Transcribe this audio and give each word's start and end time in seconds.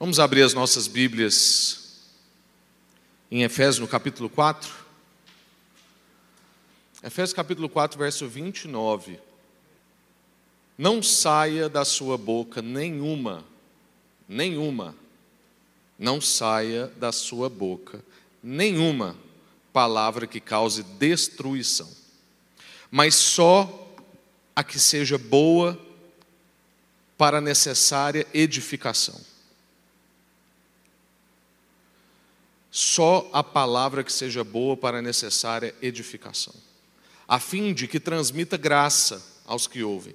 Vamos 0.00 0.18
abrir 0.18 0.42
as 0.42 0.54
nossas 0.54 0.86
Bíblias 0.86 2.00
em 3.30 3.42
Efésios, 3.42 3.80
no 3.80 3.86
capítulo 3.86 4.30
4. 4.30 4.72
Efésios, 7.02 7.34
capítulo 7.34 7.68
4, 7.68 7.98
verso 7.98 8.26
29. 8.26 9.20
Não 10.78 11.02
saia 11.02 11.68
da 11.68 11.84
sua 11.84 12.16
boca 12.16 12.62
nenhuma, 12.62 13.44
nenhuma, 14.26 14.96
não 15.98 16.18
saia 16.18 16.86
da 16.96 17.12
sua 17.12 17.50
boca 17.50 18.02
nenhuma 18.42 19.14
palavra 19.70 20.26
que 20.26 20.40
cause 20.40 20.82
destruição, 20.82 21.90
mas 22.90 23.14
só 23.16 23.94
a 24.56 24.64
que 24.64 24.78
seja 24.78 25.18
boa 25.18 25.78
para 27.18 27.38
necessária 27.38 28.26
edificação. 28.32 29.28
Só 32.70 33.28
a 33.32 33.42
palavra 33.42 34.04
que 34.04 34.12
seja 34.12 34.44
boa 34.44 34.76
para 34.76 34.98
a 34.98 35.02
necessária 35.02 35.74
edificação, 35.82 36.54
a 37.26 37.40
fim 37.40 37.74
de 37.74 37.88
que 37.88 37.98
transmita 37.98 38.56
graça 38.56 39.22
aos 39.44 39.66
que 39.66 39.82
ouvem. 39.82 40.14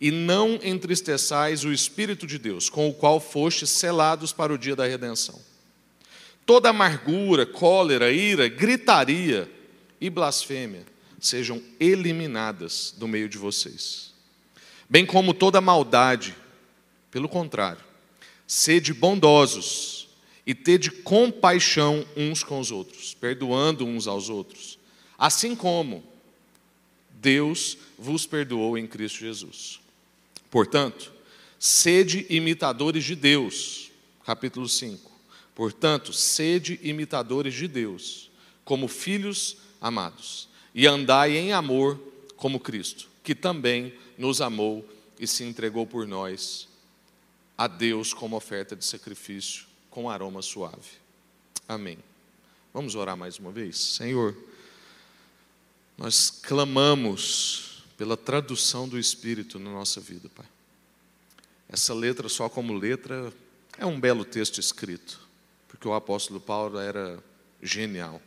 E 0.00 0.10
não 0.10 0.60
entristeçais 0.62 1.64
o 1.64 1.72
Espírito 1.72 2.26
de 2.26 2.38
Deus, 2.38 2.68
com 2.68 2.88
o 2.88 2.94
qual 2.94 3.18
fostes 3.18 3.70
selados 3.70 4.32
para 4.32 4.52
o 4.52 4.58
dia 4.58 4.76
da 4.76 4.86
redenção. 4.86 5.40
Toda 6.46 6.68
amargura, 6.68 7.44
cólera, 7.44 8.12
ira, 8.12 8.48
gritaria 8.48 9.50
e 10.00 10.08
blasfêmia 10.08 10.86
sejam 11.20 11.62
eliminadas 11.80 12.94
do 12.96 13.08
meio 13.08 13.28
de 13.28 13.38
vocês. 13.38 14.14
Bem 14.88 15.04
como 15.04 15.34
toda 15.34 15.60
maldade, 15.60 16.34
pelo 17.10 17.28
contrário, 17.28 17.82
sede 18.46 18.94
bondosos 18.94 20.07
e 20.48 20.54
tede 20.54 20.90
compaixão 20.90 22.06
uns 22.16 22.42
com 22.42 22.58
os 22.58 22.70
outros, 22.70 23.12
perdoando 23.12 23.84
uns 23.84 24.06
aos 24.06 24.30
outros, 24.30 24.78
assim 25.18 25.54
como 25.54 26.02
Deus 27.10 27.76
vos 27.98 28.24
perdoou 28.24 28.78
em 28.78 28.86
Cristo 28.86 29.18
Jesus. 29.18 29.78
Portanto, 30.50 31.12
sede 31.58 32.24
imitadores 32.30 33.04
de 33.04 33.14
Deus, 33.14 33.92
capítulo 34.24 34.66
5 34.66 35.18
Portanto, 35.54 36.14
sede 36.14 36.80
imitadores 36.82 37.52
de 37.52 37.68
Deus, 37.68 38.30
como 38.64 38.88
filhos 38.88 39.58
amados, 39.80 40.48
e 40.74 40.86
andai 40.86 41.36
em 41.36 41.52
amor 41.52 42.00
como 42.36 42.60
Cristo, 42.60 43.06
que 43.22 43.34
também 43.34 43.92
nos 44.16 44.40
amou 44.40 44.88
e 45.18 45.26
se 45.26 45.44
entregou 45.44 45.84
por 45.86 46.06
nós 46.06 46.68
a 47.56 47.66
Deus 47.66 48.14
como 48.14 48.36
oferta 48.36 48.74
de 48.74 48.84
sacrifício 48.84 49.67
com 49.90 50.08
aroma 50.08 50.42
suave. 50.42 50.98
Amém. 51.66 51.98
Vamos 52.72 52.94
orar 52.94 53.16
mais 53.16 53.38
uma 53.38 53.50
vez? 53.50 53.78
Senhor, 53.78 54.36
nós 55.96 56.30
clamamos 56.30 57.84
pela 57.96 58.16
tradução 58.16 58.88
do 58.88 58.98
Espírito 58.98 59.58
na 59.58 59.70
nossa 59.70 60.00
vida, 60.00 60.28
Pai. 60.28 60.46
Essa 61.68 61.92
letra, 61.92 62.28
só 62.28 62.48
como 62.48 62.72
letra, 62.72 63.32
é 63.76 63.84
um 63.84 63.98
belo 63.98 64.24
texto 64.24 64.58
escrito 64.58 65.28
porque 65.78 65.86
o 65.86 65.94
apóstolo 65.94 66.40
Paulo 66.40 66.76
era 66.80 67.22
genial. 67.62 68.20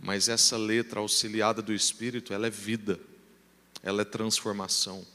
Mas 0.00 0.28
essa 0.28 0.56
letra 0.56 0.98
auxiliada 0.98 1.62
do 1.62 1.72
Espírito, 1.72 2.34
ela 2.34 2.48
é 2.48 2.50
vida, 2.50 2.98
ela 3.80 4.02
é 4.02 4.04
transformação. 4.04 5.06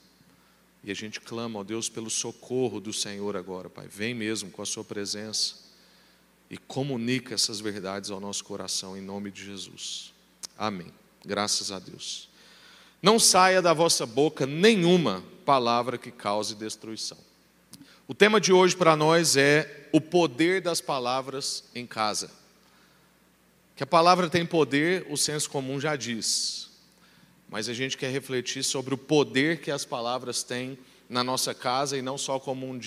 E 0.83 0.91
a 0.91 0.95
gente 0.95 1.21
clama, 1.21 1.59
ó 1.59 1.63
Deus, 1.63 1.89
pelo 1.89 2.09
socorro 2.09 2.79
do 2.79 2.91
Senhor 2.91 3.37
agora, 3.37 3.69
Pai. 3.69 3.87
Vem 3.87 4.13
mesmo 4.13 4.49
com 4.49 4.61
a 4.61 4.65
Sua 4.65 4.83
presença 4.83 5.55
e 6.49 6.57
comunica 6.57 7.35
essas 7.35 7.59
verdades 7.59 8.09
ao 8.09 8.19
nosso 8.19 8.43
coração, 8.43 8.97
em 8.97 9.01
nome 9.01 9.31
de 9.31 9.45
Jesus. 9.45 10.11
Amém. 10.57 10.91
Graças 11.23 11.71
a 11.71 11.79
Deus. 11.79 12.29
Não 13.01 13.19
saia 13.19 13.61
da 13.61 13.73
vossa 13.73 14.05
boca 14.05 14.45
nenhuma 14.45 15.23
palavra 15.45 15.97
que 15.97 16.11
cause 16.11 16.55
destruição. 16.55 17.17
O 18.07 18.13
tema 18.13 18.41
de 18.41 18.51
hoje 18.51 18.75
para 18.75 18.95
nós 18.95 19.37
é 19.37 19.87
o 19.91 20.01
poder 20.01 20.61
das 20.61 20.81
palavras 20.81 21.63
em 21.73 21.85
casa. 21.85 22.29
Que 23.75 23.83
a 23.83 23.87
palavra 23.87 24.29
tem 24.29 24.45
poder, 24.45 25.05
o 25.09 25.15
senso 25.15 25.49
comum 25.49 25.79
já 25.79 25.95
diz. 25.95 26.70
Mas 27.51 27.69
a 27.69 27.73
gente 27.73 27.97
quer 27.97 28.09
refletir 28.09 28.63
sobre 28.63 28.93
o 28.93 28.97
poder 28.97 29.59
que 29.59 29.69
as 29.69 29.85
palavras 29.85 30.41
têm 30.41 30.79
na 31.09 31.23
nossa 31.23 31.53
casa 31.53 31.97
e 31.97 32.01
não 32.01 32.17
só 32.17 32.39
como 32.39 32.65
um, 32.65 32.79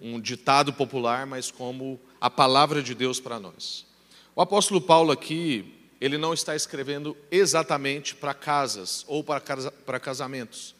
um 0.00 0.18
ditado 0.18 0.72
popular, 0.72 1.26
mas 1.26 1.50
como 1.50 2.00
a 2.18 2.30
palavra 2.30 2.82
de 2.82 2.94
Deus 2.94 3.20
para 3.20 3.38
nós. 3.38 3.86
O 4.34 4.40
apóstolo 4.40 4.80
Paulo 4.80 5.12
aqui, 5.12 5.74
ele 6.00 6.16
não 6.16 6.32
está 6.32 6.56
escrevendo 6.56 7.14
exatamente 7.30 8.16
para 8.16 8.32
casas 8.32 9.04
ou 9.06 9.22
para 9.22 10.00
casamentos, 10.00 10.74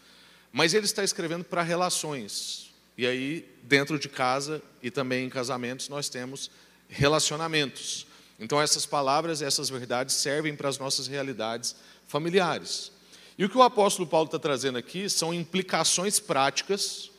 mas 0.51 0.73
ele 0.73 0.87
está 0.87 1.05
escrevendo 1.05 1.45
para 1.45 1.63
relações, 1.63 2.73
e 2.97 3.07
aí, 3.07 3.49
dentro 3.63 3.99
de 3.99 4.09
casa 4.09 4.63
e 4.83 4.91
também 4.91 5.27
em 5.27 5.31
casamentos, 5.31 5.89
nós 5.89 6.09
temos 6.09 6.51
relacionamentos. 6.89 8.07
Então, 8.39 8.61
essas 8.61 8.85
palavras, 8.85 9.41
essas 9.41 9.71
verdades 9.71 10.15
servem 10.15 10.55
para 10.55 10.69
as 10.69 10.79
nossas 10.79 11.07
realidades 11.07 11.77
familiares. 12.07 12.93
E 13.39 13.45
o 13.45 13.49
que 13.49 13.57
o 13.57 13.63
apóstolo 13.63 14.07
Paulo 14.07 14.27
está 14.27 14.39
trazendo 14.39 14.79
aqui 14.79 15.09
são 15.09 15.33
implicações 15.33 16.21
práticas. 16.21 17.11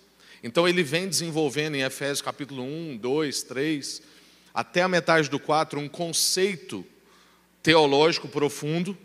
Então, 0.43 0.67
ele 0.67 0.83
vem 0.83 1.07
desenvolvendo 1.07 1.75
em 1.75 1.81
Efésios 1.81 2.21
capítulo 2.21 2.63
1, 2.63 2.97
2, 2.97 3.43
3, 3.43 4.01
até 4.53 4.81
a 4.81 4.87
metade 4.87 5.29
do 5.29 5.39
4, 5.39 5.79
um 5.79 5.89
conceito 5.89 6.85
teológico 7.61 8.27
profundo 8.27 8.97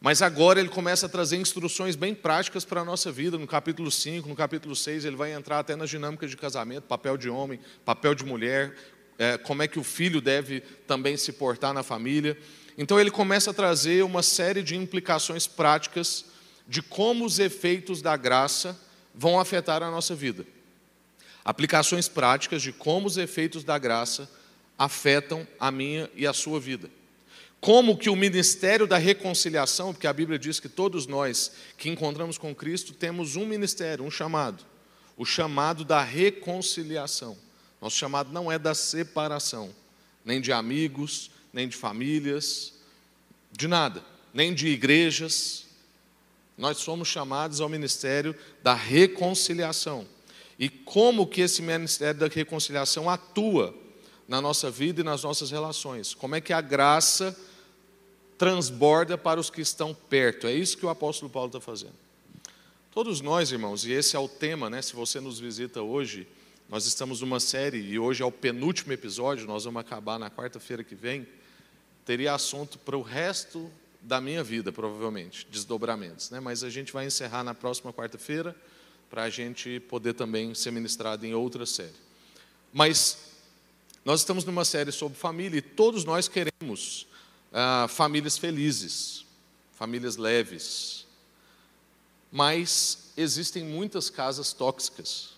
mas 0.00 0.22
agora 0.22 0.58
ele 0.58 0.70
começa 0.70 1.04
a 1.04 1.08
trazer 1.10 1.36
instruções 1.36 1.94
bem 1.94 2.14
práticas 2.14 2.64
para 2.64 2.80
a 2.80 2.84
nossa 2.84 3.12
vida. 3.12 3.36
No 3.36 3.46
capítulo 3.46 3.90
5, 3.90 4.26
no 4.26 4.34
capítulo 4.34 4.74
6, 4.74 5.04
ele 5.04 5.14
vai 5.14 5.32
entrar 5.32 5.58
até 5.58 5.76
nas 5.76 5.90
dinâmicas 5.90 6.30
de 6.30 6.38
casamento, 6.38 6.84
papel 6.84 7.18
de 7.18 7.28
homem, 7.28 7.60
papel 7.84 8.14
de 8.14 8.24
mulher, 8.24 8.74
é, 9.18 9.36
como 9.36 9.62
é 9.62 9.68
que 9.68 9.78
o 9.78 9.84
filho 9.84 10.22
deve 10.22 10.62
também 10.86 11.18
se 11.18 11.34
portar 11.34 11.74
na 11.74 11.82
família. 11.82 12.38
Então 12.80 12.98
ele 12.98 13.10
começa 13.10 13.50
a 13.50 13.54
trazer 13.54 14.02
uma 14.02 14.22
série 14.22 14.62
de 14.62 14.74
implicações 14.74 15.46
práticas 15.46 16.24
de 16.66 16.80
como 16.80 17.26
os 17.26 17.38
efeitos 17.38 18.00
da 18.00 18.16
graça 18.16 18.74
vão 19.14 19.38
afetar 19.38 19.82
a 19.82 19.90
nossa 19.90 20.14
vida. 20.14 20.46
Aplicações 21.44 22.08
práticas 22.08 22.62
de 22.62 22.72
como 22.72 23.06
os 23.06 23.18
efeitos 23.18 23.64
da 23.64 23.76
graça 23.76 24.30
afetam 24.78 25.46
a 25.58 25.70
minha 25.70 26.10
e 26.14 26.26
a 26.26 26.32
sua 26.32 26.58
vida 26.58 26.88
como 27.60 27.94
que 27.94 28.08
o 28.08 28.16
ministério 28.16 28.86
da 28.86 28.96
reconciliação, 28.96 29.92
porque 29.92 30.06
a 30.06 30.12
Bíblia 30.12 30.38
diz 30.38 30.58
que 30.58 30.68
todos 30.68 31.06
nós 31.06 31.52
que 31.76 31.90
encontramos 31.90 32.38
com 32.38 32.54
Cristo 32.54 32.94
temos 32.94 33.36
um 33.36 33.44
ministério, 33.44 34.02
um 34.02 34.10
chamado, 34.10 34.64
o 35.14 35.26
chamado 35.26 35.84
da 35.84 36.02
reconciliação. 36.02 37.36
Nosso 37.78 37.98
chamado 37.98 38.32
não 38.32 38.50
é 38.50 38.58
da 38.58 38.74
separação, 38.74 39.74
nem 40.24 40.40
de 40.40 40.52
amigos, 40.52 41.30
nem 41.52 41.68
de 41.68 41.76
famílias, 41.76 42.74
de 43.52 43.66
nada, 43.66 44.04
nem 44.32 44.54
de 44.54 44.68
igrejas. 44.68 45.66
Nós 46.56 46.78
somos 46.78 47.08
chamados 47.08 47.60
ao 47.60 47.68
ministério 47.68 48.34
da 48.62 48.74
reconciliação. 48.74 50.06
E 50.58 50.68
como 50.68 51.26
que 51.26 51.40
esse 51.40 51.62
ministério 51.62 52.20
da 52.20 52.26
reconciliação 52.26 53.08
atua 53.08 53.74
na 54.28 54.40
nossa 54.40 54.70
vida 54.70 55.00
e 55.00 55.04
nas 55.04 55.22
nossas 55.22 55.50
relações? 55.50 56.14
Como 56.14 56.34
é 56.34 56.40
que 56.40 56.52
a 56.52 56.60
graça 56.60 57.36
transborda 58.40 59.18
para 59.18 59.38
os 59.38 59.50
que 59.50 59.60
estão 59.60 59.92
perto. 59.92 60.46
É 60.46 60.54
isso 60.54 60.78
que 60.78 60.86
o 60.86 60.88
apóstolo 60.88 61.30
Paulo 61.30 61.48
está 61.48 61.60
fazendo. 61.60 61.92
Todos 62.90 63.20
nós, 63.20 63.52
irmãos, 63.52 63.84
e 63.84 63.92
esse 63.92 64.16
é 64.16 64.18
o 64.18 64.26
tema, 64.26 64.70
né? 64.70 64.80
Se 64.80 64.96
você 64.96 65.20
nos 65.20 65.38
visita 65.38 65.82
hoje, 65.82 66.26
nós 66.66 66.86
estamos 66.86 67.20
numa 67.20 67.38
série 67.38 67.76
e 67.76 67.98
hoje 67.98 68.22
é 68.22 68.24
o 68.24 68.32
penúltimo 68.32 68.94
episódio, 68.94 69.46
nós 69.46 69.64
vamos 69.64 69.78
acabar 69.82 70.18
na 70.18 70.30
quarta-feira 70.30 70.82
que 70.82 70.94
vem. 70.94 71.28
Teria 72.10 72.34
assunto 72.34 72.76
para 72.76 72.98
o 72.98 73.02
resto 73.02 73.70
da 74.00 74.20
minha 74.20 74.42
vida, 74.42 74.72
provavelmente, 74.72 75.46
desdobramentos, 75.48 76.28
né? 76.28 76.40
Mas 76.40 76.64
a 76.64 76.68
gente 76.68 76.92
vai 76.92 77.06
encerrar 77.06 77.44
na 77.44 77.54
próxima 77.54 77.92
quarta-feira 77.92 78.56
para 79.08 79.22
a 79.22 79.30
gente 79.30 79.78
poder 79.78 80.14
também 80.14 80.52
ser 80.52 80.72
ministrado 80.72 81.24
em 81.24 81.34
outra 81.34 81.64
série. 81.64 81.94
Mas 82.72 83.16
nós 84.04 84.22
estamos 84.22 84.44
numa 84.44 84.64
série 84.64 84.90
sobre 84.90 85.16
família 85.16 85.58
e 85.58 85.62
todos 85.62 86.02
nós 86.02 86.26
queremos 86.26 87.06
ah, 87.52 87.86
famílias 87.88 88.36
felizes, 88.36 89.24
famílias 89.76 90.16
leves. 90.16 91.06
Mas 92.32 93.12
existem 93.16 93.62
muitas 93.62 94.10
casas 94.10 94.52
tóxicas. 94.52 95.34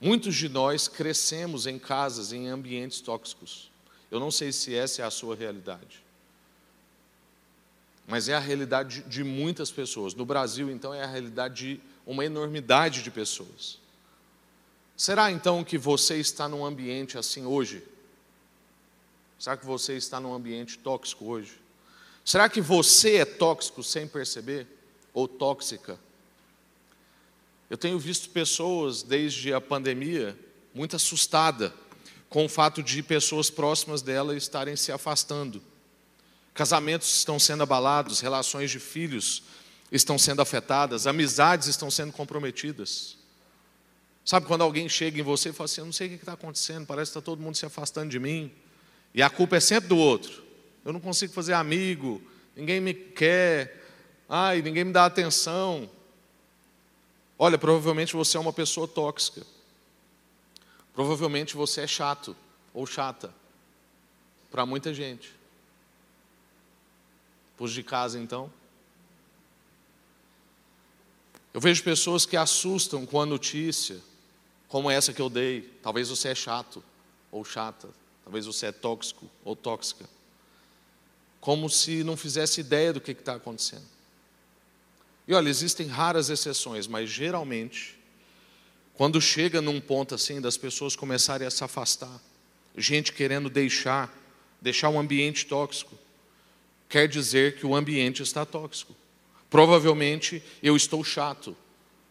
Muitos 0.00 0.36
de 0.36 0.48
nós 0.48 0.86
crescemos 0.86 1.66
em 1.66 1.76
casas, 1.76 2.32
em 2.32 2.46
ambientes 2.46 3.00
tóxicos. 3.00 3.71
Eu 4.12 4.20
não 4.20 4.30
sei 4.30 4.52
se 4.52 4.74
essa 4.74 5.00
é 5.00 5.04
a 5.06 5.10
sua 5.10 5.34
realidade. 5.34 6.04
Mas 8.06 8.28
é 8.28 8.34
a 8.34 8.38
realidade 8.38 9.00
de 9.04 9.24
muitas 9.24 9.70
pessoas. 9.70 10.12
No 10.12 10.26
Brasil, 10.26 10.70
então, 10.70 10.92
é 10.92 11.02
a 11.02 11.06
realidade 11.06 11.54
de 11.54 11.80
uma 12.06 12.22
enormidade 12.22 13.02
de 13.02 13.10
pessoas. 13.10 13.78
Será 14.94 15.32
então 15.32 15.64
que 15.64 15.78
você 15.78 16.18
está 16.18 16.46
num 16.46 16.62
ambiente 16.62 17.16
assim 17.16 17.46
hoje? 17.46 17.82
Será 19.38 19.56
que 19.56 19.64
você 19.64 19.94
está 19.94 20.20
num 20.20 20.34
ambiente 20.34 20.76
tóxico 20.76 21.24
hoje? 21.24 21.58
Será 22.22 22.50
que 22.50 22.60
você 22.60 23.16
é 23.16 23.24
tóxico 23.24 23.82
sem 23.82 24.06
perceber? 24.06 24.66
Ou 25.14 25.26
tóxica? 25.26 25.98
Eu 27.70 27.78
tenho 27.78 27.98
visto 27.98 28.28
pessoas, 28.28 29.02
desde 29.02 29.54
a 29.54 29.60
pandemia, 29.60 30.38
muito 30.74 30.96
assustada 30.96 31.72
com 32.32 32.46
o 32.46 32.48
fato 32.48 32.82
de 32.82 33.02
pessoas 33.02 33.50
próximas 33.50 34.00
dela 34.00 34.34
estarem 34.34 34.74
se 34.74 34.90
afastando. 34.90 35.62
Casamentos 36.54 37.14
estão 37.18 37.38
sendo 37.38 37.62
abalados, 37.62 38.20
relações 38.20 38.70
de 38.70 38.80
filhos 38.80 39.42
estão 39.92 40.16
sendo 40.16 40.40
afetadas, 40.40 41.06
amizades 41.06 41.68
estão 41.68 41.90
sendo 41.90 42.10
comprometidas. 42.10 43.18
Sabe 44.24 44.46
quando 44.46 44.62
alguém 44.62 44.88
chega 44.88 45.20
em 45.20 45.22
você 45.22 45.50
e 45.50 45.52
fala 45.52 45.66
assim: 45.66 45.82
Eu 45.82 45.84
não 45.84 45.92
sei 45.92 46.06
o 46.06 46.10
que 46.10 46.16
está 46.16 46.32
acontecendo, 46.32 46.86
parece 46.86 47.12
que 47.12 47.18
está 47.18 47.20
todo 47.24 47.42
mundo 47.42 47.54
se 47.54 47.66
afastando 47.66 48.08
de 48.08 48.18
mim, 48.18 48.50
e 49.12 49.20
a 49.20 49.28
culpa 49.28 49.56
é 49.56 49.60
sempre 49.60 49.90
do 49.90 49.98
outro. 49.98 50.42
Eu 50.86 50.92
não 50.94 51.00
consigo 51.00 51.34
fazer 51.34 51.52
amigo, 51.52 52.22
ninguém 52.56 52.80
me 52.80 52.94
quer, 52.94 53.84
ai, 54.26 54.62
ninguém 54.62 54.84
me 54.84 54.92
dá 54.92 55.04
atenção. 55.04 55.90
Olha, 57.38 57.58
provavelmente 57.58 58.14
você 58.14 58.38
é 58.38 58.40
uma 58.40 58.54
pessoa 58.54 58.88
tóxica. 58.88 59.42
Provavelmente 60.94 61.56
você 61.56 61.82
é 61.82 61.86
chato 61.86 62.36
ou 62.74 62.86
chata 62.86 63.32
para 64.50 64.66
muita 64.66 64.92
gente. 64.92 65.32
Pus 67.56 67.72
de 67.72 67.82
casa 67.82 68.18
então. 68.18 68.52
Eu 71.54 71.60
vejo 71.60 71.82
pessoas 71.82 72.24
que 72.24 72.36
assustam 72.36 73.04
com 73.04 73.20
a 73.20 73.26
notícia, 73.26 74.00
como 74.68 74.90
essa 74.90 75.12
que 75.12 75.20
eu 75.20 75.28
dei. 75.28 75.62
Talvez 75.82 76.08
você 76.08 76.28
é 76.28 76.34
chato 76.34 76.82
ou 77.30 77.44
chata, 77.44 77.88
talvez 78.24 78.46
você 78.46 78.66
é 78.66 78.72
tóxico 78.72 79.28
ou 79.44 79.54
tóxica. 79.54 80.08
Como 81.40 81.68
se 81.68 82.04
não 82.04 82.16
fizesse 82.16 82.60
ideia 82.60 82.92
do 82.92 83.00
que 83.00 83.12
está 83.12 83.34
acontecendo. 83.34 83.86
E 85.26 85.34
olha, 85.34 85.48
existem 85.48 85.86
raras 85.86 86.30
exceções, 86.30 86.86
mas 86.86 87.08
geralmente, 87.08 87.98
quando 88.94 89.20
chega 89.20 89.60
num 89.60 89.80
ponto 89.80 90.14
assim 90.14 90.40
das 90.40 90.56
pessoas 90.56 90.94
começarem 90.94 91.46
a 91.46 91.50
se 91.50 91.64
afastar, 91.64 92.20
gente 92.76 93.12
querendo 93.12 93.48
deixar, 93.48 94.12
deixar 94.60 94.88
um 94.88 94.98
ambiente 94.98 95.46
tóxico, 95.46 95.98
quer 96.88 97.08
dizer 97.08 97.56
que 97.56 97.66
o 97.66 97.74
ambiente 97.74 98.22
está 98.22 98.44
tóxico. 98.44 98.94
Provavelmente 99.48 100.42
eu 100.62 100.76
estou 100.76 101.02
chato, 101.02 101.56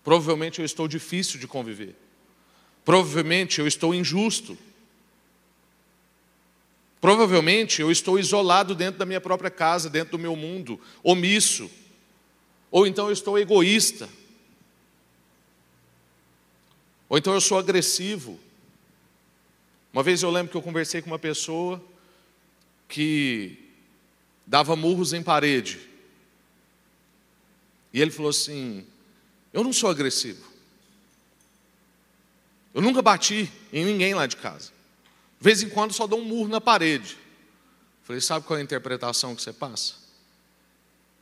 provavelmente 0.04 0.60
eu 0.60 0.66
estou 0.66 0.88
difícil 0.88 1.40
de 1.40 1.48
conviver, 1.48 1.96
provavelmente 2.84 3.60
eu 3.60 3.68
estou 3.68 3.94
injusto, 3.94 4.58
provavelmente 7.00 7.82
eu 7.82 7.92
estou 7.92 8.20
isolado 8.20 8.76
dentro 8.76 9.00
da 9.00 9.06
minha 9.06 9.22
própria 9.22 9.50
casa, 9.50 9.90
dentro 9.90 10.12
do 10.12 10.20
meu 10.20 10.36
mundo, 10.36 10.80
omisso 11.04 11.70
ou 12.72 12.88
então 12.88 13.08
eu 13.08 13.14
estou 13.14 13.38
egoísta. 13.38 14.08
Ou 17.12 17.18
então 17.18 17.34
eu 17.34 17.42
sou 17.42 17.60
agressivo. 17.60 18.40
Uma 19.92 20.02
vez 20.02 20.24
eu 20.24 20.32
lembro 20.32 20.50
que 20.50 20.56
eu 20.56 20.62
conversei 20.62 21.02
com 21.02 21.08
uma 21.10 21.20
pessoa 21.20 21.84
que 22.88 23.70
dava 24.48 24.78
murros 24.78 25.12
em 25.12 25.22
parede. 25.22 25.82
E 27.92 28.02
ele 28.02 28.12
falou 28.12 28.30
assim: 28.30 28.88
Eu 29.52 29.62
não 29.62 29.74
sou 29.74 29.90
agressivo. 29.90 30.42
Eu 32.74 32.82
nunca 32.82 33.02
bati 33.02 33.52
em 33.74 33.84
ninguém 33.84 34.14
lá 34.14 34.26
de 34.26 34.38
casa. 34.38 34.70
De 35.38 35.44
vez 35.44 35.62
em 35.62 35.68
quando 35.68 35.92
só 35.92 36.08
dou 36.08 36.22
um 36.22 36.24
murro 36.24 36.48
na 36.48 36.62
parede. 36.62 37.18
falei: 38.04 38.22
Sabe 38.22 38.46
qual 38.46 38.56
é 38.56 38.62
a 38.62 38.64
interpretação 38.64 39.36
que 39.36 39.42
você 39.42 39.52
passa? 39.52 39.96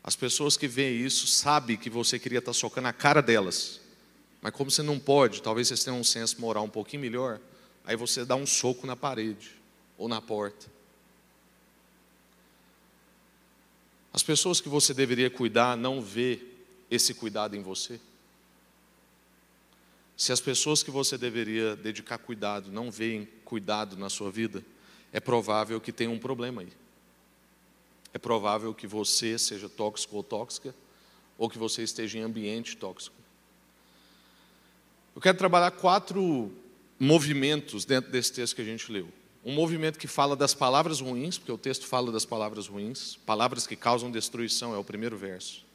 As 0.03 0.15
pessoas 0.15 0.55
que 0.55 0.67
veem 0.67 1.03
isso 1.03 1.25
sabem 1.25 1.75
que 1.75 1.89
você 1.89 2.19
queria 2.19 2.37
estar 2.37 2.53
socando 2.53 2.89
a 2.89 2.93
cara 2.93 3.23
delas. 3.23 3.88
Mas 4.41 4.53
como 4.53 4.71
você 4.71 4.81
não 4.81 4.99
pode, 4.99 5.41
talvez 5.41 5.67
vocês 5.67 5.83
tenham 5.83 5.99
um 5.99 6.03
senso 6.03 6.39
moral 6.39 6.63
um 6.63 6.69
pouquinho 6.69 7.01
melhor, 7.01 7.39
aí 7.85 7.95
você 7.95 8.23
dá 8.23 8.35
um 8.35 8.45
soco 8.45 8.87
na 8.87 8.95
parede 8.95 9.51
ou 9.97 10.07
na 10.07 10.21
porta. 10.21 10.67
As 14.13 14.23
pessoas 14.23 14.59
que 14.59 14.69
você 14.69 14.93
deveria 14.93 15.29
cuidar 15.29 15.77
não 15.77 16.01
vê 16.01 16.41
esse 16.89 17.13
cuidado 17.13 17.55
em 17.55 17.61
você. 17.61 17.99
Se 20.17 20.31
as 20.31 20.41
pessoas 20.41 20.83
que 20.83 20.91
você 20.91 21.17
deveria 21.17 21.75
dedicar 21.75 22.17
cuidado 22.17 22.71
não 22.71 22.89
veem 22.89 23.27
cuidado 23.45 23.95
na 23.95 24.09
sua 24.09 24.31
vida, 24.31 24.63
é 25.13 25.19
provável 25.19 25.79
que 25.79 25.91
tenha 25.91 26.09
um 26.09 26.19
problema 26.19 26.61
aí 26.61 26.69
é 28.13 28.17
provável 28.17 28.73
que 28.73 28.87
você 28.87 29.37
seja 29.37 29.69
tóxico 29.69 30.15
ou 30.15 30.23
tóxica, 30.23 30.73
ou 31.37 31.49
que 31.49 31.57
você 31.57 31.83
esteja 31.83 32.17
em 32.17 32.21
ambiente 32.21 32.75
tóxico. 32.75 33.15
Eu 35.19 35.21
quero 35.21 35.37
trabalhar 35.37 35.71
quatro 35.71 36.49
movimentos 36.97 37.83
dentro 37.83 38.09
desse 38.09 38.31
texto 38.31 38.55
que 38.55 38.61
a 38.61 38.65
gente 38.65 38.89
leu. 38.89 39.09
Um 39.43 39.51
movimento 39.51 39.99
que 39.99 40.07
fala 40.07 40.33
das 40.33 40.53
palavras 40.53 41.01
ruins, 41.01 41.37
porque 41.37 41.51
o 41.51 41.57
texto 41.57 41.85
fala 41.87 42.09
das 42.09 42.23
palavras 42.23 42.67
ruins, 42.67 43.17
palavras 43.25 43.67
que 43.67 43.75
causam 43.75 44.09
destruição, 44.09 44.73
é 44.73 44.77
o 44.77 44.83
primeiro 44.83 45.17
verso. 45.17 45.65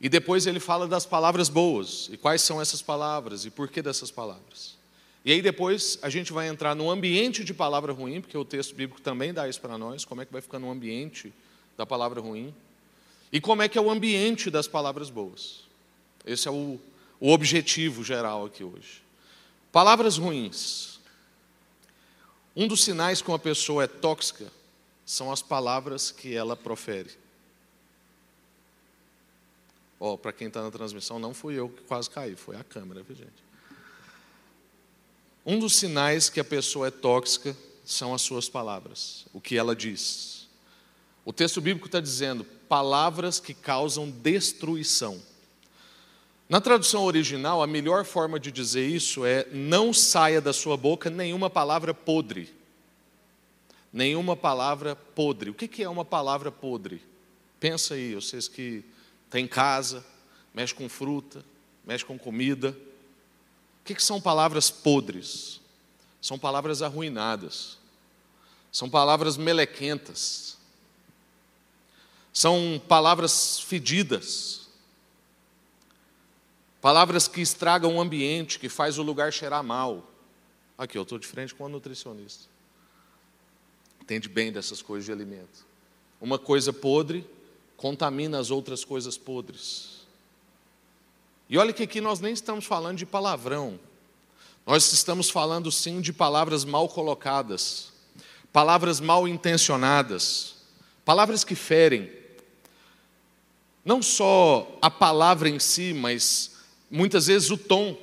E 0.00 0.08
depois 0.08 0.46
ele 0.46 0.60
fala 0.60 0.86
das 0.86 1.04
palavras 1.04 1.48
boas, 1.48 2.08
e 2.12 2.16
quais 2.16 2.40
são 2.40 2.60
essas 2.60 2.82
palavras, 2.82 3.44
e 3.44 3.50
por 3.50 3.68
que 3.68 3.82
dessas 3.82 4.12
palavras. 4.12 4.76
E 5.24 5.32
aí 5.32 5.42
depois 5.42 5.98
a 6.02 6.08
gente 6.08 6.32
vai 6.32 6.46
entrar 6.46 6.72
no 6.72 6.88
ambiente 6.88 7.42
de 7.42 7.52
palavra 7.52 7.92
ruim, 7.92 8.20
porque 8.20 8.38
o 8.38 8.44
texto 8.44 8.76
bíblico 8.76 9.00
também 9.00 9.34
dá 9.34 9.48
isso 9.48 9.60
para 9.60 9.76
nós, 9.76 10.04
como 10.04 10.22
é 10.22 10.24
que 10.24 10.32
vai 10.32 10.40
ficar 10.40 10.60
no 10.60 10.70
ambiente 10.70 11.32
da 11.76 11.84
palavra 11.84 12.20
ruim. 12.20 12.54
E 13.32 13.40
como 13.40 13.60
é 13.60 13.68
que 13.68 13.76
é 13.76 13.80
o 13.80 13.90
ambiente 13.90 14.52
das 14.52 14.68
palavras 14.68 15.10
boas. 15.10 15.64
Esse 16.24 16.46
é 16.46 16.50
o, 16.52 16.78
o 17.20 17.32
objetivo 17.32 18.04
geral 18.04 18.44
aqui 18.46 18.62
hoje. 18.64 19.02
Palavras 19.72 20.16
ruins. 20.16 21.00
Um 22.54 22.66
dos 22.66 22.82
sinais 22.82 23.20
que 23.20 23.28
uma 23.28 23.38
pessoa 23.38 23.84
é 23.84 23.86
tóxica 23.86 24.50
são 25.04 25.30
as 25.30 25.42
palavras 25.42 26.10
que 26.10 26.34
ela 26.34 26.56
profere. 26.56 27.10
Ó, 29.98 30.12
oh, 30.12 30.18
para 30.18 30.32
quem 30.32 30.48
está 30.48 30.62
na 30.62 30.70
transmissão, 30.70 31.18
não 31.18 31.32
fui 31.32 31.54
eu 31.54 31.68
que 31.68 31.82
quase 31.82 32.10
caí, 32.10 32.36
foi 32.36 32.56
a 32.56 32.64
câmera, 32.64 33.02
viu 33.02 33.16
gente? 33.16 33.46
Um 35.44 35.58
dos 35.58 35.76
sinais 35.76 36.28
que 36.28 36.40
a 36.40 36.44
pessoa 36.44 36.88
é 36.88 36.90
tóxica 36.90 37.56
são 37.84 38.12
as 38.12 38.20
suas 38.20 38.48
palavras, 38.48 39.26
o 39.32 39.40
que 39.40 39.56
ela 39.56 39.76
diz. 39.76 40.48
O 41.24 41.32
texto 41.32 41.60
bíblico 41.60 41.86
está 41.86 42.00
dizendo 42.00 42.44
palavras 42.68 43.38
que 43.38 43.54
causam 43.54 44.10
destruição. 44.10 45.22
Na 46.48 46.60
tradução 46.60 47.04
original, 47.04 47.60
a 47.62 47.66
melhor 47.66 48.04
forma 48.04 48.38
de 48.38 48.52
dizer 48.52 48.86
isso 48.86 49.24
é: 49.24 49.46
não 49.52 49.92
saia 49.92 50.40
da 50.40 50.52
sua 50.52 50.76
boca 50.76 51.10
nenhuma 51.10 51.50
palavra 51.50 51.92
podre. 51.92 52.54
Nenhuma 53.92 54.36
palavra 54.36 54.94
podre. 54.94 55.50
O 55.50 55.54
que 55.54 55.82
é 55.82 55.88
uma 55.88 56.04
palavra 56.04 56.52
podre? 56.52 57.02
Pensa 57.58 57.94
aí, 57.94 58.14
vocês 58.14 58.46
que 58.46 58.84
têm 59.30 59.48
casa, 59.48 60.04
mexe 60.54 60.74
com 60.74 60.88
fruta, 60.88 61.44
mexe 61.84 62.04
com 62.04 62.18
comida. 62.18 62.76
O 63.80 63.84
que, 63.84 64.02
são 64.02 64.20
palavras 64.20 64.70
podres? 64.70 65.60
São 66.20 66.38
palavras 66.38 66.82
arruinadas, 66.82 67.78
são 68.72 68.90
palavras 68.90 69.36
melequentas, 69.36 70.58
são 72.32 72.82
palavras 72.88 73.60
fedidas, 73.60 74.65
palavras 76.86 77.26
que 77.26 77.40
estragam 77.40 77.96
o 77.96 78.00
ambiente, 78.00 78.60
que 78.60 78.68
faz 78.68 78.96
o 78.96 79.02
lugar 79.02 79.32
cheirar 79.32 79.64
mal. 79.64 80.08
Aqui, 80.78 80.96
eu 80.96 81.02
estou 81.02 81.18
de 81.18 81.26
frente 81.26 81.52
com 81.52 81.64
uma 81.64 81.68
nutricionista. 81.68 82.44
Entende 84.00 84.28
bem 84.28 84.52
dessas 84.52 84.80
coisas 84.82 85.04
de 85.04 85.10
alimento. 85.10 85.66
Uma 86.20 86.38
coisa 86.38 86.72
podre 86.72 87.28
contamina 87.76 88.38
as 88.38 88.52
outras 88.52 88.84
coisas 88.84 89.18
podres. 89.18 90.06
E 91.48 91.58
olha 91.58 91.72
que 91.72 91.82
aqui 91.82 92.00
nós 92.00 92.20
nem 92.20 92.32
estamos 92.32 92.64
falando 92.64 92.98
de 92.98 93.04
palavrão. 93.04 93.80
Nós 94.64 94.92
estamos 94.92 95.28
falando 95.28 95.72
sim 95.72 96.00
de 96.00 96.12
palavras 96.12 96.64
mal 96.64 96.88
colocadas, 96.88 97.92
palavras 98.52 99.00
mal 99.00 99.26
intencionadas, 99.26 100.54
palavras 101.04 101.42
que 101.42 101.56
ferem. 101.56 102.12
Não 103.84 104.00
só 104.00 104.78
a 104.80 104.88
palavra 104.88 105.48
em 105.48 105.58
si, 105.58 105.92
mas 105.92 106.54
muitas 106.90 107.26
vezes 107.26 107.50
o 107.50 107.56
tom. 107.56 107.96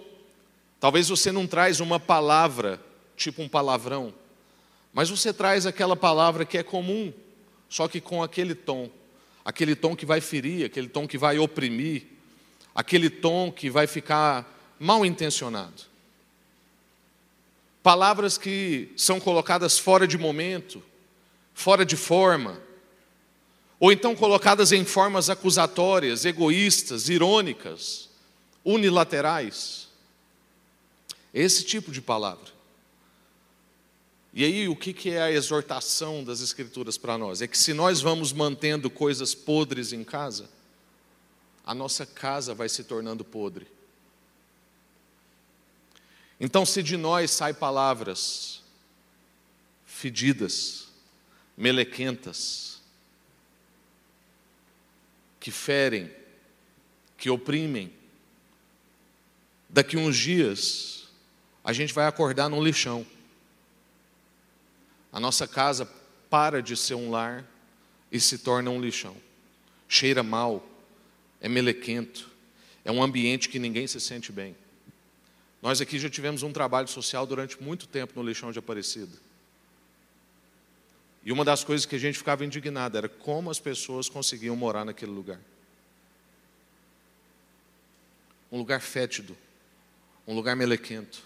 Talvez 0.80 1.10
você 1.10 1.32
não 1.32 1.48
traz 1.48 1.80
uma 1.80 2.00
palavra, 2.00 2.80
tipo 3.16 3.42
um 3.42 3.48
palavrão, 3.48 4.14
mas 4.94 5.10
você 5.10 5.34
traz 5.34 5.66
aquela 5.66 5.96
palavra 5.96 6.46
que 6.46 6.58
é 6.58 6.64
comum, 6.64 7.14
só 7.70 7.88
que 7.88 8.02
com 8.02 8.22
aquele 8.22 8.54
tom, 8.54 8.90
aquele 9.44 9.76
tom 9.76 9.96
que 9.96 10.06
vai 10.06 10.22
ferir, 10.22 10.66
aquele 10.66 10.88
tom 10.88 11.08
que 11.08 11.18
vai 11.18 11.40
oprimir, 11.40 12.04
aquele 12.76 13.10
tom 13.10 13.52
que 13.52 13.70
vai 13.70 13.88
ficar 13.88 14.76
mal 14.80 15.06
intencionado. 15.06 15.84
palavras 17.82 18.38
que 18.38 18.94
são 18.96 19.20
colocadas 19.20 19.78
fora 19.78 20.08
de 20.08 20.18
momento, 20.18 20.82
fora 21.54 21.86
de 21.86 21.98
forma, 21.98 22.60
ou 23.80 23.92
então 23.92 24.16
colocadas 24.16 24.72
em 24.72 24.86
formas 24.86 25.30
acusatórias, 25.30 26.24
egoístas, 26.24 27.10
irônicas, 27.10 28.10
unilaterais. 28.64 29.88
Esse 31.34 31.64
tipo 31.64 31.92
de 31.92 32.02
palavra. 32.02 32.52
E 34.34 34.44
aí, 34.44 34.68
o 34.68 34.76
que 34.76 35.10
é 35.12 35.22
a 35.22 35.32
exortação 35.32 36.24
das 36.24 36.42
Escrituras 36.42 36.98
para 36.98 37.18
nós? 37.18 37.42
É 37.42 37.48
que 37.48 37.58
se 37.58 37.74
nós 37.74 38.02
vamos 38.02 38.34
mantendo 38.34 38.90
coisas 38.90 39.36
podres 39.36 39.94
em 39.94 40.04
casa, 40.04 40.50
a 41.64 41.74
nossa 41.74 42.06
casa 42.06 42.54
vai 42.54 42.68
se 42.68 42.84
tornando 42.84 43.24
podre. 43.24 43.68
Então, 46.40 46.66
se 46.66 46.82
de 46.82 46.98
nós 46.98 47.30
saem 47.32 47.54
palavras 47.54 48.62
fedidas, 49.86 50.88
melequentas, 51.56 52.82
que 55.40 55.52
ferem, 55.52 56.12
que 57.18 57.30
oprimem, 57.30 57.94
daqui 59.74 59.98
uns 59.98 60.16
dias 60.16 61.10
a 61.64 61.74
gente 61.74 61.94
vai 61.94 62.06
acordar 62.06 62.48
num 62.48 62.64
lixão. 62.64 63.06
A 65.12 65.20
nossa 65.20 65.48
casa 65.48 65.90
para 66.30 66.62
de 66.62 66.78
ser 66.78 66.94
um 66.94 67.10
lar 67.10 67.44
e 68.12 68.20
se 68.20 68.38
torna 68.38 68.70
um 68.70 68.80
lixão. 68.80 69.16
Cheira 69.88 70.22
mal, 70.22 70.66
é 71.42 71.50
melequento, 71.50 72.30
é 72.86 72.92
um 72.92 73.02
ambiente 73.02 73.50
que 73.50 73.60
ninguém 73.60 73.88
se 73.88 74.00
sente 74.00 74.32
bem. 74.32 74.56
Nós 75.62 75.82
aqui 75.82 75.98
já 75.98 76.10
tivemos 76.10 76.44
um 76.44 76.52
trabalho 76.52 76.88
social 76.88 77.26
durante 77.26 77.62
muito 77.62 77.88
tempo 77.88 78.14
no 78.16 78.28
lixão 78.28 78.52
de 78.52 78.60
Aparecida. 78.60 79.18
E 81.26 81.32
uma 81.32 81.46
das 81.46 81.64
coisas 81.64 81.86
que 81.86 81.96
a 81.96 82.00
gente 82.00 82.18
ficava 82.18 82.44
indignado 82.44 82.98
era 82.98 83.08
como 83.08 83.50
as 83.50 83.60
pessoas 83.60 84.10
conseguiam 84.10 84.56
morar 84.56 84.84
naquele 84.84 85.12
lugar. 85.12 85.40
Um 88.52 88.58
lugar 88.58 88.82
fétido, 88.82 89.36
um 90.28 90.34
lugar 90.34 90.56
melequento, 90.56 91.24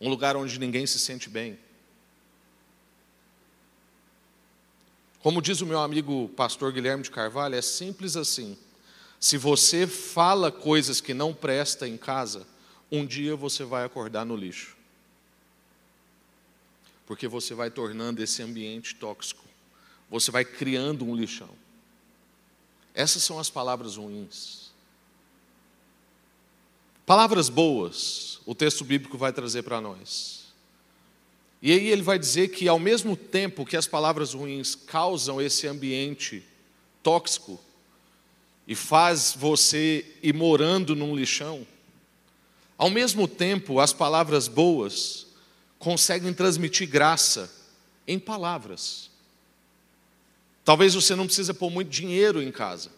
um 0.00 0.08
lugar 0.08 0.36
onde 0.36 0.58
ninguém 0.58 0.86
se 0.86 0.98
sente 0.98 1.28
bem. 1.28 1.58
Como 5.20 5.42
diz 5.42 5.60
o 5.60 5.66
meu 5.66 5.80
amigo 5.80 6.28
pastor 6.30 6.72
Guilherme 6.72 7.02
de 7.02 7.10
Carvalho, 7.10 7.56
é 7.56 7.62
simples 7.62 8.16
assim. 8.16 8.56
Se 9.18 9.36
você 9.36 9.86
fala 9.86 10.52
coisas 10.52 11.00
que 11.00 11.12
não 11.12 11.34
presta 11.34 11.88
em 11.88 11.96
casa, 11.96 12.46
um 12.90 13.04
dia 13.04 13.34
você 13.34 13.64
vai 13.64 13.84
acordar 13.84 14.24
no 14.24 14.36
lixo. 14.36 14.76
Porque 17.04 17.26
você 17.26 17.52
vai 17.52 17.70
tornando 17.70 18.22
esse 18.22 18.42
ambiente 18.42 18.94
tóxico. 18.94 19.44
Você 20.08 20.30
vai 20.30 20.44
criando 20.44 21.04
um 21.04 21.16
lixão. 21.16 21.50
Essas 22.94 23.22
são 23.22 23.38
as 23.38 23.50
palavras 23.50 23.96
ruins. 23.96 24.67
Palavras 27.08 27.48
boas, 27.48 28.38
o 28.44 28.54
texto 28.54 28.84
bíblico 28.84 29.16
vai 29.16 29.32
trazer 29.32 29.62
para 29.62 29.80
nós. 29.80 30.52
E 31.62 31.72
aí 31.72 31.86
ele 31.88 32.02
vai 32.02 32.18
dizer 32.18 32.48
que, 32.48 32.68
ao 32.68 32.78
mesmo 32.78 33.16
tempo 33.16 33.64
que 33.64 33.78
as 33.78 33.86
palavras 33.86 34.34
ruins 34.34 34.74
causam 34.74 35.40
esse 35.40 35.66
ambiente 35.66 36.44
tóxico 37.02 37.58
e 38.66 38.74
faz 38.74 39.34
você 39.34 40.04
ir 40.22 40.34
morando 40.34 40.94
num 40.94 41.16
lixão, 41.16 41.66
ao 42.76 42.90
mesmo 42.90 43.26
tempo, 43.26 43.80
as 43.80 43.94
palavras 43.94 44.46
boas 44.46 45.28
conseguem 45.78 46.34
transmitir 46.34 46.86
graça 46.86 47.50
em 48.06 48.18
palavras. 48.18 49.10
Talvez 50.62 50.92
você 50.92 51.16
não 51.16 51.24
precisa 51.24 51.54
pôr 51.54 51.70
muito 51.70 51.88
dinheiro 51.88 52.42
em 52.42 52.52
casa. 52.52 52.90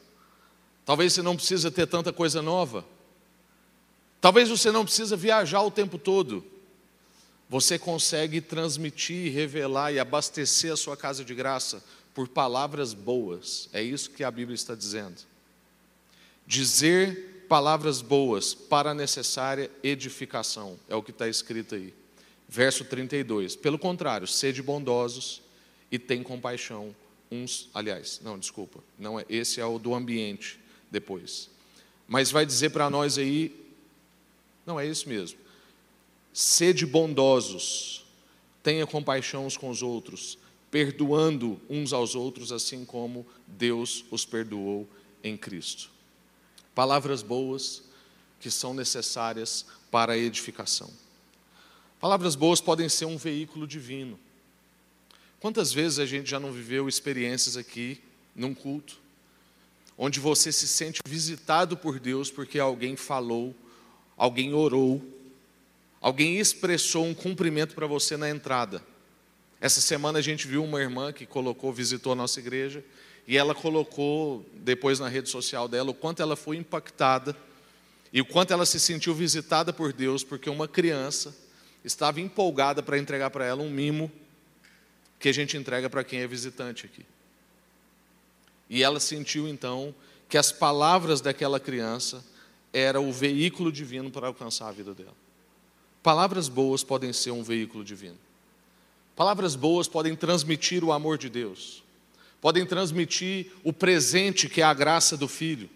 Talvez 0.85 1.13
você 1.13 1.23
não 1.23 1.37
precisa 1.37 1.71
ter 1.71 1.87
tanta 1.87 2.13
coisa 2.13 2.43
nova. 2.43 2.85
Talvez 4.21 4.49
você 4.49 4.71
não 4.71 4.85
precisa 4.85 5.17
viajar 5.17 5.63
o 5.63 5.71
tempo 5.71 5.99
todo. 5.99 6.45
Você 7.49 7.79
consegue 7.79 8.41
transmitir, 8.41 9.33
revelar 9.33 9.93
e 9.93 9.99
abastecer 9.99 10.73
a 10.73 10.77
sua 10.77 10.97
casa 10.97 11.25
de 11.25 11.35
graça 11.35 11.83
por 12.15 12.29
palavras 12.29 12.93
boas. 12.93 13.69
É 13.73 13.83
isso 13.83 14.11
que 14.11 14.23
a 14.23 14.31
Bíblia 14.31 14.55
está 14.55 14.75
dizendo. 14.75 15.17
Dizer 16.47 17.47
palavras 17.49 18.01
boas 18.01 18.55
para 18.55 18.91
a 18.91 18.95
necessária 18.95 19.71
edificação, 19.83 20.79
é 20.89 20.95
o 20.95 21.03
que 21.03 21.11
está 21.11 21.27
escrito 21.27 21.75
aí. 21.75 21.93
Verso 22.49 22.85
32. 22.85 23.57
Pelo 23.57 23.79
contrário, 23.79 24.27
sede 24.27 24.63
bondosos 24.63 25.43
e 25.91 25.99
tem 25.99 26.23
compaixão 26.23 26.95
uns, 27.31 27.69
aliás, 27.73 28.21
não, 28.23 28.39
desculpa, 28.39 28.81
não 28.99 29.19
é, 29.19 29.25
esse 29.29 29.61
é 29.61 29.65
o 29.65 29.79
do 29.79 29.95
ambiente 29.95 30.59
depois. 30.91 31.49
Mas 32.09 32.31
vai 32.31 32.45
dizer 32.45 32.71
para 32.71 32.91
nós 32.91 33.19
aí, 33.19 33.55
não 34.67 34.79
é 34.79 34.87
isso 34.87 35.09
mesmo. 35.09 35.39
Sede 36.33 36.87
bondosos, 36.87 38.05
tenha 38.63 38.87
compaixão 38.87 39.47
uns 39.47 39.57
com 39.57 39.69
os 39.69 39.83
outros, 39.83 40.39
perdoando 40.71 41.61
uns 41.69 41.93
aos 41.93 42.15
outros, 42.15 42.53
assim 42.53 42.85
como 42.85 43.27
Deus 43.47 44.05
os 44.11 44.25
perdoou 44.25 44.89
em 45.23 45.37
Cristo. 45.37 45.91
Palavras 46.75 47.23
boas 47.23 47.83
que 48.39 48.51
são 48.51 48.73
necessárias 48.73 49.67
para 49.91 50.13
a 50.13 50.19
edificação. 50.19 50.91
Palavras 52.01 52.35
boas 52.35 52.61
podem 52.61 52.89
ser 52.89 53.05
um 53.05 53.19
veículo 53.19 53.67
divino. 53.67 54.19
Quantas 55.41 55.73
vezes 55.73 55.99
a 55.99 56.07
gente 56.07 56.31
já 56.31 56.41
não 56.41 56.53
viveu 56.53 56.89
experiências 56.89 57.57
aqui, 57.57 58.01
num 58.35 58.55
culto, 58.55 58.99
onde 59.99 60.21
você 60.21 60.51
se 60.51 60.67
sente 60.67 61.01
visitado 61.07 61.77
por 61.77 61.99
Deus 61.99 62.31
porque 62.31 62.59
alguém 62.59 62.97
falou, 62.97 63.55
alguém 64.21 64.53
orou, 64.53 65.03
alguém 65.99 66.39
expressou 66.39 67.07
um 67.07 67.15
cumprimento 67.15 67.75
para 67.75 67.87
você 67.87 68.19
na 68.19 68.29
entrada. 68.29 68.85
Essa 69.59 69.81
semana 69.81 70.19
a 70.19 70.23
gente 70.23 70.47
viu 70.47 70.63
uma 70.63 70.79
irmã 70.79 71.11
que 71.11 71.25
colocou, 71.25 71.73
visitou 71.73 72.13
a 72.13 72.15
nossa 72.15 72.39
igreja, 72.39 72.85
e 73.27 73.39
ela 73.39 73.55
colocou 73.55 74.45
depois 74.57 75.01
na 75.01 75.09
rede 75.09 75.31
social 75.31 75.67
dela 75.67 75.93
o 75.93 75.95
quanto 75.95 76.21
ela 76.21 76.37
foi 76.37 76.59
impactada 76.59 77.35
e 78.13 78.21
o 78.21 78.27
quanto 78.27 78.53
ela 78.53 78.67
se 78.67 78.79
sentiu 78.79 79.15
visitada 79.15 79.73
por 79.73 79.91
Deus, 79.91 80.23
porque 80.23 80.51
uma 80.51 80.69
criança 80.69 81.35
estava 81.83 82.21
empolgada 82.21 82.83
para 82.83 82.99
entregar 82.99 83.31
para 83.31 83.47
ela 83.47 83.63
um 83.63 83.71
mimo 83.71 84.13
que 85.19 85.31
a 85.31 85.33
gente 85.33 85.57
entrega 85.57 85.89
para 85.89 86.05
quem 86.05 86.21
é 86.21 86.27
visitante 86.27 86.85
aqui. 86.85 87.07
E 88.69 88.83
ela 88.83 89.01
sentiu 89.01 89.49
então 89.49 89.95
que 90.29 90.37
as 90.37 90.53
palavras 90.53 91.23
daquela 91.23 91.59
criança 91.59 92.23
era 92.73 93.01
o 93.01 93.13
veículo 93.13 93.73
divino 93.73 94.11
para 94.11 94.27
alcançar 94.27 94.69
a 94.69 94.73
vida 94.73 94.95
dela. 94.95 95.17
Palavras 96.03 96.49
boas 96.49 96.83
podem 96.83 97.13
ser 97.13 97.31
um 97.31 97.43
veículo 97.43 97.85
divino. 97.85 98.19
Palavras 99.15 99.55
boas 99.55 99.87
podem 99.89 100.17
transmitir 100.17 100.83
o 100.83 100.93
amor 100.93 101.19
de 101.19 101.29
Deus 101.29 101.83
podem 102.41 102.65
transmitir 102.65 103.53
o 103.63 103.73
presente 103.73 104.49
que 104.49 104.63
é 104.63 104.65
a 104.65 104.75
graça 104.75 105.17
do 105.17 105.29
Filho, 105.29 105.69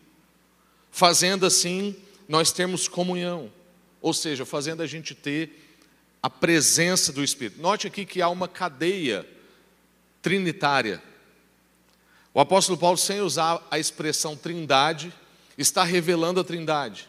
fazendo 0.90 1.44
assim 1.44 1.94
nós 2.26 2.52
termos 2.52 2.88
comunhão, 2.88 3.52
ou 4.00 4.14
seja, 4.14 4.46
fazendo 4.46 4.82
a 4.82 4.86
gente 4.86 5.14
ter 5.14 5.60
a 6.22 6.30
presença 6.30 7.12
do 7.12 7.22
Espírito. 7.22 7.60
Note 7.60 7.86
aqui 7.86 8.06
que 8.06 8.22
há 8.22 8.28
uma 8.28 8.48
cadeia 8.48 9.28
trinitária. 10.22 11.02
O 12.32 12.40
apóstolo 12.40 12.78
Paulo, 12.78 12.96
sem 12.96 13.20
usar 13.20 13.66
a 13.70 13.78
expressão 13.78 14.34
trindade, 14.34 15.12
está 15.56 15.84
revelando 15.84 16.40
a 16.40 16.44
trindade. 16.44 17.08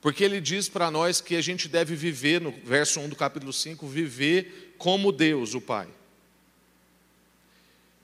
Porque 0.00 0.24
ele 0.24 0.40
diz 0.40 0.68
para 0.68 0.90
nós 0.90 1.20
que 1.20 1.36
a 1.36 1.42
gente 1.42 1.68
deve 1.68 1.94
viver, 1.94 2.40
no 2.40 2.50
verso 2.50 3.00
1 3.00 3.10
do 3.10 3.16
capítulo 3.16 3.52
5, 3.52 3.86
viver 3.86 4.74
como 4.78 5.12
Deus, 5.12 5.54
o 5.54 5.60
Pai. 5.60 5.88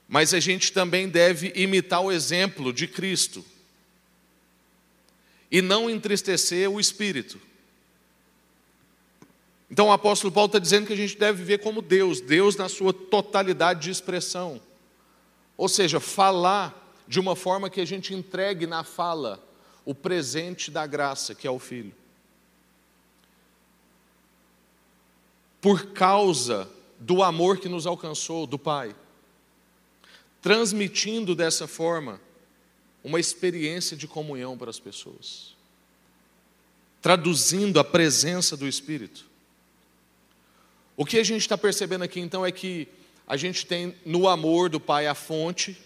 Mas 0.07 0.33
a 0.33 0.39
gente 0.39 0.71
também 0.71 1.09
deve 1.09 1.51
imitar 1.55 2.01
o 2.01 2.11
exemplo 2.11 2.71
de 2.71 2.87
Cristo 2.87 3.43
e 5.51 5.61
não 5.61 5.89
entristecer 5.89 6.69
o 6.69 6.79
espírito. 6.79 7.39
Então 9.69 9.87
o 9.87 9.91
apóstolo 9.91 10.31
Paulo 10.31 10.47
está 10.47 10.59
dizendo 10.59 10.87
que 10.87 10.93
a 10.93 10.97
gente 10.97 11.17
deve 11.17 11.39
viver 11.39 11.57
como 11.57 11.81
Deus, 11.81 12.21
Deus 12.21 12.55
na 12.55 12.69
sua 12.69 12.93
totalidade 12.93 13.81
de 13.81 13.89
expressão. 13.89 14.61
Ou 15.57 15.67
seja, 15.67 15.99
falar 15.99 16.86
de 17.07 17.19
uma 17.19 17.35
forma 17.35 17.69
que 17.69 17.81
a 17.81 17.85
gente 17.85 18.13
entregue 18.13 18.67
na 18.67 18.83
fala 18.83 19.43
o 19.85 19.95
presente 19.95 20.69
da 20.69 20.85
graça, 20.85 21.33
que 21.33 21.47
é 21.47 21.51
o 21.51 21.59
Filho. 21.59 21.93
Por 25.61 25.93
causa 25.93 26.69
do 26.99 27.23
amor 27.23 27.57
que 27.57 27.69
nos 27.69 27.85
alcançou 27.85 28.45
do 28.45 28.59
Pai 28.59 28.95
transmitindo 30.41 31.35
dessa 31.35 31.67
forma 31.67 32.21
uma 33.03 33.19
experiência 33.19 33.97
de 33.97 34.07
comunhão 34.07 34.57
para 34.57 34.69
as 34.69 34.79
pessoas, 34.79 35.55
traduzindo 37.01 37.79
a 37.79 37.83
presença 37.83 38.55
do 38.55 38.67
Espírito. 38.67 39.25
O 40.95 41.05
que 41.05 41.17
a 41.17 41.23
gente 41.23 41.41
está 41.41 41.57
percebendo 41.57 42.03
aqui 42.03 42.19
então 42.19 42.45
é 42.45 42.51
que 42.51 42.87
a 43.27 43.35
gente 43.35 43.65
tem 43.65 43.93
no 44.05 44.27
amor 44.27 44.69
do 44.69 44.79
Pai 44.79 45.05
a 45.05 45.13
fonte, 45.13 45.77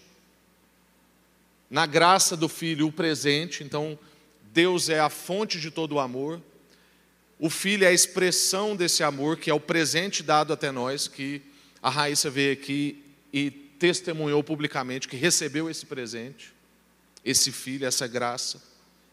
na 1.71 1.85
graça 1.85 2.35
do 2.35 2.49
Filho 2.49 2.87
o 2.87 2.91
presente, 2.91 3.63
então 3.63 3.97
Deus 4.51 4.89
é 4.89 4.99
a 4.99 5.09
fonte 5.09 5.57
de 5.57 5.71
todo 5.71 5.93
o 5.93 5.99
amor, 6.01 6.41
o 7.39 7.49
Filho 7.49 7.85
é 7.85 7.87
a 7.87 7.93
expressão 7.93 8.75
desse 8.75 9.01
amor, 9.03 9.37
que 9.37 9.49
é 9.49 9.53
o 9.53 9.59
presente 9.59 10.21
dado 10.21 10.51
até 10.51 10.69
nós, 10.69 11.07
que 11.07 11.41
a 11.81 11.89
Raíssa 11.89 12.29
veio 12.29 12.51
aqui 12.51 13.01
e 13.31 13.49
testemunhou 13.49 14.43
publicamente 14.43 15.07
que 15.07 15.15
recebeu 15.15 15.69
esse 15.69 15.85
presente, 15.85 16.53
esse 17.23 17.53
Filho, 17.53 17.87
essa 17.87 18.05
graça, 18.05 18.61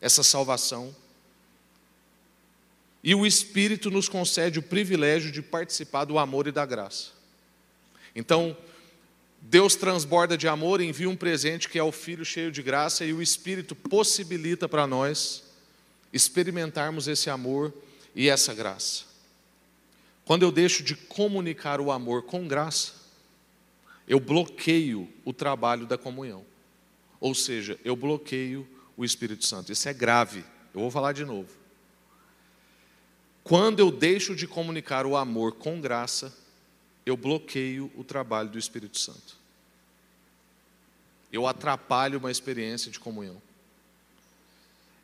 essa 0.01 0.25
salvação. 0.25 0.95
E 3.05 3.15
o 3.15 3.25
Espírito 3.25 3.89
nos 3.89 4.09
concede 4.09 4.59
o 4.59 4.63
privilégio 4.63 5.31
de 5.31 5.41
participar 5.41 6.05
do 6.05 6.19
amor 6.19 6.49
e 6.49 6.53
da 6.53 6.67
graça. 6.67 7.13
Então, 8.17 8.57
Deus 9.51 9.75
transborda 9.75 10.37
de 10.37 10.47
amor, 10.47 10.79
envia 10.79 11.09
um 11.09 11.17
presente 11.17 11.71
que 11.71 11.79
é 11.79 11.83
o 11.83 11.91
Filho 11.91 12.23
cheio 12.23 12.53
de 12.53 12.63
graça, 12.63 13.03
e 13.03 13.15
o 13.15 13.23
Espírito 13.23 13.75
possibilita 13.75 14.69
para 14.69 14.87
nós 14.87 15.43
experimentarmos 16.13 17.09
esse 17.09 17.31
amor 17.31 17.73
e 18.15 18.29
essa 18.29 18.53
graça. 18.53 19.05
Quando 20.27 20.43
eu 20.43 20.53
deixo 20.53 20.83
de 20.83 20.95
comunicar 20.95 21.81
o 21.81 21.91
amor 21.91 22.25
com 22.25 22.47
graça, 22.47 22.93
eu 24.07 24.21
bloqueio 24.21 25.09
o 25.25 25.33
trabalho 25.33 25.87
da 25.87 25.97
comunhão. 25.97 26.45
Ou 27.19 27.35
seja, 27.35 27.81
eu 27.83 27.97
bloqueio 27.97 28.69
o 28.99 29.05
Espírito 29.05 29.47
Santo. 29.47 29.73
Isso 29.73 29.89
é 29.89 29.95
grave. 29.95 30.45
Eu 30.75 30.83
vou 30.83 30.91
falar 30.91 31.15
de 31.15 31.25
novo. 31.25 31.49
Quando 33.43 33.81
eu 33.81 33.91
deixo 33.91 34.37
de 34.37 34.47
comunicar 34.47 35.07
o 35.07 35.17
amor 35.17 35.53
com 35.53 35.81
graça, 35.81 36.37
eu 37.07 37.17
bloqueio 37.17 37.91
o 37.97 38.05
trabalho 38.05 38.51
do 38.51 38.59
Espírito 38.59 38.99
Santo. 38.99 39.38
Eu 41.33 41.47
atrapalho 41.47 42.19
uma 42.19 42.31
experiência 42.31 42.91
de 42.91 42.99
comunhão. 42.99 43.41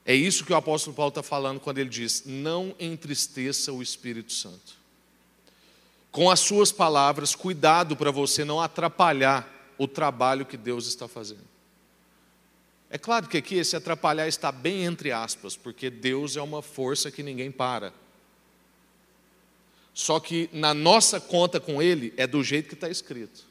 É 0.06 0.14
isso 0.14 0.44
que 0.44 0.52
o 0.52 0.56
apóstolo 0.56 0.94
Paulo 0.94 1.08
está 1.08 1.22
falando 1.22 1.60
quando 1.60 1.78
ele 1.78 1.88
diz: 1.88 2.24
não 2.26 2.74
entristeça 2.78 3.72
o 3.72 3.82
Espírito 3.82 4.32
Santo. 4.32 4.74
Com 6.10 6.30
as 6.30 6.40
suas 6.40 6.70
palavras, 6.70 7.34
cuidado 7.34 7.96
para 7.96 8.10
você 8.10 8.44
não 8.44 8.60
atrapalhar 8.60 9.50
o 9.76 9.88
trabalho 9.88 10.46
que 10.46 10.56
Deus 10.56 10.86
está 10.86 11.08
fazendo. 11.08 11.54
É 12.88 12.98
claro 12.98 13.26
que 13.26 13.38
aqui 13.38 13.56
esse 13.56 13.74
atrapalhar 13.74 14.28
está 14.28 14.52
bem 14.52 14.84
entre 14.84 15.10
aspas, 15.10 15.56
porque 15.56 15.90
Deus 15.90 16.36
é 16.36 16.42
uma 16.42 16.62
força 16.62 17.10
que 17.10 17.22
ninguém 17.22 17.50
para. 17.50 17.92
Só 19.92 20.20
que 20.20 20.48
na 20.52 20.74
nossa 20.74 21.20
conta 21.20 21.58
com 21.58 21.82
Ele 21.82 22.12
é 22.16 22.26
do 22.26 22.44
jeito 22.44 22.68
que 22.68 22.74
está 22.74 22.88
escrito. 22.88 23.44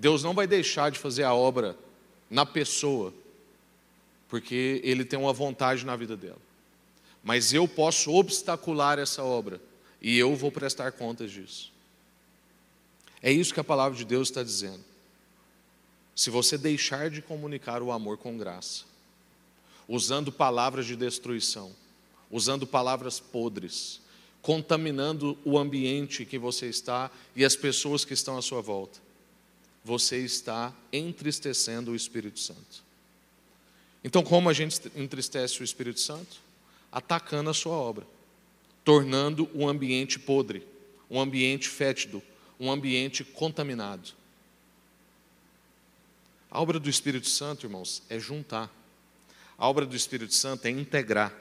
Deus 0.00 0.22
não 0.22 0.32
vai 0.32 0.46
deixar 0.46 0.90
de 0.90 0.98
fazer 0.98 1.24
a 1.24 1.34
obra 1.34 1.76
na 2.30 2.46
pessoa, 2.46 3.12
porque 4.30 4.80
Ele 4.82 5.04
tem 5.04 5.18
uma 5.18 5.32
vontade 5.32 5.84
na 5.84 5.94
vida 5.94 6.16
dela. 6.16 6.40
Mas 7.22 7.52
eu 7.52 7.68
posso 7.68 8.10
obstacular 8.14 8.98
essa 8.98 9.22
obra, 9.22 9.60
e 10.00 10.18
eu 10.18 10.34
vou 10.34 10.50
prestar 10.50 10.92
contas 10.92 11.30
disso. 11.30 11.70
É 13.22 13.30
isso 13.30 13.52
que 13.52 13.60
a 13.60 13.64
palavra 13.64 13.98
de 13.98 14.06
Deus 14.06 14.28
está 14.28 14.42
dizendo. 14.42 14.82
Se 16.16 16.30
você 16.30 16.56
deixar 16.56 17.10
de 17.10 17.20
comunicar 17.20 17.82
o 17.82 17.92
amor 17.92 18.16
com 18.16 18.38
graça, 18.38 18.84
usando 19.86 20.32
palavras 20.32 20.86
de 20.86 20.96
destruição, 20.96 21.76
usando 22.30 22.66
palavras 22.66 23.20
podres, 23.20 24.00
contaminando 24.40 25.36
o 25.44 25.58
ambiente 25.58 26.24
que 26.24 26.38
você 26.38 26.70
está 26.70 27.10
e 27.36 27.44
as 27.44 27.54
pessoas 27.54 28.02
que 28.02 28.14
estão 28.14 28.38
à 28.38 28.42
sua 28.42 28.62
volta. 28.62 29.09
Você 29.84 30.18
está 30.18 30.74
entristecendo 30.92 31.92
o 31.92 31.96
Espírito 31.96 32.38
Santo. 32.38 32.84
Então, 34.02 34.22
como 34.22 34.48
a 34.48 34.52
gente 34.52 34.80
entristece 34.94 35.60
o 35.60 35.64
Espírito 35.64 36.00
Santo? 36.00 36.38
Atacando 36.90 37.50
a 37.50 37.54
sua 37.54 37.74
obra, 37.74 38.06
tornando 38.84 39.48
o 39.54 39.60
um 39.60 39.68
ambiente 39.68 40.18
podre, 40.18 40.66
um 41.08 41.20
ambiente 41.20 41.68
fétido, 41.68 42.22
um 42.58 42.70
ambiente 42.70 43.24
contaminado. 43.24 44.10
A 46.50 46.60
obra 46.60 46.80
do 46.80 46.90
Espírito 46.90 47.28
Santo, 47.28 47.66
irmãos, 47.66 48.02
é 48.08 48.18
juntar. 48.18 48.70
A 49.56 49.68
obra 49.68 49.86
do 49.86 49.94
Espírito 49.94 50.34
Santo 50.34 50.66
é 50.66 50.70
integrar. 50.70 51.32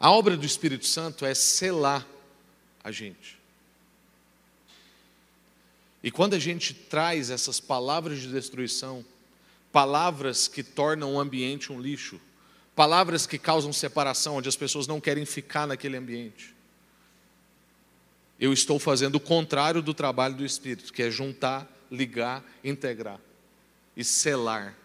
A 0.00 0.10
obra 0.10 0.36
do 0.36 0.44
Espírito 0.44 0.86
Santo 0.86 1.24
é 1.24 1.34
selar 1.34 2.06
a 2.82 2.90
gente. 2.90 3.38
E 6.04 6.10
quando 6.10 6.34
a 6.34 6.38
gente 6.38 6.74
traz 6.74 7.30
essas 7.30 7.58
palavras 7.58 8.20
de 8.20 8.30
destruição, 8.30 9.02
palavras 9.72 10.46
que 10.46 10.62
tornam 10.62 11.14
o 11.14 11.18
ambiente 11.18 11.72
um 11.72 11.80
lixo, 11.80 12.20
palavras 12.76 13.26
que 13.26 13.38
causam 13.38 13.72
separação, 13.72 14.36
onde 14.36 14.46
as 14.46 14.54
pessoas 14.54 14.86
não 14.86 15.00
querem 15.00 15.24
ficar 15.24 15.66
naquele 15.66 15.96
ambiente, 15.96 16.54
eu 18.38 18.52
estou 18.52 18.78
fazendo 18.78 19.14
o 19.14 19.20
contrário 19.20 19.80
do 19.80 19.94
trabalho 19.94 20.34
do 20.34 20.44
Espírito, 20.44 20.92
que 20.92 21.02
é 21.02 21.10
juntar, 21.10 21.66
ligar, 21.90 22.44
integrar 22.62 23.18
e 23.96 24.04
selar, 24.04 24.76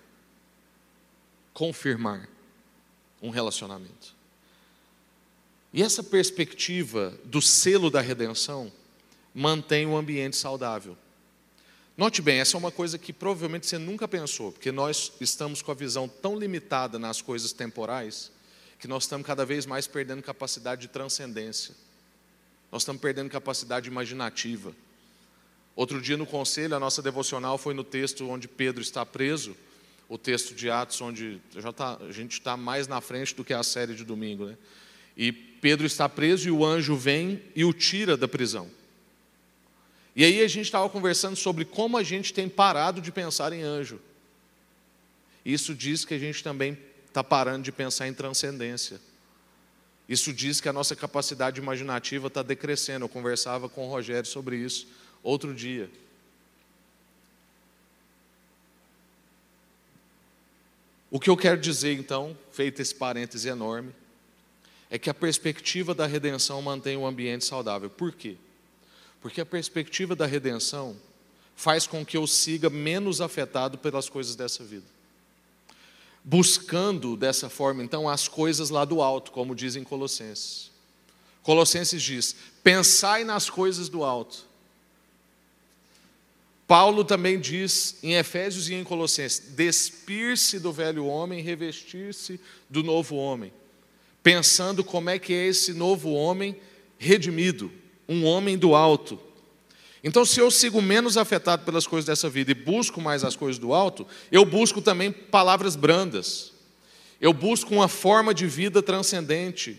confirmar 1.53 2.29
um 3.21 3.29
relacionamento. 3.29 4.15
E 5.73 5.83
essa 5.83 6.01
perspectiva 6.01 7.13
do 7.25 7.41
selo 7.41 7.91
da 7.91 7.99
redenção 7.99 8.71
mantém 9.35 9.85
o 9.85 9.97
ambiente 9.97 10.37
saudável. 10.37 10.97
Note 11.99 12.21
bem, 12.21 12.39
essa 12.39 12.55
é 12.55 12.57
uma 12.57 12.71
coisa 12.71 12.97
que 12.97 13.11
provavelmente 13.11 13.67
você 13.67 13.77
nunca 13.77 14.07
pensou, 14.07 14.53
porque 14.53 14.71
nós 14.71 15.11
estamos 15.19 15.61
com 15.61 15.69
a 15.69 15.75
visão 15.75 16.07
tão 16.07 16.39
limitada 16.39 16.97
nas 16.97 17.21
coisas 17.21 17.51
temporais 17.51 18.31
que 18.79 18.87
nós 18.87 19.03
estamos 19.03 19.27
cada 19.27 19.45
vez 19.45 19.65
mais 19.65 19.85
perdendo 19.85 20.23
capacidade 20.23 20.79
de 20.79 20.87
transcendência. 20.87 21.75
Nós 22.71 22.83
estamos 22.83 23.01
perdendo 23.01 23.29
capacidade 23.29 23.89
imaginativa. 23.89 24.73
Outro 25.75 26.01
dia 26.01 26.15
no 26.15 26.25
conselho, 26.25 26.73
a 26.73 26.79
nossa 26.79 27.01
devocional 27.01 27.57
foi 27.57 27.73
no 27.73 27.83
texto 27.83 28.29
onde 28.29 28.47
Pedro 28.47 28.81
está 28.81 29.05
preso, 29.05 29.53
o 30.07 30.17
texto 30.17 30.55
de 30.55 30.69
Atos, 30.69 31.01
onde 31.01 31.41
já 31.53 31.73
tá, 31.73 31.97
a 31.97 32.13
gente 32.13 32.31
está 32.31 32.55
mais 32.55 32.87
na 32.87 33.01
frente 33.01 33.35
do 33.35 33.43
que 33.43 33.53
a 33.53 33.61
série 33.61 33.93
de 33.93 34.05
domingo, 34.05 34.45
né? 34.45 34.57
E 35.17 35.33
Pedro 35.33 35.85
está 35.85 36.07
preso 36.07 36.47
e 36.47 36.51
o 36.51 36.65
anjo 36.65 36.95
vem 36.95 37.43
e 37.53 37.65
o 37.65 37.73
tira 37.73 38.15
da 38.15 38.25
prisão. 38.25 38.71
E 40.15 40.25
aí 40.25 40.41
a 40.41 40.47
gente 40.47 40.65
estava 40.65 40.89
conversando 40.89 41.35
sobre 41.35 41.63
como 41.65 41.97
a 41.97 42.03
gente 42.03 42.33
tem 42.33 42.49
parado 42.49 43.01
de 43.01 43.11
pensar 43.11 43.53
em 43.53 43.61
anjo. 43.61 43.99
Isso 45.45 45.73
diz 45.73 46.03
que 46.03 46.13
a 46.13 46.19
gente 46.19 46.43
também 46.43 46.77
está 47.07 47.23
parando 47.23 47.63
de 47.63 47.71
pensar 47.71 48.07
em 48.07 48.13
transcendência. 48.13 48.99
Isso 50.07 50.33
diz 50.33 50.59
que 50.59 50.67
a 50.67 50.73
nossa 50.73 50.95
capacidade 50.95 51.59
imaginativa 51.59 52.27
está 52.27 52.41
decrescendo. 52.41 53.05
Eu 53.05 53.09
conversava 53.09 53.69
com 53.69 53.87
o 53.87 53.89
Rogério 53.89 54.27
sobre 54.27 54.57
isso 54.57 54.87
outro 55.23 55.53
dia. 55.53 55.89
O 61.11 61.19
que 61.19 61.29
eu 61.29 61.37
quero 61.37 61.59
dizer 61.59 61.93
então, 61.93 62.37
feito 62.51 62.81
esse 62.81 62.93
parêntese 62.93 63.47
enorme, 63.47 63.93
é 64.89 64.97
que 64.97 65.09
a 65.09 65.13
perspectiva 65.13 65.93
da 65.93 66.05
redenção 66.05 66.61
mantém 66.61 66.97
o 66.97 67.01
um 67.01 67.07
ambiente 67.07 67.45
saudável. 67.45 67.89
Por 67.89 68.11
quê? 68.11 68.37
Porque 69.21 69.41
a 69.41 69.45
perspectiva 69.45 70.15
da 70.15 70.25
redenção 70.25 70.95
faz 71.55 71.85
com 71.85 72.05
que 72.05 72.15
eu 72.15 72.25
siga 72.25 72.69
menos 72.69 73.19
afetado 73.19 73.77
pelas 73.77 74.09
coisas 74.09 74.35
dessa 74.35 74.63
vida. 74.63 74.85
Buscando 76.23 77.15
dessa 77.17 77.49
forma, 77.49 77.83
então, 77.83 78.07
as 78.07 78.27
coisas 78.27 78.69
lá 78.69 78.85
do 78.85 79.01
alto, 79.01 79.31
como 79.31 79.55
dizem 79.55 79.83
Colossenses. 79.83 80.71
Colossenses 81.43 82.01
diz: 82.01 82.35
pensai 82.63 83.23
nas 83.23 83.49
coisas 83.49 83.89
do 83.89 84.03
alto. 84.03 84.47
Paulo 86.67 87.03
também 87.03 87.39
diz 87.39 87.95
em 88.03 88.13
Efésios 88.13 88.69
e 88.69 88.73
em 88.75 88.83
Colossenses: 88.83 89.55
despir-se 89.55 90.59
do 90.59 90.71
velho 90.71 91.05
homem, 91.05 91.41
revestir-se 91.41 92.39
do 92.69 92.83
novo 92.83 93.15
homem 93.15 93.51
pensando 94.23 94.83
como 94.83 95.09
é 95.09 95.17
que 95.17 95.33
é 95.33 95.47
esse 95.47 95.73
novo 95.73 96.11
homem 96.11 96.55
redimido, 96.97 97.71
um 98.09 98.25
homem 98.25 98.57
do 98.57 98.75
alto. 98.75 99.17
Então, 100.03 100.25
se 100.25 100.39
eu 100.39 100.49
sigo 100.49 100.81
menos 100.81 101.15
afetado 101.15 101.63
pelas 101.63 101.85
coisas 101.85 102.05
dessa 102.05 102.27
vida 102.27 102.51
e 102.51 102.55
busco 102.55 102.99
mais 102.99 103.23
as 103.23 103.35
coisas 103.35 103.59
do 103.59 103.73
alto, 103.73 104.07
eu 104.31 104.43
busco 104.43 104.81
também 104.81 105.11
palavras 105.11 105.75
brandas. 105.75 106.51
Eu 107.21 107.31
busco 107.31 107.73
uma 107.73 107.87
forma 107.87 108.33
de 108.33 108.47
vida 108.47 108.81
transcendente. 108.81 109.77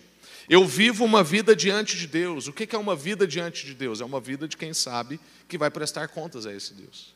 Eu 0.48 0.64
vivo 0.64 1.04
uma 1.04 1.24
vida 1.24 1.56
diante 1.56 1.96
de 1.96 2.06
Deus. 2.06 2.46
O 2.46 2.52
que 2.52 2.74
é 2.74 2.78
uma 2.78 2.94
vida 2.94 3.26
diante 3.26 3.66
de 3.66 3.74
Deus? 3.74 4.00
É 4.00 4.04
uma 4.04 4.20
vida 4.20 4.46
de 4.46 4.56
quem 4.56 4.72
sabe 4.72 5.18
que 5.48 5.58
vai 5.58 5.70
prestar 5.70 6.08
contas 6.08 6.46
a 6.46 6.54
esse 6.54 6.74
Deus. 6.74 7.12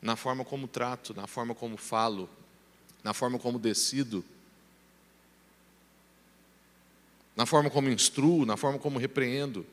Na 0.00 0.14
forma 0.14 0.44
como 0.44 0.68
trato, 0.68 1.12
na 1.12 1.26
forma 1.26 1.54
como 1.54 1.76
falo, 1.76 2.28
na 3.02 3.12
forma 3.12 3.38
como 3.38 3.58
decido 3.58 4.24
na 7.38 7.46
forma 7.46 7.70
como 7.70 7.88
instruo, 7.88 8.44
na 8.44 8.56
forma 8.56 8.80
como 8.80 8.98
repreendo. 8.98 9.64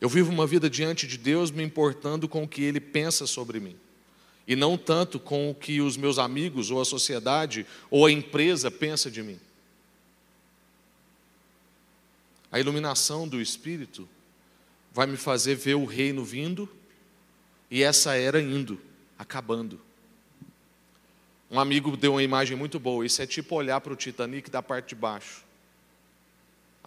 Eu 0.00 0.08
vivo 0.08 0.30
uma 0.30 0.46
vida 0.46 0.70
diante 0.70 1.06
de 1.06 1.18
Deus 1.18 1.50
me 1.50 1.62
importando 1.62 2.28
com 2.28 2.44
o 2.44 2.48
que 2.48 2.62
Ele 2.62 2.80
pensa 2.80 3.26
sobre 3.26 3.58
mim, 3.58 3.76
e 4.46 4.54
não 4.54 4.78
tanto 4.78 5.18
com 5.18 5.50
o 5.50 5.54
que 5.54 5.80
os 5.80 5.96
meus 5.96 6.18
amigos, 6.18 6.70
ou 6.70 6.80
a 6.80 6.84
sociedade, 6.84 7.66
ou 7.90 8.06
a 8.06 8.12
empresa 8.12 8.70
pensa 8.70 9.10
de 9.10 9.22
mim. 9.22 9.38
A 12.50 12.58
iluminação 12.58 13.28
do 13.28 13.40
Espírito 13.40 14.08
vai 14.92 15.06
me 15.06 15.16
fazer 15.16 15.54
ver 15.54 15.74
o 15.74 15.84
reino 15.84 16.24
vindo 16.24 16.68
e 17.70 17.82
essa 17.82 18.14
era 18.14 18.40
indo, 18.40 18.80
acabando. 19.18 19.78
Um 21.50 21.60
amigo 21.60 21.96
deu 21.96 22.12
uma 22.12 22.22
imagem 22.22 22.56
muito 22.56 22.78
boa. 22.78 23.04
Isso 23.04 23.20
é 23.20 23.26
tipo 23.26 23.54
olhar 23.54 23.80
para 23.80 23.92
o 23.92 23.96
Titanic 23.96 24.50
da 24.50 24.62
parte 24.62 24.90
de 24.90 24.94
baixo. 24.94 25.44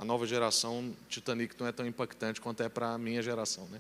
A 0.02 0.04
nova 0.04 0.26
geração 0.26 0.96
Titanic 1.08 1.54
não 1.60 1.68
é 1.68 1.72
tão 1.72 1.86
impactante 1.86 2.42
quanto 2.42 2.64
é 2.64 2.68
para 2.68 2.96
a 2.96 2.98
minha 2.98 3.22
geração, 3.22 3.68
né? 3.68 3.80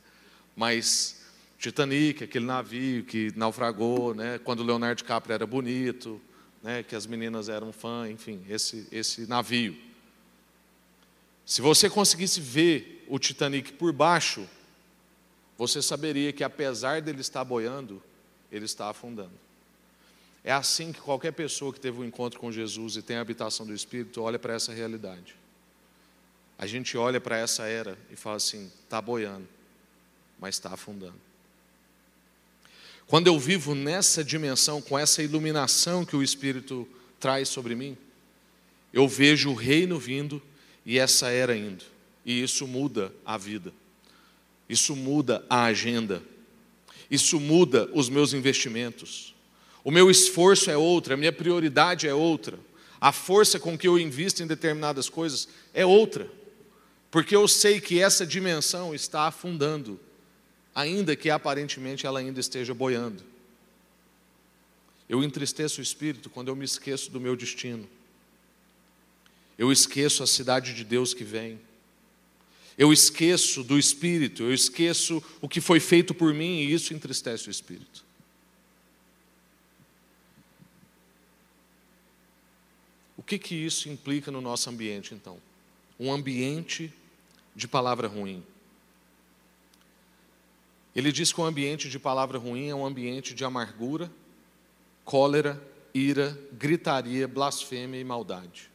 Mas 0.55 1.19
Titanic, 1.57 2.23
aquele 2.23 2.45
navio 2.45 3.03
que 3.03 3.33
naufragou, 3.35 4.13
né? 4.13 4.37
Quando 4.37 4.61
Leonardo 4.61 4.97
DiCaprio 4.97 5.33
era 5.33 5.47
bonito, 5.47 6.21
né? 6.61 6.83
Que 6.83 6.95
as 6.95 7.07
meninas 7.07 7.49
eram 7.49 7.73
fã, 7.73 8.07
enfim, 8.07 8.45
esse 8.47 8.87
esse 8.91 9.25
navio. 9.25 9.75
Se 11.43 11.59
você 11.59 11.89
conseguisse 11.89 12.39
ver 12.39 13.03
o 13.09 13.17
Titanic 13.17 13.73
por 13.73 13.91
baixo, 13.91 14.47
você 15.57 15.81
saberia 15.81 16.31
que 16.31 16.43
apesar 16.43 17.01
dele 17.01 17.21
estar 17.21 17.43
boiando, 17.43 17.99
ele 18.51 18.65
está 18.65 18.91
afundando. 18.91 19.33
É 20.43 20.51
assim 20.51 20.91
que 20.91 21.01
qualquer 21.01 21.31
pessoa 21.31 21.73
que 21.73 21.79
teve 21.79 21.99
um 21.99 22.05
encontro 22.05 22.39
com 22.39 22.51
Jesus 22.51 22.95
e 22.95 23.01
tem 23.01 23.17
a 23.17 23.21
habitação 23.21 23.65
do 23.65 23.73
Espírito 23.73 24.21
olha 24.21 24.37
para 24.37 24.53
essa 24.53 24.71
realidade. 24.71 25.40
A 26.61 26.67
gente 26.67 26.95
olha 26.95 27.19
para 27.19 27.39
essa 27.39 27.63
era 27.63 27.97
e 28.11 28.15
fala 28.15 28.35
assim: 28.35 28.71
está 28.83 29.01
boiando, 29.01 29.47
mas 30.39 30.53
está 30.53 30.71
afundando. 30.71 31.19
Quando 33.07 33.25
eu 33.25 33.39
vivo 33.39 33.73
nessa 33.73 34.23
dimensão, 34.23 34.79
com 34.79 34.97
essa 34.97 35.23
iluminação 35.23 36.05
que 36.05 36.15
o 36.15 36.21
Espírito 36.21 36.87
traz 37.19 37.49
sobre 37.49 37.73
mim, 37.73 37.97
eu 38.93 39.07
vejo 39.07 39.49
o 39.49 39.55
reino 39.55 39.97
vindo 39.97 40.39
e 40.85 40.99
essa 40.99 41.29
era 41.29 41.57
indo. 41.57 41.83
E 42.23 42.43
isso 42.43 42.67
muda 42.67 43.11
a 43.25 43.39
vida. 43.39 43.73
Isso 44.69 44.95
muda 44.95 45.43
a 45.49 45.63
agenda. 45.63 46.21
Isso 47.09 47.39
muda 47.39 47.89
os 47.91 48.07
meus 48.07 48.33
investimentos. 48.33 49.33
O 49.83 49.89
meu 49.89 50.11
esforço 50.11 50.69
é 50.69 50.77
outra, 50.77 51.15
a 51.15 51.17
minha 51.17 51.33
prioridade 51.33 52.07
é 52.07 52.13
outra. 52.13 52.59
A 52.99 53.11
força 53.11 53.59
com 53.59 53.75
que 53.75 53.87
eu 53.87 53.97
invisto 53.97 54.43
em 54.43 54.47
determinadas 54.47 55.09
coisas 55.09 55.49
é 55.73 55.83
outra. 55.83 56.29
Porque 57.11 57.35
eu 57.35 57.45
sei 57.47 57.81
que 57.81 57.99
essa 57.99 58.25
dimensão 58.25 58.95
está 58.95 59.27
afundando, 59.27 59.99
ainda 60.73 61.13
que 61.13 61.29
aparentemente 61.29 62.07
ela 62.07 62.19
ainda 62.19 62.39
esteja 62.39 62.73
boiando. 62.73 63.21
Eu 65.09 65.21
entristeço 65.21 65.81
o 65.81 65.83
espírito 65.83 66.29
quando 66.29 66.47
eu 66.47 66.55
me 66.55 66.63
esqueço 66.63 67.11
do 67.11 67.19
meu 67.19 67.35
destino. 67.35 67.87
Eu 69.57 69.69
esqueço 69.71 70.23
a 70.23 70.27
cidade 70.27 70.73
de 70.73 70.85
Deus 70.85 71.13
que 71.13 71.25
vem. 71.25 71.59
Eu 72.77 72.91
esqueço 72.93 73.63
do 73.63 73.77
Espírito, 73.77 74.43
eu 74.43 74.53
esqueço 74.53 75.21
o 75.41 75.47
que 75.47 75.59
foi 75.59 75.79
feito 75.79 76.13
por 76.13 76.33
mim 76.33 76.61
e 76.61 76.73
isso 76.73 76.93
entristece 76.93 77.47
o 77.47 77.51
Espírito. 77.51 78.03
O 83.17 83.21
que, 83.21 83.37
que 83.37 83.53
isso 83.53 83.87
implica 83.87 84.31
no 84.31 84.41
nosso 84.41 84.69
ambiente, 84.69 85.13
então? 85.13 85.39
Um 85.99 86.11
ambiente 86.11 86.91
de 87.55 87.67
palavra 87.67 88.07
ruim. 88.07 88.43
Ele 90.95 91.11
diz 91.11 91.31
que 91.31 91.39
o 91.39 91.45
ambiente 91.45 91.89
de 91.89 91.97
palavra 91.97 92.37
ruim 92.37 92.69
é 92.69 92.75
um 92.75 92.85
ambiente 92.85 93.33
de 93.33 93.45
amargura, 93.45 94.11
cólera, 95.05 95.61
ira, 95.93 96.37
gritaria, 96.53 97.27
blasfêmia 97.27 97.99
e 97.99 98.03
maldade. 98.03 98.69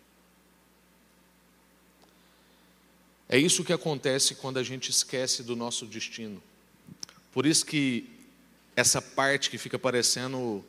É 3.29 3.39
isso 3.39 3.65
que 3.65 3.73
acontece 3.73 4.37
quando 4.37 4.59
a 4.59 4.63
gente 4.63 4.91
esquece 4.91 5.43
do 5.43 5.57
nosso 5.57 5.85
destino. 5.85 6.43
Por 7.33 7.45
isso 7.45 7.67
que 7.67 8.09
essa 8.75 9.03
parte 9.03 9.51
que 9.51 9.59
fica 9.59 9.79
parecendo 9.79 10.65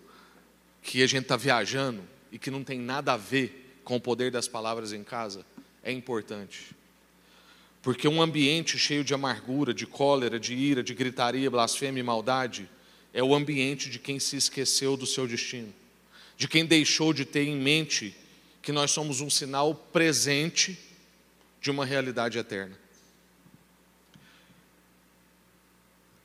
que 0.82 1.04
a 1.04 1.08
gente 1.08 1.24
está 1.24 1.38
viajando 1.38 2.02
e 2.32 2.40
que 2.40 2.50
não 2.50 2.64
tem 2.64 2.80
nada 2.80 3.14
a 3.14 3.18
ver 3.18 3.80
com 3.84 3.96
o 3.96 4.02
poder 4.02 4.32
das 4.32 4.48
palavras 4.48 4.92
em 4.92 5.04
casa 5.04 5.46
é 5.84 5.92
importante. 5.92 6.76
Porque 7.82 8.08
um 8.08 8.22
ambiente 8.22 8.78
cheio 8.78 9.04
de 9.04 9.14
amargura, 9.14 9.74
de 9.74 9.86
cólera, 9.86 10.40
de 10.40 10.54
ira, 10.54 10.84
de 10.84 10.94
gritaria, 10.94 11.50
blasfêmia 11.50 12.02
e 12.02 12.04
maldade 12.04 12.70
é 13.14 13.24
o 13.24 13.34
ambiente 13.34 13.90
de 13.90 14.00
quem 14.00 14.20
se 14.20 14.36
esqueceu 14.36 14.98
do 14.98 15.06
seu 15.06 15.28
destino, 15.28 15.74
de 16.36 16.48
quem 16.48 16.66
deixou 16.66 17.14
de 17.14 17.26
ter 17.26 17.44
em 17.44 17.58
mente 17.58 18.16
que 18.62 18.72
nós 18.72 18.92
somos 18.92 19.22
um 19.22 19.30
sinal 19.30 19.74
presente 19.74 20.78
de 21.62 21.72
uma 21.72 21.86
realidade 21.86 22.38
eterna. 22.38 22.78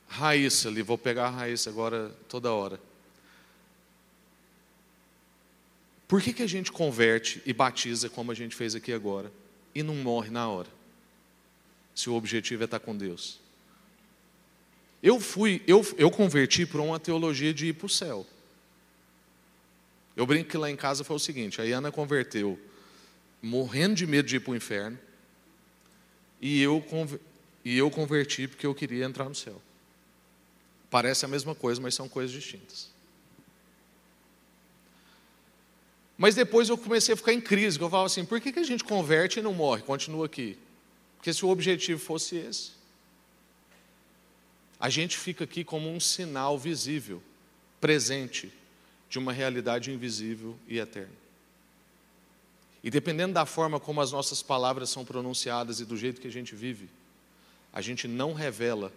Raíssa 0.07 0.69
ali, 0.69 0.83
vou 0.83 0.97
pegar 0.97 1.27
a 1.27 1.31
Raíssa 1.31 1.69
agora 1.69 2.09
toda 2.29 2.51
hora. 2.51 2.79
Por 6.07 6.21
que, 6.21 6.31
que 6.31 6.43
a 6.43 6.47
gente 6.47 6.71
converte 6.71 7.41
e 7.45 7.51
batiza 7.51 8.07
como 8.09 8.31
a 8.31 8.35
gente 8.35 8.55
fez 8.55 8.75
aqui 8.75 8.93
agora 8.93 9.31
e 9.73 9.81
não 9.81 9.95
morre 9.95 10.29
na 10.29 10.47
hora? 10.47 10.69
Se 11.93 12.09
o 12.09 12.13
objetivo 12.13 12.63
é 12.63 12.65
estar 12.65 12.79
com 12.79 12.95
Deus. 12.95 13.39
Eu 15.01 15.19
fui, 15.19 15.61
eu, 15.67 15.85
eu 15.97 16.09
converti 16.09 16.65
por 16.65 16.79
uma 16.79 16.99
teologia 16.99 17.53
de 17.53 17.67
ir 17.67 17.73
para 17.73 17.85
o 17.85 17.89
céu. 17.89 18.25
Eu 20.15 20.25
brinco 20.25 20.49
que 20.49 20.57
lá 20.57 20.69
em 20.69 20.75
casa 20.75 21.03
foi 21.03 21.15
o 21.15 21.19
seguinte: 21.19 21.61
a 21.61 21.65
Ana 21.65 21.91
converteu 21.91 22.59
morrendo 23.41 23.95
de 23.95 24.07
medo 24.07 24.27
de 24.27 24.37
ir 24.37 24.39
para 24.39 24.51
o 24.51 24.55
inferno, 24.55 24.97
e 26.39 26.61
eu, 26.61 26.83
e 27.65 27.77
eu 27.77 27.91
converti 27.91 28.47
porque 28.47 28.65
eu 28.65 28.73
queria 28.73 29.05
entrar 29.05 29.27
no 29.27 29.35
céu. 29.35 29.61
Parece 30.89 31.25
a 31.25 31.27
mesma 31.27 31.53
coisa, 31.53 31.81
mas 31.81 31.95
são 31.95 32.07
coisas 32.07 32.31
distintas. 32.31 32.89
Mas 36.17 36.35
depois 36.35 36.69
eu 36.69 36.77
comecei 36.77 37.13
a 37.13 37.17
ficar 37.17 37.33
em 37.33 37.41
crise, 37.41 37.79
eu 37.79 37.89
falava 37.89 38.05
assim, 38.05 38.23
por 38.23 38.39
que, 38.39 38.51
que 38.53 38.59
a 38.59 38.63
gente 38.63 38.83
converte 38.83 39.39
e 39.39 39.41
não 39.41 39.53
morre, 39.53 39.81
continua 39.81 40.27
aqui? 40.27 40.57
Porque 41.23 41.33
se 41.33 41.45
o 41.45 41.49
objetivo 41.49 42.01
fosse 42.01 42.35
esse, 42.35 42.71
a 44.77 44.89
gente 44.89 45.17
fica 45.17 45.45
aqui 45.45 45.63
como 45.63 45.89
um 45.89 45.97
sinal 45.97 46.59
visível, 46.59 47.23
presente, 47.79 48.51
de 49.09 49.19
uma 49.19 49.31
realidade 49.31 49.89
invisível 49.89 50.59
e 50.67 50.79
eterna. 50.79 51.13
E 52.83 52.91
dependendo 52.91 53.35
da 53.35 53.45
forma 53.45 53.79
como 53.79 54.01
as 54.01 54.11
nossas 54.11 54.43
palavras 54.43 54.89
são 54.89 55.05
pronunciadas 55.05 55.79
e 55.79 55.85
do 55.85 55.95
jeito 55.95 56.19
que 56.19 56.27
a 56.27 56.31
gente 56.31 56.55
vive, 56.55 56.89
a 57.71 57.79
gente 57.79 58.05
não 58.05 58.33
revela 58.33 58.91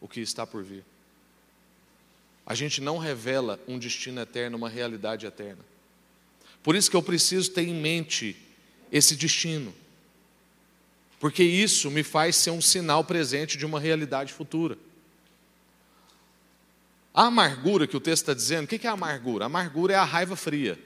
o 0.00 0.06
que 0.06 0.20
está 0.20 0.46
por 0.46 0.62
vir. 0.62 0.84
A 2.46 2.54
gente 2.54 2.80
não 2.80 2.96
revela 2.96 3.58
um 3.66 3.76
destino 3.76 4.20
eterno, 4.20 4.56
uma 4.56 4.68
realidade 4.68 5.26
eterna. 5.26 5.64
Por 6.62 6.76
isso 6.76 6.88
que 6.88 6.96
eu 6.96 7.02
preciso 7.02 7.50
ter 7.50 7.62
em 7.62 7.74
mente 7.74 8.36
esse 8.92 9.16
destino. 9.16 9.74
Porque 11.18 11.42
isso 11.42 11.90
me 11.90 12.02
faz 12.02 12.36
ser 12.36 12.50
um 12.50 12.60
sinal 12.60 13.04
presente 13.04 13.56
de 13.56 13.64
uma 13.64 13.80
realidade 13.80 14.32
futura. 14.32 14.76
A 17.14 17.24
amargura 17.24 17.86
que 17.86 17.96
o 17.96 18.00
texto 18.00 18.22
está 18.22 18.34
dizendo, 18.34 18.64
o 18.64 18.68
que 18.68 18.86
é 18.86 18.90
a 18.90 18.92
amargura? 18.92 19.44
A 19.44 19.46
amargura 19.46 19.94
é 19.94 19.96
a 19.96 20.04
raiva 20.04 20.36
fria. 20.36 20.78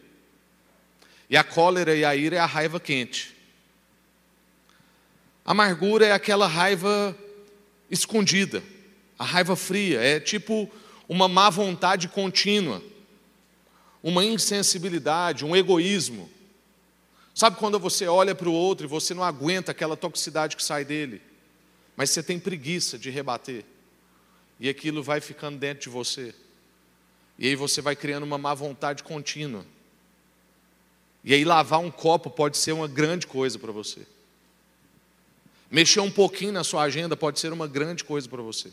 E 1.29 1.37
a 1.37 1.43
cólera 1.43 1.95
e 1.95 2.05
a 2.05 2.15
ira 2.15 2.37
é 2.37 2.39
a 2.39 2.47
raiva 2.47 2.79
quente. 2.79 3.37
A 5.45 5.51
amargura 5.51 6.07
é 6.07 6.13
aquela 6.13 6.47
raiva 6.47 7.17
escondida, 7.91 8.63
a 9.19 9.25
raiva 9.25 9.57
fria, 9.57 10.01
é 10.01 10.21
tipo 10.21 10.71
uma 11.09 11.27
má 11.27 11.51
vontade 11.51 12.07
contínua, 12.07 12.81
uma 14.01 14.25
insensibilidade, 14.25 15.45
um 15.45 15.57
egoísmo. 15.57 16.31
Sabe 17.35 17.57
quando 17.57 17.79
você 17.79 18.07
olha 18.07 18.35
para 18.35 18.49
o 18.49 18.53
outro 18.53 18.87
e 18.87 18.89
você 18.89 19.15
não 19.15 19.23
aguenta 19.23 19.71
aquela 19.73 19.97
toxicidade 19.97 20.57
que 20.57 20.65
sai 20.65 20.85
dele, 20.85 21.23
mas 21.97 22.11
você 22.11 22.23
tem 22.23 22.39
preguiça 22.39 22.99
de 22.99 23.11
rebater, 23.11 23.65
e 24.59 24.69
aquilo 24.69 25.03
vai 25.03 25.21
ficando 25.21 25.59
dentro 25.59 25.85
de 25.85 25.89
você, 25.89 26.35
e 27.39 27.47
aí 27.47 27.55
você 27.55 27.81
vai 27.81 27.97
criando 27.97 28.25
uma 28.25 28.37
má 28.37 28.53
vontade 28.53 29.03
contínua. 29.03 29.65
E 31.23 31.35
aí, 31.35 31.45
lavar 31.45 31.81
um 31.81 31.91
copo 31.91 32.31
pode 32.31 32.57
ser 32.57 32.73
uma 32.73 32.89
grande 32.89 33.27
coisa 33.27 33.59
para 33.59 33.71
você. 33.71 34.07
Mexer 35.71 36.01
um 36.01 36.11
pouquinho 36.11 36.53
na 36.53 36.65
sua 36.65 36.83
agenda 36.83 37.17
pode 37.17 37.39
ser 37.39 37.53
uma 37.53 37.69
grande 37.69 38.05
coisa 38.05 38.29
para 38.29 38.43
você. 38.43 38.71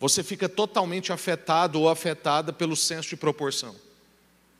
Você 0.00 0.22
fica 0.22 0.48
totalmente 0.48 1.12
afetado 1.12 1.80
ou 1.80 1.88
afetada 1.88 2.52
pelo 2.52 2.76
senso 2.76 3.08
de 3.10 3.16
proporção. 3.16 3.76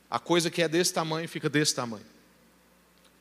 A 0.09 0.19
coisa 0.19 0.49
que 0.49 0.61
é 0.61 0.67
desse 0.67 0.93
tamanho 0.93 1.27
fica 1.27 1.49
desse 1.49 1.73
tamanho. 1.73 2.05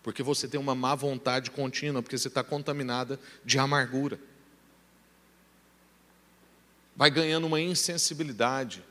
Porque 0.03 0.23
você 0.23 0.49
tem 0.49 0.59
uma 0.59 0.75
má 0.75 0.95
vontade 0.95 1.51
contínua, 1.51 2.03
porque 2.03 2.17
você 2.17 2.29
está 2.29 2.43
contaminada 2.43 3.19
de 3.45 3.59
amargura. 3.59 4.19
Vai 6.97 7.11
ganhando 7.11 7.47
uma 7.47 7.61
insensibilidade. 7.61 8.83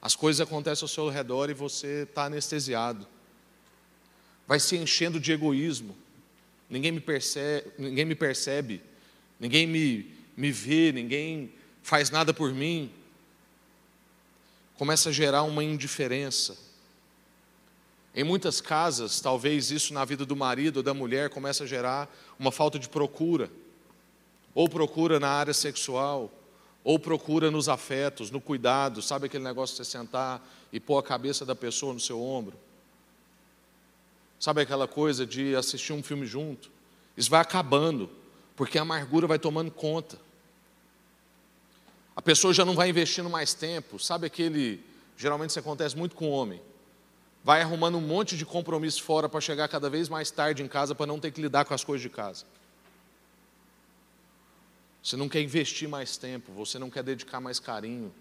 As 0.00 0.16
coisas 0.16 0.40
acontecem 0.40 0.84
ao 0.84 0.88
seu 0.88 1.08
redor 1.08 1.50
e 1.50 1.54
você 1.54 2.02
está 2.02 2.24
anestesiado. 2.24 3.06
Vai 4.46 4.60
se 4.60 4.76
enchendo 4.76 5.20
de 5.20 5.32
egoísmo. 5.32 5.96
Ninguém 6.68 6.92
me 6.92 7.00
percebe, 7.00 7.70
ninguém 7.78 8.04
me, 8.04 8.14
percebe, 8.14 8.82
ninguém 9.38 9.66
me, 9.66 10.14
me 10.36 10.50
vê, 10.50 10.90
ninguém 10.92 11.52
faz 11.82 12.10
nada 12.10 12.34
por 12.34 12.52
mim. 12.52 12.90
Começa 14.76 15.10
a 15.10 15.12
gerar 15.12 15.44
uma 15.44 15.62
indiferença. 15.62 16.65
Em 18.16 18.24
muitas 18.24 18.62
casas, 18.62 19.20
talvez 19.20 19.70
isso 19.70 19.92
na 19.92 20.02
vida 20.02 20.24
do 20.24 20.34
marido 20.34 20.78
ou 20.78 20.82
da 20.82 20.94
mulher 20.94 21.28
começa 21.28 21.64
a 21.64 21.66
gerar 21.66 22.10
uma 22.38 22.50
falta 22.50 22.78
de 22.78 22.88
procura, 22.88 23.50
ou 24.54 24.70
procura 24.70 25.20
na 25.20 25.28
área 25.28 25.52
sexual, 25.52 26.32
ou 26.82 26.98
procura 26.98 27.50
nos 27.50 27.68
afetos, 27.68 28.30
no 28.30 28.40
cuidado, 28.40 29.02
sabe 29.02 29.26
aquele 29.26 29.44
negócio 29.44 29.76
de 29.76 29.84
você 29.84 29.90
sentar 29.98 30.42
e 30.72 30.80
pôr 30.80 30.96
a 30.96 31.02
cabeça 31.02 31.44
da 31.44 31.54
pessoa 31.54 31.92
no 31.92 32.00
seu 32.00 32.18
ombro? 32.18 32.56
Sabe 34.40 34.62
aquela 34.62 34.88
coisa 34.88 35.26
de 35.26 35.54
assistir 35.54 35.92
um 35.92 36.02
filme 36.02 36.24
junto? 36.24 36.70
Isso 37.18 37.28
vai 37.28 37.40
acabando, 37.40 38.08
porque 38.56 38.78
a 38.78 38.82
amargura 38.82 39.26
vai 39.26 39.38
tomando 39.38 39.70
conta. 39.70 40.18
A 42.14 42.22
pessoa 42.22 42.54
já 42.54 42.64
não 42.64 42.74
vai 42.74 42.88
investindo 42.88 43.28
mais 43.28 43.52
tempo, 43.52 43.98
sabe 43.98 44.26
aquele. 44.26 44.82
Geralmente 45.18 45.50
isso 45.50 45.58
acontece 45.58 45.94
muito 45.94 46.16
com 46.16 46.30
o 46.30 46.32
homem 46.32 46.62
vai 47.46 47.62
arrumando 47.62 47.96
um 47.96 48.00
monte 48.00 48.36
de 48.36 48.44
compromisso 48.44 49.00
fora 49.04 49.28
para 49.28 49.40
chegar 49.40 49.68
cada 49.68 49.88
vez 49.88 50.08
mais 50.08 50.32
tarde 50.32 50.64
em 50.64 50.66
casa 50.66 50.96
para 50.96 51.06
não 51.06 51.20
ter 51.20 51.30
que 51.30 51.40
lidar 51.40 51.64
com 51.64 51.72
as 51.72 51.84
coisas 51.84 52.02
de 52.02 52.10
casa. 52.10 52.44
Você 55.00 55.16
não 55.16 55.28
quer 55.28 55.40
investir 55.42 55.88
mais 55.88 56.16
tempo, 56.16 56.50
você 56.50 56.76
não 56.76 56.90
quer 56.90 57.04
dedicar 57.04 57.40
mais 57.40 57.60
carinho, 57.60 58.12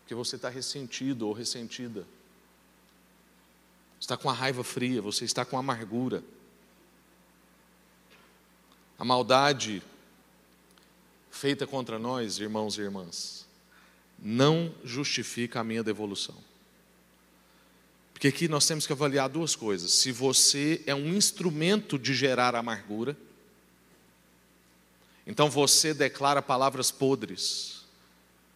porque 0.00 0.14
você 0.14 0.36
está 0.36 0.48
ressentido 0.48 1.26
ou 1.26 1.32
ressentida. 1.32 2.06
Está 3.98 4.16
com 4.16 4.30
a 4.30 4.32
raiva 4.32 4.62
fria, 4.62 5.02
você 5.02 5.24
está 5.24 5.44
com 5.44 5.58
amargura. 5.58 6.22
A 8.96 9.04
maldade 9.04 9.82
feita 11.32 11.66
contra 11.66 11.98
nós, 11.98 12.38
irmãos 12.38 12.78
e 12.78 12.80
irmãs, 12.80 13.44
não 14.16 14.72
justifica 14.84 15.58
a 15.58 15.64
minha 15.64 15.82
devolução. 15.82 16.47
Porque 18.18 18.26
aqui 18.26 18.48
nós 18.48 18.66
temos 18.66 18.84
que 18.84 18.92
avaliar 18.92 19.28
duas 19.28 19.54
coisas. 19.54 19.92
Se 19.92 20.10
você 20.10 20.82
é 20.88 20.92
um 20.92 21.14
instrumento 21.14 21.96
de 21.96 22.12
gerar 22.12 22.56
amargura, 22.56 23.16
então 25.24 25.48
você 25.48 25.94
declara 25.94 26.42
palavras 26.42 26.90
podres, 26.90 27.84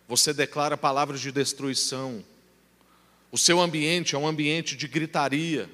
você 0.09 0.35
declara 0.35 0.77
palavras 0.77 1.21
de 1.21 1.31
destruição, 1.31 2.25
o 3.31 3.39
seu 3.39 3.61
ambiente 3.61 4.17
é 4.17 4.19
um 4.19 4.27
ambiente 4.27 4.77
de 4.77 4.89
gritaria, 4.89 5.71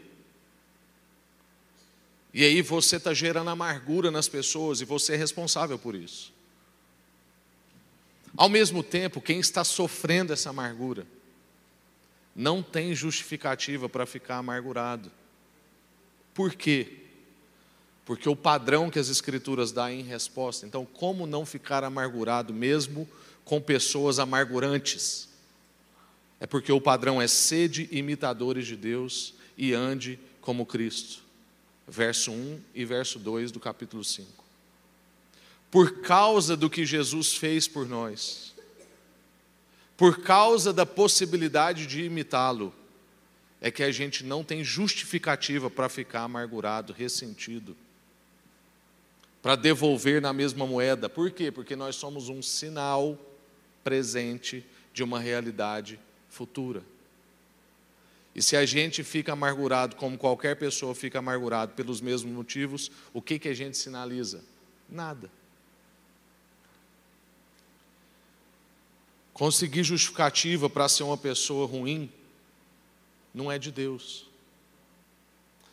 e 2.34 2.44
aí 2.44 2.60
você 2.60 2.96
está 2.96 3.14
gerando 3.14 3.48
amargura 3.48 4.10
nas 4.10 4.28
pessoas 4.28 4.82
e 4.82 4.84
você 4.84 5.14
é 5.14 5.16
responsável 5.16 5.78
por 5.78 5.94
isso. 5.94 6.30
Ao 8.36 8.50
mesmo 8.50 8.82
tempo, 8.82 9.22
quem 9.22 9.40
está 9.40 9.64
sofrendo 9.64 10.34
essa 10.34 10.50
amargura 10.50 11.06
não 12.38 12.62
tem 12.62 12.94
justificativa 12.94 13.88
para 13.88 14.06
ficar 14.06 14.36
amargurado. 14.36 15.10
Por 16.32 16.54
quê? 16.54 16.98
Porque 18.06 18.28
o 18.28 18.36
padrão 18.36 18.88
que 18.88 18.98
as 19.00 19.08
Escrituras 19.08 19.72
dão 19.72 19.90
em 19.90 20.02
resposta. 20.02 20.64
Então, 20.64 20.86
como 20.86 21.26
não 21.26 21.44
ficar 21.44 21.82
amargurado 21.82 22.54
mesmo 22.54 23.08
com 23.44 23.60
pessoas 23.60 24.20
amargurantes? 24.20 25.28
É 26.38 26.46
porque 26.46 26.70
o 26.70 26.80
padrão 26.80 27.20
é 27.20 27.26
sede 27.26 27.88
imitadores 27.90 28.68
de 28.68 28.76
Deus 28.76 29.34
e 29.56 29.74
ande 29.74 30.16
como 30.40 30.64
Cristo. 30.64 31.24
Verso 31.88 32.30
1 32.30 32.60
e 32.72 32.84
verso 32.84 33.18
2 33.18 33.50
do 33.50 33.58
capítulo 33.58 34.04
5. 34.04 34.44
Por 35.72 36.02
causa 36.02 36.56
do 36.56 36.70
que 36.70 36.86
Jesus 36.86 37.34
fez 37.34 37.66
por 37.66 37.88
nós, 37.88 38.54
por 39.98 40.22
causa 40.22 40.72
da 40.72 40.86
possibilidade 40.86 41.84
de 41.84 42.04
imitá-lo, 42.04 42.72
é 43.60 43.68
que 43.68 43.82
a 43.82 43.90
gente 43.90 44.24
não 44.24 44.44
tem 44.44 44.62
justificativa 44.62 45.68
para 45.68 45.88
ficar 45.88 46.22
amargurado, 46.22 46.92
ressentido, 46.92 47.76
para 49.42 49.56
devolver 49.56 50.22
na 50.22 50.32
mesma 50.32 50.64
moeda. 50.64 51.08
Por 51.08 51.32
quê? 51.32 51.50
Porque 51.50 51.74
nós 51.74 51.96
somos 51.96 52.28
um 52.28 52.40
sinal 52.40 53.18
presente 53.82 54.64
de 54.94 55.02
uma 55.02 55.18
realidade 55.18 55.98
futura. 56.28 56.84
E 58.36 58.40
se 58.40 58.56
a 58.56 58.64
gente 58.64 59.02
fica 59.02 59.32
amargurado, 59.32 59.96
como 59.96 60.16
qualquer 60.16 60.54
pessoa 60.54 60.94
fica 60.94 61.18
amargurado 61.18 61.72
pelos 61.74 62.00
mesmos 62.00 62.32
motivos, 62.32 62.88
o 63.12 63.20
que, 63.20 63.36
que 63.36 63.48
a 63.48 63.54
gente 63.54 63.76
sinaliza? 63.76 64.44
Nada. 64.88 65.28
Conseguir 69.38 69.84
justificativa 69.84 70.68
para 70.68 70.88
ser 70.88 71.04
uma 71.04 71.16
pessoa 71.16 71.64
ruim 71.64 72.10
não 73.32 73.52
é 73.52 73.56
de 73.56 73.70
Deus. 73.70 74.26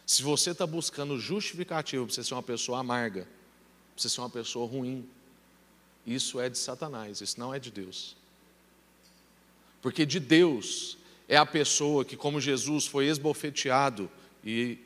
Se 0.06 0.22
você 0.22 0.52
está 0.52 0.68
buscando 0.68 1.20
justificativa 1.20 2.06
para 2.06 2.14
você 2.14 2.24
ser 2.24 2.36
uma 2.36 2.44
pessoa 2.44 2.80
amarga, 2.80 3.24
para 3.24 3.32
você 4.04 4.08
ser 4.08 4.22
uma 4.22 4.30
pessoa 4.30 4.68
ruim, 4.68 5.10
isso 6.06 6.40
é 6.40 6.48
de 6.48 6.60
Satanás, 6.60 7.22
isso 7.22 7.40
não 7.40 7.52
é 7.52 7.58
de 7.58 7.72
Deus. 7.72 8.16
Porque 9.82 10.06
de 10.06 10.20
Deus 10.20 10.96
é 11.28 11.36
a 11.36 11.46
pessoa 11.46 12.06
que, 12.06 12.16
como 12.16 12.40
Jesus, 12.40 12.86
foi 12.86 13.08
esbofeteado, 13.08 14.12
e, 14.44 14.78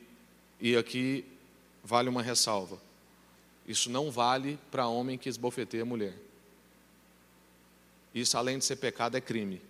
e 0.58 0.74
aqui 0.74 1.26
vale 1.84 2.08
uma 2.08 2.22
ressalva: 2.22 2.80
isso 3.68 3.90
não 3.90 4.10
vale 4.10 4.58
para 4.70 4.88
homem 4.88 5.18
que 5.18 5.28
esbofeteia 5.28 5.84
mulher. 5.84 6.29
Isso, 8.14 8.36
além 8.36 8.58
de 8.58 8.64
ser 8.64 8.76
pecado, 8.76 9.16
é 9.16 9.20
crime. 9.20 9.60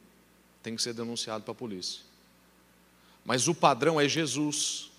Tem 0.62 0.74
que 0.74 0.82
ser 0.82 0.94
denunciado 0.94 1.44
para 1.44 1.52
a 1.52 1.54
polícia. 1.54 2.00
Mas 3.24 3.48
o 3.48 3.54
padrão 3.54 4.00
é 4.00 4.08
Jesus, 4.08 4.90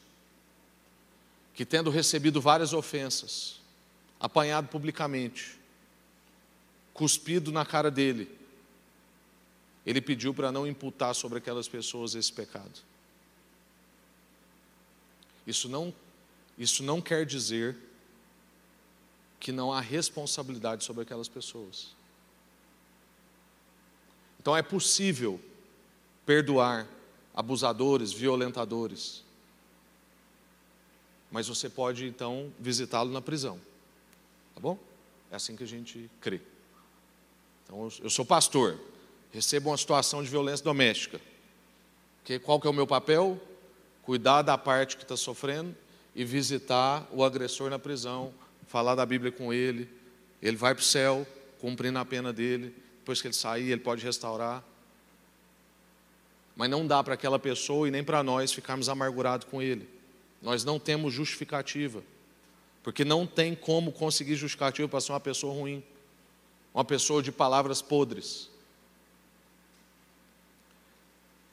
que 1.54 1.66
tendo 1.66 1.90
recebido 1.90 2.40
várias 2.40 2.74
ofensas, 2.74 3.60
apanhado 4.20 4.68
publicamente, 4.68 5.60
cuspido 6.94 7.52
na 7.52 7.66
cara 7.66 7.90
dele, 7.90 8.30
ele 9.86 10.00
pediu 10.00 10.34
para 10.34 10.52
não 10.52 10.68
imputar 10.68 11.16
sobre 11.16 11.40
aquelas 11.40 11.68
pessoas 11.68 12.14
esse 12.14 12.32
pecado. 12.32 12.80
Isso 15.46 15.68
não, 15.68 15.94
isso 16.58 16.84
não 16.84 17.02
quer 17.02 17.26
dizer 17.26 17.76
que 19.40 19.52
não 19.52 19.74
há 19.74 19.82
responsabilidade 19.82 20.84
sobre 20.84 21.02
aquelas 21.02 21.28
pessoas. 21.28 21.96
Então 24.42 24.58
é 24.58 24.64
possível 24.64 25.40
perdoar 26.26 26.88
abusadores, 27.32 28.12
violentadores. 28.12 29.24
Mas 31.30 31.48
você 31.48 31.70
pode 31.70 32.08
então 32.08 32.52
visitá-lo 32.60 33.12
na 33.12 33.22
prisão. 33.22 33.62
Tá 34.56 34.60
bom? 34.60 34.80
É 35.30 35.36
assim 35.36 35.56
que 35.56 35.64
a 35.64 35.68
gente 35.68 36.10
crê. 36.20 36.42
Então 37.64 37.88
eu 38.02 38.10
sou 38.10 38.26
pastor, 38.26 38.80
recebo 39.32 39.70
uma 39.70 39.78
situação 39.78 40.24
de 40.24 40.30
violência 40.30 40.64
doméstica. 40.64 41.22
Que, 42.24 42.40
qual 42.40 42.60
que 42.60 42.66
é 42.66 42.70
o 42.72 42.74
meu 42.74 42.88
papel? 42.88 43.40
Cuidar 44.02 44.42
da 44.42 44.58
parte 44.58 44.98
que 44.98 45.04
está 45.04 45.16
sofrendo 45.16 45.76
e 46.16 46.26
visitar 46.26 47.08
o 47.12 47.24
agressor 47.24 47.70
na 47.70 47.78
prisão, 47.78 48.34
falar 48.66 48.96
da 48.96 49.06
Bíblia 49.06 49.32
com 49.32 49.54
ele. 49.54 49.88
Ele 50.42 50.58
vai 50.58 50.74
para 50.74 50.82
o 50.82 50.84
céu, 50.86 51.28
cumprindo 51.60 52.00
a 52.00 52.06
pena 52.06 52.34
dele, 52.34 52.76
depois 53.12 53.21
que 53.21 53.28
ele 53.28 53.34
sair, 53.34 53.71
ele 53.71 53.82
pode 53.82 54.06
restaurar. 54.06 54.63
Mas 56.56 56.69
não 56.69 56.88
dá 56.88 57.04
para 57.04 57.13
aquela 57.13 57.38
pessoa 57.38 57.88
e 57.88 57.91
nem 57.91 58.04
para 58.04 58.24
nós 58.24 58.54
ficarmos 58.54 58.88
amargurados 58.88 59.47
com 59.50 59.62
ele. 59.62 59.89
Nós 60.41 60.63
não 60.63 60.80
temos 60.80 61.13
justificativa. 61.13 62.02
Porque 62.82 63.04
não 63.04 63.28
tem 63.28 63.54
como 63.54 63.91
conseguir 63.91 64.36
justificativa 64.36 64.88
para 64.88 65.02
ser 65.02 65.12
uma 65.12 65.19
pessoa 65.19 65.54
ruim. 65.54 65.84
Uma 66.74 66.86
pessoa 66.86 67.21
de 67.21 67.34
palavras 67.34 67.82
podres. 67.82 68.50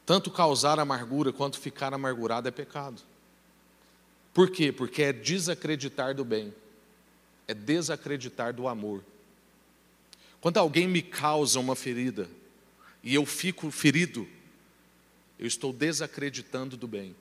Tanto 0.07 0.31
causar 0.31 0.79
amargura 0.79 1.33
quanto 1.33 1.59
ficar 1.59 1.93
amargurado 1.93 2.47
é 2.47 2.53
pecado. 2.53 3.03
Por 4.33 4.51
quê? 4.51 4.71
Porque 4.71 5.03
é 5.03 5.13
desacreditar 5.13 6.15
do 6.15 6.25
bem, 6.25 6.55
é 7.49 7.53
desacreditar 7.53 8.55
do 8.55 8.69
amor. 8.69 9.03
Quando 10.49 10.57
alguém 10.57 10.89
me 10.89 11.03
causa 11.03 11.61
uma 11.61 11.77
ferida 11.77 12.27
e 13.03 13.15
eu 13.15 13.27
fico 13.27 13.71
ferido, 13.71 14.27
eu 15.39 15.47
estou 15.47 15.75
desacreditando 15.75 16.75
do 16.75 16.89
bem. 16.89 17.15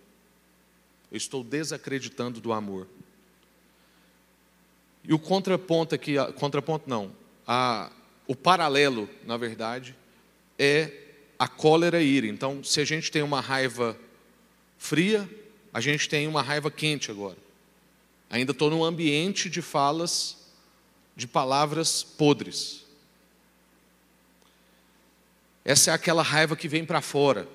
Eu 1.12 1.18
estou 1.18 1.44
desacreditando 1.44 2.40
do 2.40 2.54
amor. 2.54 2.88
E 5.04 5.14
o 5.14 5.20
contraponto 5.20 5.94
aqui, 5.94 6.14
contraponto 6.40 6.90
não, 6.90 7.12
a, 7.46 7.92
o 8.26 8.34
paralelo, 8.34 9.10
na 9.26 9.36
verdade, 9.36 9.94
é 10.58 10.90
a 11.38 11.50
cólera 11.50 12.02
e 12.02 12.08
ira. 12.08 12.28
Então, 12.28 12.64
se 12.64 12.80
a 12.80 12.86
gente 12.86 13.12
tem 13.12 13.24
uma 13.24 13.42
raiva 13.42 14.00
fria, 14.78 15.30
a 15.74 15.82
gente 15.82 16.08
tem 16.08 16.30
uma 16.30 16.42
raiva 16.42 16.72
quente 16.72 17.12
agora. 17.12 17.38
Ainda 18.30 18.54
estou 18.54 18.70
num 18.70 18.86
ambiente 18.86 19.50
de 19.50 19.62
falas, 19.62 20.38
de 21.14 21.28
palavras 21.28 22.04
podres. 22.04 22.87
Essa 25.68 25.92
é 25.92 25.94
aquela 25.94 26.24
raiva 26.24 26.56
que 26.56 26.70
vem 26.70 26.86
para 26.86 27.02
fora, 27.02 27.46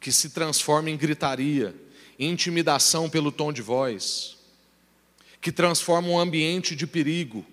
que 0.00 0.12
se 0.12 0.30
transforma 0.30 0.88
em 0.88 0.96
gritaria, 0.96 1.74
em 2.16 2.30
intimidação 2.30 3.10
pelo 3.10 3.32
tom 3.32 3.52
de 3.52 3.60
voz, 3.60 4.36
que 5.40 5.50
transforma 5.50 6.06
um 6.06 6.16
ambiente 6.16 6.76
de 6.76 6.86
perigo. 6.86 7.44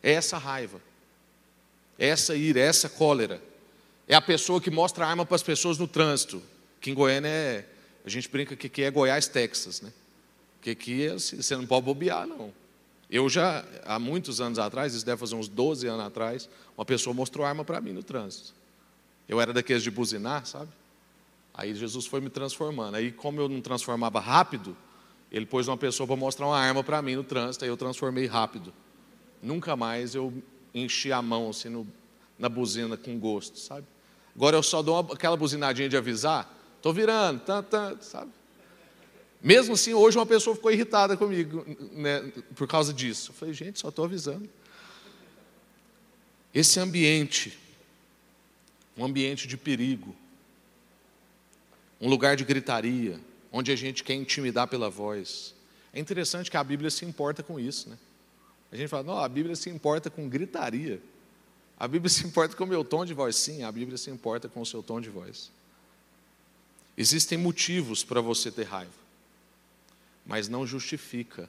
É 0.00 0.12
essa 0.12 0.38
raiva, 0.38 0.80
é 1.98 2.06
essa 2.06 2.36
ira, 2.36 2.60
é 2.60 2.66
essa 2.66 2.88
cólera. 2.88 3.42
É 4.06 4.14
a 4.14 4.20
pessoa 4.20 4.60
que 4.60 4.70
mostra 4.70 5.04
a 5.04 5.08
arma 5.08 5.26
para 5.26 5.34
as 5.34 5.42
pessoas 5.42 5.76
no 5.76 5.88
trânsito, 5.88 6.40
que 6.80 6.88
em 6.88 6.94
Goiânia 6.94 7.28
é, 7.28 7.64
a 8.04 8.08
gente 8.08 8.28
brinca 8.28 8.54
que 8.54 8.68
aqui 8.68 8.84
é 8.84 8.92
Goiás, 8.92 9.26
Texas, 9.26 9.80
né? 9.80 9.92
Que 10.60 10.70
aqui 10.70 11.04
é, 11.04 11.14
você 11.14 11.56
não 11.56 11.66
pode 11.66 11.84
bobear, 11.84 12.28
não. 12.28 12.54
Eu 13.12 13.28
já, 13.28 13.62
há 13.84 13.98
muitos 13.98 14.40
anos 14.40 14.58
atrás, 14.58 14.94
isso 14.94 15.04
deve 15.04 15.18
fazer 15.18 15.34
uns 15.34 15.46
12 15.46 15.86
anos 15.86 16.06
atrás, 16.06 16.48
uma 16.74 16.84
pessoa 16.86 17.12
mostrou 17.12 17.44
arma 17.44 17.62
para 17.62 17.78
mim 17.78 17.92
no 17.92 18.02
trânsito. 18.02 18.54
Eu 19.28 19.38
era 19.38 19.52
daqueles 19.52 19.82
de 19.82 19.90
buzinar, 19.90 20.46
sabe? 20.46 20.70
Aí 21.52 21.74
Jesus 21.74 22.06
foi 22.06 22.22
me 22.22 22.30
transformando. 22.30 22.94
Aí, 22.94 23.12
como 23.12 23.38
eu 23.38 23.50
não 23.50 23.60
transformava 23.60 24.18
rápido, 24.18 24.74
ele 25.30 25.44
pôs 25.44 25.68
uma 25.68 25.76
pessoa 25.76 26.06
para 26.06 26.16
mostrar 26.16 26.46
uma 26.46 26.58
arma 26.58 26.82
para 26.82 27.02
mim 27.02 27.14
no 27.14 27.22
trânsito, 27.22 27.66
aí 27.66 27.70
eu 27.70 27.76
transformei 27.76 28.24
rápido. 28.24 28.72
Nunca 29.42 29.76
mais 29.76 30.14
eu 30.14 30.32
enchi 30.74 31.12
a 31.12 31.20
mão 31.20 31.50
assim 31.50 31.68
no, 31.68 31.86
na 32.38 32.48
buzina 32.48 32.96
com 32.96 33.18
gosto, 33.18 33.58
sabe? 33.58 33.86
Agora 34.34 34.56
eu 34.56 34.62
só 34.62 34.80
dou 34.80 34.98
uma, 34.98 35.12
aquela 35.12 35.36
buzinadinha 35.36 35.86
de 35.88 35.98
avisar, 35.98 36.50
estou 36.78 36.94
virando, 36.94 37.40
tá, 37.40 37.62
tá, 37.62 37.94
sabe? 38.00 38.30
Mesmo 39.42 39.74
assim, 39.74 39.92
hoje 39.92 40.16
uma 40.16 40.26
pessoa 40.26 40.54
ficou 40.54 40.70
irritada 40.70 41.16
comigo 41.16 41.64
né, 41.92 42.32
por 42.54 42.68
causa 42.68 42.92
disso. 42.92 43.30
Eu 43.30 43.34
falei, 43.34 43.52
gente, 43.52 43.80
só 43.80 43.88
estou 43.88 44.04
avisando. 44.04 44.48
Esse 46.54 46.78
ambiente, 46.78 47.58
um 48.96 49.04
ambiente 49.04 49.48
de 49.48 49.56
perigo, 49.56 50.14
um 52.00 52.08
lugar 52.08 52.36
de 52.36 52.44
gritaria, 52.44 53.18
onde 53.50 53.72
a 53.72 53.76
gente 53.76 54.04
quer 54.04 54.14
intimidar 54.14 54.68
pela 54.68 54.88
voz. 54.88 55.54
É 55.92 55.98
interessante 55.98 56.50
que 56.50 56.56
a 56.56 56.64
Bíblia 56.64 56.90
se 56.90 57.04
importa 57.04 57.42
com 57.42 57.58
isso, 57.58 57.88
né? 57.88 57.98
A 58.70 58.76
gente 58.76 58.88
fala, 58.88 59.02
não, 59.02 59.18
a 59.18 59.28
Bíblia 59.28 59.54
se 59.54 59.68
importa 59.68 60.08
com 60.08 60.28
gritaria. 60.28 61.00
A 61.78 61.86
Bíblia 61.86 62.08
se 62.08 62.26
importa 62.26 62.56
com 62.56 62.64
o 62.64 62.66
meu 62.66 62.82
tom 62.84 63.04
de 63.04 63.12
voz. 63.12 63.36
Sim, 63.36 63.64
a 63.64 63.72
Bíblia 63.72 63.98
se 63.98 64.10
importa 64.10 64.48
com 64.48 64.60
o 64.60 64.66
seu 64.66 64.82
tom 64.82 65.00
de 65.00 65.10
voz. 65.10 65.50
Existem 66.96 67.36
motivos 67.36 68.02
para 68.02 68.20
você 68.20 68.50
ter 68.50 68.64
raiva, 68.64 68.92
mas 70.24 70.48
não 70.48 70.66
justifica 70.66 71.48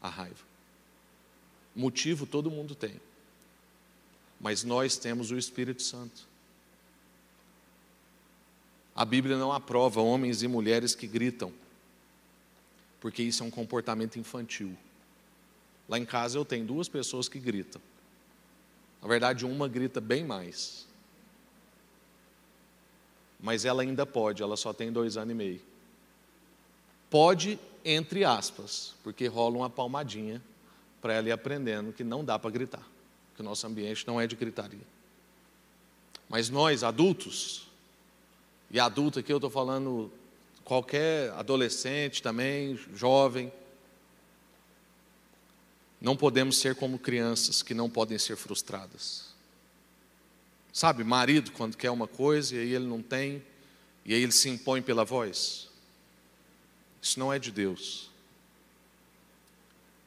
a 0.00 0.08
raiva. 0.08 0.44
Motivo 1.74 2.26
todo 2.26 2.50
mundo 2.50 2.74
tem, 2.74 3.00
mas 4.40 4.64
nós 4.64 4.96
temos 4.96 5.30
o 5.30 5.38
Espírito 5.38 5.82
Santo. 5.82 6.28
A 8.94 9.04
Bíblia 9.04 9.38
não 9.38 9.52
aprova 9.52 10.00
homens 10.00 10.42
e 10.42 10.48
mulheres 10.48 10.94
que 10.94 11.06
gritam, 11.06 11.52
porque 13.00 13.22
isso 13.22 13.42
é 13.42 13.46
um 13.46 13.50
comportamento 13.50 14.18
infantil. 14.18 14.76
Lá 15.88 15.98
em 15.98 16.04
casa 16.04 16.38
eu 16.38 16.44
tenho 16.44 16.66
duas 16.66 16.88
pessoas 16.88 17.28
que 17.28 17.38
gritam. 17.38 17.80
Na 19.00 19.08
verdade, 19.08 19.46
uma 19.46 19.66
grita 19.66 20.00
bem 20.00 20.24
mais. 20.24 20.86
Mas 23.40 23.64
ela 23.64 23.82
ainda 23.82 24.04
pode, 24.04 24.42
ela 24.42 24.56
só 24.56 24.72
tem 24.72 24.92
dois 24.92 25.16
anos 25.16 25.32
e 25.32 25.34
meio. 25.34 25.60
Pode, 27.08 27.58
entre 27.84 28.24
aspas, 28.24 28.94
porque 29.02 29.26
rola 29.26 29.56
uma 29.58 29.70
palmadinha 29.70 30.42
para 31.00 31.14
ela 31.14 31.28
ir 31.28 31.32
aprendendo 31.32 31.92
que 31.92 32.04
não 32.04 32.24
dá 32.24 32.38
para 32.38 32.50
gritar, 32.50 32.86
que 33.34 33.40
o 33.40 33.44
nosso 33.44 33.66
ambiente 33.66 34.06
não 34.06 34.20
é 34.20 34.26
de 34.26 34.36
gritaria. 34.36 34.86
Mas 36.28 36.48
nós, 36.48 36.84
adultos, 36.84 37.66
e 38.70 38.78
adulto 38.78 39.18
aqui 39.18 39.32
eu 39.32 39.38
estou 39.38 39.50
falando 39.50 40.12
qualquer 40.62 41.32
adolescente 41.32 42.22
também, 42.22 42.78
jovem. 42.94 43.52
Não 46.00 46.16
podemos 46.16 46.58
ser 46.58 46.76
como 46.76 46.98
crianças 46.98 47.62
que 47.62 47.74
não 47.74 47.90
podem 47.90 48.16
ser 48.16 48.36
frustradas. 48.36 49.30
Sabe, 50.72 51.02
marido 51.02 51.50
quando 51.50 51.76
quer 51.76 51.90
uma 51.90 52.06
coisa 52.06 52.54
e 52.54 52.58
aí 52.60 52.74
ele 52.74 52.86
não 52.86 53.02
tem, 53.02 53.42
e 54.04 54.14
aí 54.14 54.22
ele 54.22 54.30
se 54.30 54.48
impõe 54.48 54.80
pela 54.80 55.04
voz. 55.04 55.69
Isso 57.00 57.18
não 57.18 57.32
é 57.32 57.38
de 57.38 57.50
Deus. 57.50 58.10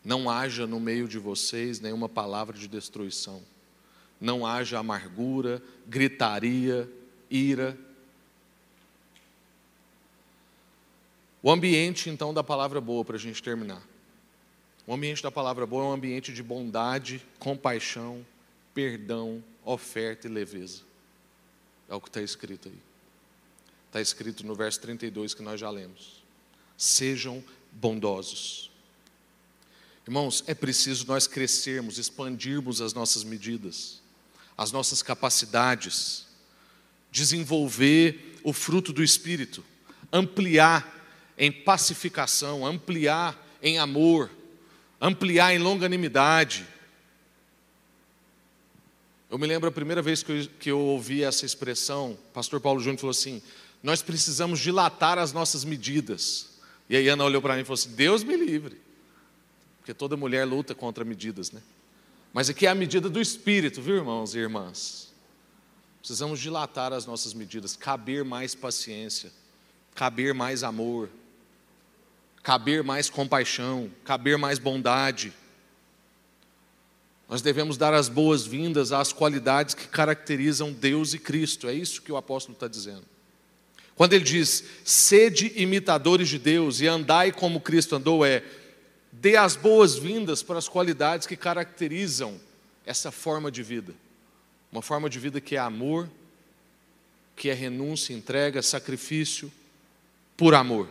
Não 0.03 0.29
haja 0.29 0.67
no 0.67 0.79
meio 0.79 1.07
de 1.07 1.17
vocês 1.17 1.79
nenhuma 1.79 2.09
palavra 2.09 2.57
de 2.57 2.67
destruição. 2.67 3.41
Não 4.19 4.45
haja 4.45 4.79
amargura, 4.79 5.61
gritaria, 5.87 6.89
ira, 7.29 7.77
O 11.43 11.51
ambiente, 11.51 12.09
então, 12.09 12.33
da 12.33 12.41
palavra 12.41 12.79
boa, 12.79 13.03
para 13.03 13.17
a 13.17 13.19
gente 13.19 13.43
terminar. 13.43 13.85
O 14.87 14.93
ambiente 14.93 15.21
da 15.21 15.29
palavra 15.29 15.65
boa 15.65 15.83
é 15.83 15.87
um 15.89 15.91
ambiente 15.91 16.31
de 16.31 16.41
bondade, 16.41 17.21
compaixão, 17.37 18.25
perdão, 18.73 19.43
oferta 19.65 20.25
e 20.25 20.31
leveza. 20.31 20.83
É 21.89 21.93
o 21.93 21.99
que 21.99 22.07
está 22.07 22.21
escrito 22.21 22.69
aí. 22.69 22.79
Está 23.87 23.99
escrito 23.99 24.45
no 24.45 24.55
verso 24.55 24.79
32 24.79 25.33
que 25.33 25.43
nós 25.43 25.59
já 25.59 25.69
lemos. 25.69 26.22
Sejam 26.77 27.43
bondosos. 27.71 28.71
Irmãos, 30.05 30.43
é 30.47 30.53
preciso 30.53 31.07
nós 31.07 31.27
crescermos, 31.27 31.97
expandirmos 31.97 32.81
as 32.81 32.93
nossas 32.93 33.23
medidas, 33.23 34.01
as 34.57 34.71
nossas 34.71 35.01
capacidades, 35.01 36.25
desenvolver 37.09 38.39
o 38.43 38.51
fruto 38.51 38.91
do 38.91 39.01
Espírito, 39.01 39.63
ampliar 40.11 41.01
em 41.37 41.51
pacificação, 41.51 42.65
ampliar 42.65 43.39
em 43.61 43.79
amor, 43.79 44.29
ampliar 44.99 45.53
em 45.53 45.59
longanimidade. 45.59 46.67
Eu 49.29 49.37
me 49.37 49.47
lembro 49.47 49.69
a 49.69 49.71
primeira 49.71 50.01
vez 50.01 50.21
que 50.21 50.31
eu, 50.31 50.47
que 50.59 50.71
eu 50.71 50.79
ouvi 50.79 51.23
essa 51.23 51.45
expressão, 51.45 52.17
pastor 52.33 52.59
Paulo 52.59 52.81
Júnior 52.81 52.99
falou 52.99 53.11
assim: 53.11 53.41
Nós 53.81 54.01
precisamos 54.01 54.59
dilatar 54.59 55.17
as 55.17 55.31
nossas 55.31 55.63
medidas. 55.63 56.52
E 56.89 56.95
aí 56.95 57.07
Ana 57.07 57.23
olhou 57.23 57.41
para 57.41 57.55
mim 57.55 57.61
e 57.61 57.65
falou 57.65 57.75
assim: 57.75 57.95
Deus 57.95 58.23
me 58.23 58.35
livre. 58.35 58.81
Porque 59.79 59.93
toda 59.93 60.15
mulher 60.15 60.45
luta 60.45 60.73
contra 60.73 61.03
medidas, 61.03 61.51
né? 61.51 61.61
Mas 62.31 62.49
aqui 62.49 62.65
é 62.65 62.69
a 62.69 62.75
medida 62.75 63.09
do 63.09 63.21
espírito, 63.21 63.81
viu, 63.81 63.97
irmãos 63.97 64.33
e 64.33 64.39
irmãs? 64.39 65.13
Precisamos 65.99 66.39
dilatar 66.39 66.91
as 66.91 67.05
nossas 67.05 67.33
medidas, 67.33 67.75
caber 67.75 68.25
mais 68.25 68.55
paciência, 68.55 69.31
caber 69.93 70.33
mais 70.33 70.63
amor, 70.63 71.09
caber 72.41 72.83
mais 72.83 73.09
compaixão, 73.09 73.89
caber 74.03 74.37
mais 74.37 74.57
bondade. 74.57 75.31
Nós 77.29 77.41
devemos 77.41 77.77
dar 77.77 77.93
as 77.93 78.09
boas-vindas 78.09 78.91
às 78.91 79.13
qualidades 79.13 79.75
que 79.75 79.87
caracterizam 79.87 80.73
Deus 80.73 81.13
e 81.13 81.19
Cristo, 81.19 81.67
é 81.67 81.73
isso 81.73 82.01
que 82.01 82.11
o 82.11 82.17
apóstolo 82.17 82.53
está 82.53 82.67
dizendo. 82.67 83.12
Quando 83.95 84.13
ele 84.13 84.23
diz, 84.23 84.63
sede 84.83 85.53
imitadores 85.55 86.27
de 86.27 86.39
Deus 86.39 86.81
e 86.81 86.87
andai 86.87 87.31
como 87.31 87.61
Cristo 87.61 87.95
andou, 87.95 88.25
é 88.25 88.43
dê 89.11 89.35
as 89.37 89.55
boas-vindas 89.55 90.41
para 90.41 90.57
as 90.57 90.67
qualidades 90.67 91.27
que 91.27 91.37
caracterizam 91.37 92.39
essa 92.85 93.11
forma 93.11 93.51
de 93.51 93.61
vida. 93.61 93.93
Uma 94.71 94.81
forma 94.81 95.09
de 95.09 95.19
vida 95.19 95.39
que 95.39 95.55
é 95.55 95.59
amor, 95.59 96.09
que 97.35 97.49
é 97.49 97.53
renúncia, 97.53 98.13
entrega, 98.13 98.61
sacrifício, 98.61 99.51
por 100.35 100.55
amor. 100.55 100.87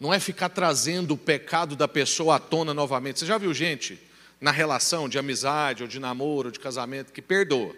Não 0.00 0.12
é 0.12 0.18
ficar 0.18 0.48
trazendo 0.48 1.14
o 1.14 1.18
pecado 1.18 1.76
da 1.76 1.86
pessoa 1.86 2.36
à 2.36 2.38
tona 2.38 2.72
novamente. 2.72 3.18
Você 3.18 3.26
já 3.26 3.38
viu 3.38 3.52
gente 3.52 3.98
na 4.40 4.50
relação 4.50 5.08
de 5.08 5.18
amizade, 5.18 5.82
ou 5.82 5.88
de 5.88 6.00
namoro, 6.00 6.48
ou 6.48 6.52
de 6.52 6.58
casamento, 6.58 7.12
que 7.12 7.22
perdoa. 7.22 7.74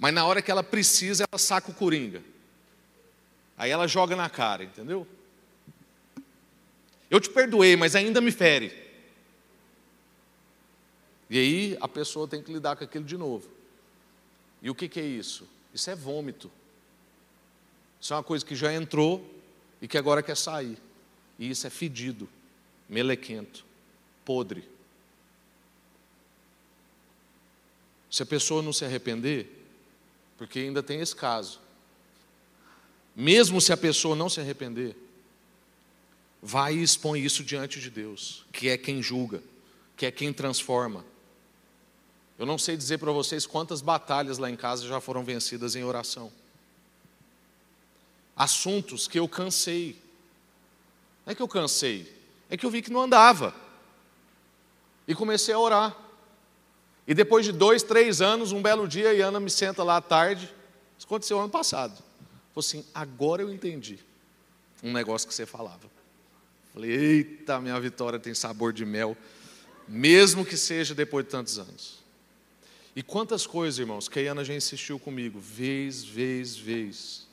Mas 0.00 0.14
na 0.14 0.24
hora 0.24 0.40
que 0.40 0.50
ela 0.50 0.62
precisa, 0.62 1.26
ela 1.30 1.38
saca 1.38 1.70
o 1.70 1.74
coringa. 1.74 2.24
Aí 3.54 3.70
ela 3.70 3.86
joga 3.86 4.16
na 4.16 4.30
cara, 4.30 4.64
entendeu? 4.64 5.06
Eu 7.10 7.20
te 7.20 7.28
perdoei, 7.28 7.76
mas 7.76 7.94
ainda 7.94 8.18
me 8.18 8.32
fere. 8.32 8.72
E 11.28 11.38
aí 11.38 11.78
a 11.82 11.86
pessoa 11.86 12.26
tem 12.26 12.42
que 12.42 12.50
lidar 12.50 12.76
com 12.76 12.84
aquilo 12.84 13.04
de 13.04 13.18
novo. 13.18 13.50
E 14.62 14.70
o 14.70 14.74
que, 14.74 14.88
que 14.88 14.98
é 14.98 15.04
isso? 15.04 15.46
Isso 15.74 15.90
é 15.90 15.94
vômito. 15.94 16.50
Isso 18.00 18.14
é 18.14 18.16
uma 18.16 18.22
coisa 18.22 18.42
que 18.42 18.56
já 18.56 18.72
entrou 18.72 19.22
e 19.82 19.86
que 19.86 19.98
agora 19.98 20.22
quer 20.22 20.36
sair. 20.36 20.78
E 21.38 21.50
isso 21.50 21.66
é 21.66 21.70
fedido, 21.70 22.26
melequento, 22.88 23.66
podre. 24.24 24.66
Se 28.10 28.22
a 28.22 28.26
pessoa 28.26 28.62
não 28.62 28.72
se 28.72 28.82
arrepender, 28.86 29.59
porque 30.40 30.60
ainda 30.60 30.82
tem 30.82 31.02
esse 31.02 31.14
caso, 31.14 31.60
mesmo 33.14 33.60
se 33.60 33.74
a 33.74 33.76
pessoa 33.76 34.16
não 34.16 34.26
se 34.26 34.40
arrepender, 34.40 34.96
vai 36.40 36.76
e 36.76 36.82
expõe 36.82 37.22
isso 37.22 37.44
diante 37.44 37.78
de 37.78 37.90
Deus, 37.90 38.46
que 38.50 38.70
é 38.70 38.78
quem 38.78 39.02
julga, 39.02 39.42
que 39.98 40.06
é 40.06 40.10
quem 40.10 40.32
transforma. 40.32 41.04
Eu 42.38 42.46
não 42.46 42.56
sei 42.56 42.74
dizer 42.74 42.96
para 42.96 43.12
vocês 43.12 43.44
quantas 43.44 43.82
batalhas 43.82 44.38
lá 44.38 44.48
em 44.48 44.56
casa 44.56 44.88
já 44.88 44.98
foram 44.98 45.22
vencidas 45.22 45.76
em 45.76 45.84
oração. 45.84 46.32
Assuntos 48.34 49.06
que 49.06 49.18
eu 49.18 49.28
cansei. 49.28 49.98
Não 51.26 51.32
é 51.32 51.34
que 51.34 51.42
eu 51.42 51.48
cansei, 51.48 52.10
é 52.48 52.56
que 52.56 52.64
eu 52.64 52.70
vi 52.70 52.80
que 52.80 52.90
não 52.90 53.02
andava. 53.02 53.54
E 55.06 55.14
comecei 55.14 55.52
a 55.52 55.58
orar. 55.58 55.94
E 57.10 57.14
depois 57.14 57.44
de 57.44 57.50
dois, 57.50 57.82
três 57.82 58.22
anos, 58.22 58.52
um 58.52 58.62
belo 58.62 58.86
dia, 58.86 59.08
a 59.08 59.12
Iana 59.12 59.40
me 59.40 59.50
senta 59.50 59.82
lá 59.82 59.96
à 59.96 60.00
tarde. 60.00 60.48
Isso 60.96 61.08
aconteceu 61.08 61.40
ano 61.40 61.48
passado. 61.48 62.00
Falei 62.54 62.56
assim: 62.56 62.84
agora 62.94 63.42
eu 63.42 63.52
entendi 63.52 63.98
um 64.80 64.92
negócio 64.92 65.26
que 65.26 65.34
você 65.34 65.44
falava. 65.44 65.90
Falei: 66.72 66.92
eita, 66.92 67.60
minha 67.60 67.80
vitória 67.80 68.16
tem 68.16 68.32
sabor 68.32 68.72
de 68.72 68.84
mel, 68.84 69.16
mesmo 69.88 70.46
que 70.46 70.56
seja 70.56 70.94
depois 70.94 71.24
de 71.24 71.32
tantos 71.32 71.58
anos. 71.58 71.98
E 72.94 73.02
quantas 73.02 73.44
coisas, 73.44 73.80
irmãos, 73.80 74.08
que 74.08 74.20
a 74.20 74.22
Iana 74.22 74.44
já 74.44 74.54
insistiu 74.54 74.96
comigo, 74.96 75.40
vez, 75.40 76.04
vez, 76.04 76.56
vez. 76.56 77.26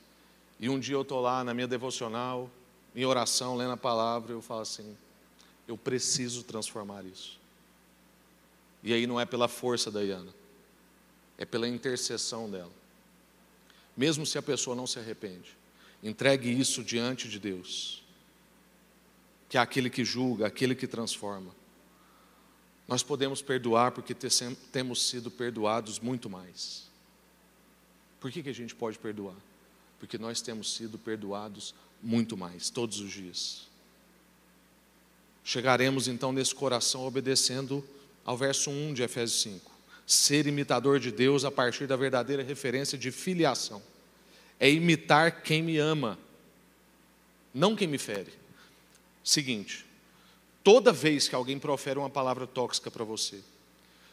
E 0.60 0.70
um 0.70 0.80
dia 0.80 0.96
eu 0.96 1.04
estou 1.04 1.22
lá 1.22 1.44
na 1.44 1.54
minha 1.54 1.68
devocional, 1.68 2.50
em 2.96 3.06
oração, 3.06 3.56
lendo 3.56 3.74
a 3.74 3.78
palavra, 3.78 4.32
e 4.32 4.36
eu 4.36 4.42
falo 4.42 4.62
assim: 4.62 4.98
eu 5.68 5.78
preciso 5.78 6.42
transformar 6.42 7.06
isso. 7.06 7.37
E 8.84 8.94
aí 8.94 9.08
não 9.08 9.20
é 9.20 9.26
pela 9.26 9.48
força 9.48 9.90
da 9.92 10.04
Iana, 10.04 10.34
é 11.38 11.46
pela 11.46 11.68
intercessão 11.68 12.50
dela. 12.50 12.72
Mesmo 13.96 14.26
se 14.26 14.38
a 14.38 14.42
pessoa 14.42 14.76
não 14.76 14.86
se 14.86 15.00
arrepende, 15.00 15.58
entregue 16.04 16.50
isso 16.50 16.84
diante 16.84 17.28
de 17.28 17.40
Deus, 17.40 18.04
que 19.50 19.58
é 19.58 19.60
aquele 19.60 19.90
que 19.90 20.06
julga, 20.06 20.46
aquele 20.46 20.76
que 20.76 20.86
transforma. 20.86 21.56
Nós 22.88 23.04
podemos 23.04 23.42
perdoar 23.42 23.92
porque 23.92 24.16
temos 24.72 25.08
sido 25.08 25.30
perdoados 25.30 26.00
muito 26.00 26.30
mais. 26.30 26.88
Por 28.20 28.32
que, 28.32 28.42
que 28.42 28.50
a 28.50 28.54
gente 28.54 28.74
pode 28.74 28.98
perdoar? 28.98 29.36
Porque 30.00 30.18
nós 30.18 30.42
temos 30.42 30.74
sido 30.74 30.98
perdoados 30.98 31.74
muito 32.02 32.38
mais, 32.38 32.70
todos 32.70 33.00
os 33.00 33.12
dias. 33.12 33.68
Chegaremos 35.44 36.08
então 36.08 36.32
nesse 36.32 36.54
coração 36.54 37.06
obedecendo 37.06 37.84
ao 38.28 38.38
verso 38.38 38.70
1 38.70 38.94
de 38.94 39.02
Efésios 39.02 39.42
5. 39.42 39.72
Ser 40.06 40.46
imitador 40.46 41.00
de 41.00 41.12
Deus 41.12 41.44
a 41.44 41.50
partir 41.50 41.88
da 41.88 41.96
verdadeira 41.96 42.44
referência 42.44 42.96
de 42.96 43.12
filiação. 43.12 43.82
É 44.60 44.70
imitar 44.70 45.42
quem 45.42 45.64
me 45.64 45.80
ama, 45.80 46.20
não 47.52 47.76
quem 47.76 47.88
me 47.88 47.98
fere. 47.98 48.32
Seguinte, 49.24 49.88
Toda 50.68 50.92
vez 50.92 51.30
que 51.30 51.34
alguém 51.34 51.58
profere 51.58 51.98
uma 51.98 52.10
palavra 52.10 52.46
tóxica 52.46 52.92
para 52.92 53.06
você, 53.06 53.40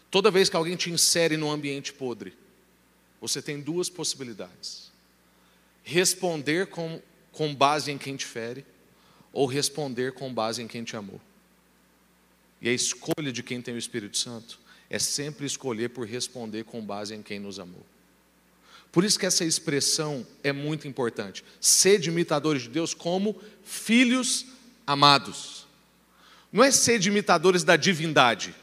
toda 0.09 0.31
vez 0.31 0.49
que 0.49 0.55
alguém 0.55 0.77
te 0.77 0.89
insere 0.89 1.37
num 1.37 1.51
ambiente 1.51 1.93
podre, 1.93 2.33
você 3.21 3.43
tem 3.43 3.61
duas 3.61 3.91
possibilidades: 3.91 4.93
responder 5.83 6.69
com, 6.69 7.03
com 7.33 7.53
base 7.53 7.91
em 7.91 7.99
quem 7.99 8.15
te 8.15 8.25
fere, 8.25 8.65
ou 9.33 9.47
responder 9.47 10.13
com 10.13 10.33
base 10.33 10.63
em 10.63 10.69
quem 10.69 10.85
te 10.85 10.95
amou. 10.97 11.21
E 12.65 12.69
a 12.71 12.73
escolha 12.73 13.31
de 13.31 13.43
quem 13.43 13.61
tem 13.61 13.75
o 13.75 13.79
Espírito 13.79 14.17
Santo 14.17 14.59
é 14.89 14.99
sempre 14.99 15.45
escolher 15.45 15.91
por 15.91 16.07
responder 16.07 16.65
com 16.65 16.83
base 16.83 17.15
em 17.15 17.23
quem 17.23 17.39
nos 17.39 17.59
amou. 17.59 17.85
Por 18.91 19.05
isso 19.05 19.19
que 19.19 19.27
essa 19.27 19.45
expressão 19.45 20.27
é 20.43 20.51
muito 20.51 20.89
importante. 20.89 21.45
Sede 21.61 22.09
imitadores 22.09 22.63
de 22.63 22.71
Deus 22.71 22.95
como 22.95 23.39
filhos 23.63 24.47
amados. 24.87 25.67
Não 26.51 26.65
é 26.65 26.71
ser 26.71 27.05
imitadores 27.05 27.65
da 27.65 27.77
divindade, 27.77 28.55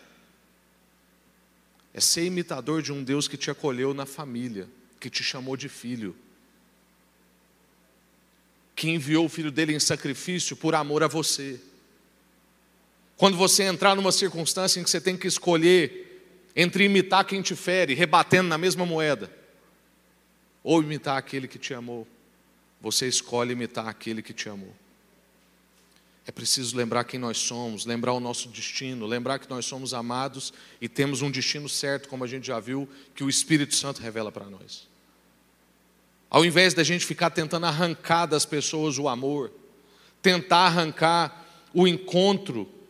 é 1.93 2.01
ser 2.01 2.25
imitador 2.25 2.81
de 2.81 2.91
um 2.91 3.03
Deus 3.03 3.27
que 3.27 3.37
te 3.37 3.51
acolheu 3.51 3.93
na 3.93 4.07
família, 4.07 4.67
que 4.99 5.11
te 5.11 5.23
chamou 5.23 5.55
de 5.55 5.69
filho, 5.69 6.15
que 8.75 8.89
enviou 8.89 9.27
o 9.27 9.29
filho 9.29 9.51
dele 9.51 9.75
em 9.75 9.79
sacrifício 9.79 10.55
por 10.55 10.73
amor 10.73 11.03
a 11.03 11.07
você. 11.07 11.59
Quando 13.21 13.37
você 13.37 13.61
entrar 13.61 13.95
numa 13.95 14.11
circunstância 14.11 14.79
em 14.79 14.83
que 14.83 14.89
você 14.89 14.99
tem 14.99 15.15
que 15.15 15.27
escolher 15.27 16.49
entre 16.55 16.85
imitar 16.85 17.23
quem 17.23 17.39
te 17.39 17.55
fere, 17.55 17.93
rebatendo 17.93 18.49
na 18.49 18.57
mesma 18.57 18.83
moeda, 18.83 19.31
ou 20.63 20.81
imitar 20.81 21.19
aquele 21.19 21.47
que 21.47 21.59
te 21.59 21.71
amou, 21.71 22.07
você 22.81 23.07
escolhe 23.07 23.51
imitar 23.51 23.87
aquele 23.87 24.23
que 24.23 24.33
te 24.33 24.49
amou. 24.49 24.73
É 26.25 26.31
preciso 26.31 26.75
lembrar 26.75 27.03
quem 27.03 27.19
nós 27.19 27.37
somos, 27.37 27.85
lembrar 27.85 28.13
o 28.13 28.19
nosso 28.19 28.49
destino, 28.49 29.05
lembrar 29.05 29.37
que 29.37 29.47
nós 29.47 29.67
somos 29.67 29.93
amados 29.93 30.51
e 30.81 30.89
temos 30.89 31.21
um 31.21 31.29
destino 31.29 31.69
certo, 31.69 32.09
como 32.09 32.23
a 32.23 32.27
gente 32.27 32.47
já 32.47 32.59
viu, 32.59 32.89
que 33.13 33.23
o 33.23 33.29
Espírito 33.29 33.75
Santo 33.75 34.01
revela 34.01 34.31
para 34.31 34.49
nós. 34.49 34.87
Ao 36.27 36.43
invés 36.43 36.73
da 36.73 36.83
gente 36.83 37.05
ficar 37.05 37.29
tentando 37.29 37.67
arrancar 37.67 38.25
das 38.25 38.47
pessoas 38.47 38.97
o 38.97 39.07
amor, 39.07 39.51
tentar 40.23 40.65
arrancar 40.65 41.69
o 41.71 41.87
encontro 41.87 42.80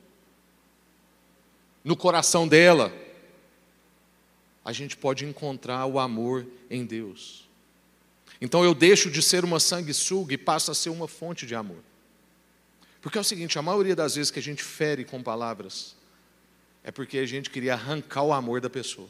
no 1.84 1.96
coração 1.96 2.48
dela, 2.48 2.94
a 4.64 4.72
gente 4.72 4.96
pode 4.96 5.26
encontrar 5.26 5.86
o 5.86 6.00
amor 6.00 6.46
em 6.70 6.86
Deus. 6.86 7.50
Então 8.40 8.64
eu 8.64 8.74
deixo 8.74 9.10
de 9.10 9.22
ser 9.22 9.44
uma 9.44 9.60
sanguessuga 9.60 10.34
e 10.34 10.38
passo 10.38 10.72
a 10.72 10.76
ser 10.76 10.90
uma 10.90 11.08
fonte 11.08 11.46
de 11.46 11.56
amor. 11.56 11.78
Porque 13.02 13.18
é 13.18 13.22
o 13.22 13.24
seguinte: 13.24 13.58
a 13.58 13.62
maioria 13.62 13.96
das 13.96 14.16
vezes 14.16 14.32
que 14.32 14.40
a 14.40 14.44
gente 14.44 14.64
fere 14.64 15.04
com 15.04 15.22
palavras, 15.22 15.96
é 16.84 16.92
porque 16.92 17.20
a 17.20 17.26
gente 17.26 17.50
queria 17.50 17.74
arrancar 17.74 18.24
o 18.24 18.34
amor 18.34 18.62
da 18.62 18.70
pessoa. 18.70 19.10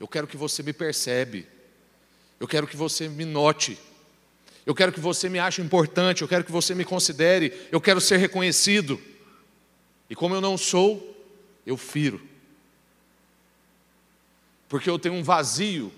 Eu 0.00 0.08
quero 0.08 0.26
que 0.26 0.36
você 0.36 0.62
me 0.62 0.72
percebe, 0.72 1.46
eu 2.40 2.48
quero 2.48 2.66
que 2.66 2.76
você 2.76 3.08
me 3.08 3.24
note, 3.24 3.78
eu 4.66 4.74
quero 4.74 4.92
que 4.92 5.00
você 5.00 5.28
me 5.28 5.38
ache 5.38 5.60
importante, 5.60 6.22
eu 6.22 6.28
quero 6.28 6.44
que 6.44 6.52
você 6.52 6.74
me 6.74 6.84
considere, 6.84 7.68
eu 7.70 7.80
quero 7.80 8.00
ser 8.00 8.16
reconhecido. 8.16 9.00
E 10.08 10.14
como 10.14 10.34
eu 10.34 10.40
não 10.40 10.58
sou, 10.58 11.11
eu 11.66 11.76
firo. 11.76 12.20
Porque 14.68 14.88
eu 14.88 14.98
tenho 14.98 15.14
um 15.14 15.22
vazio 15.22 15.92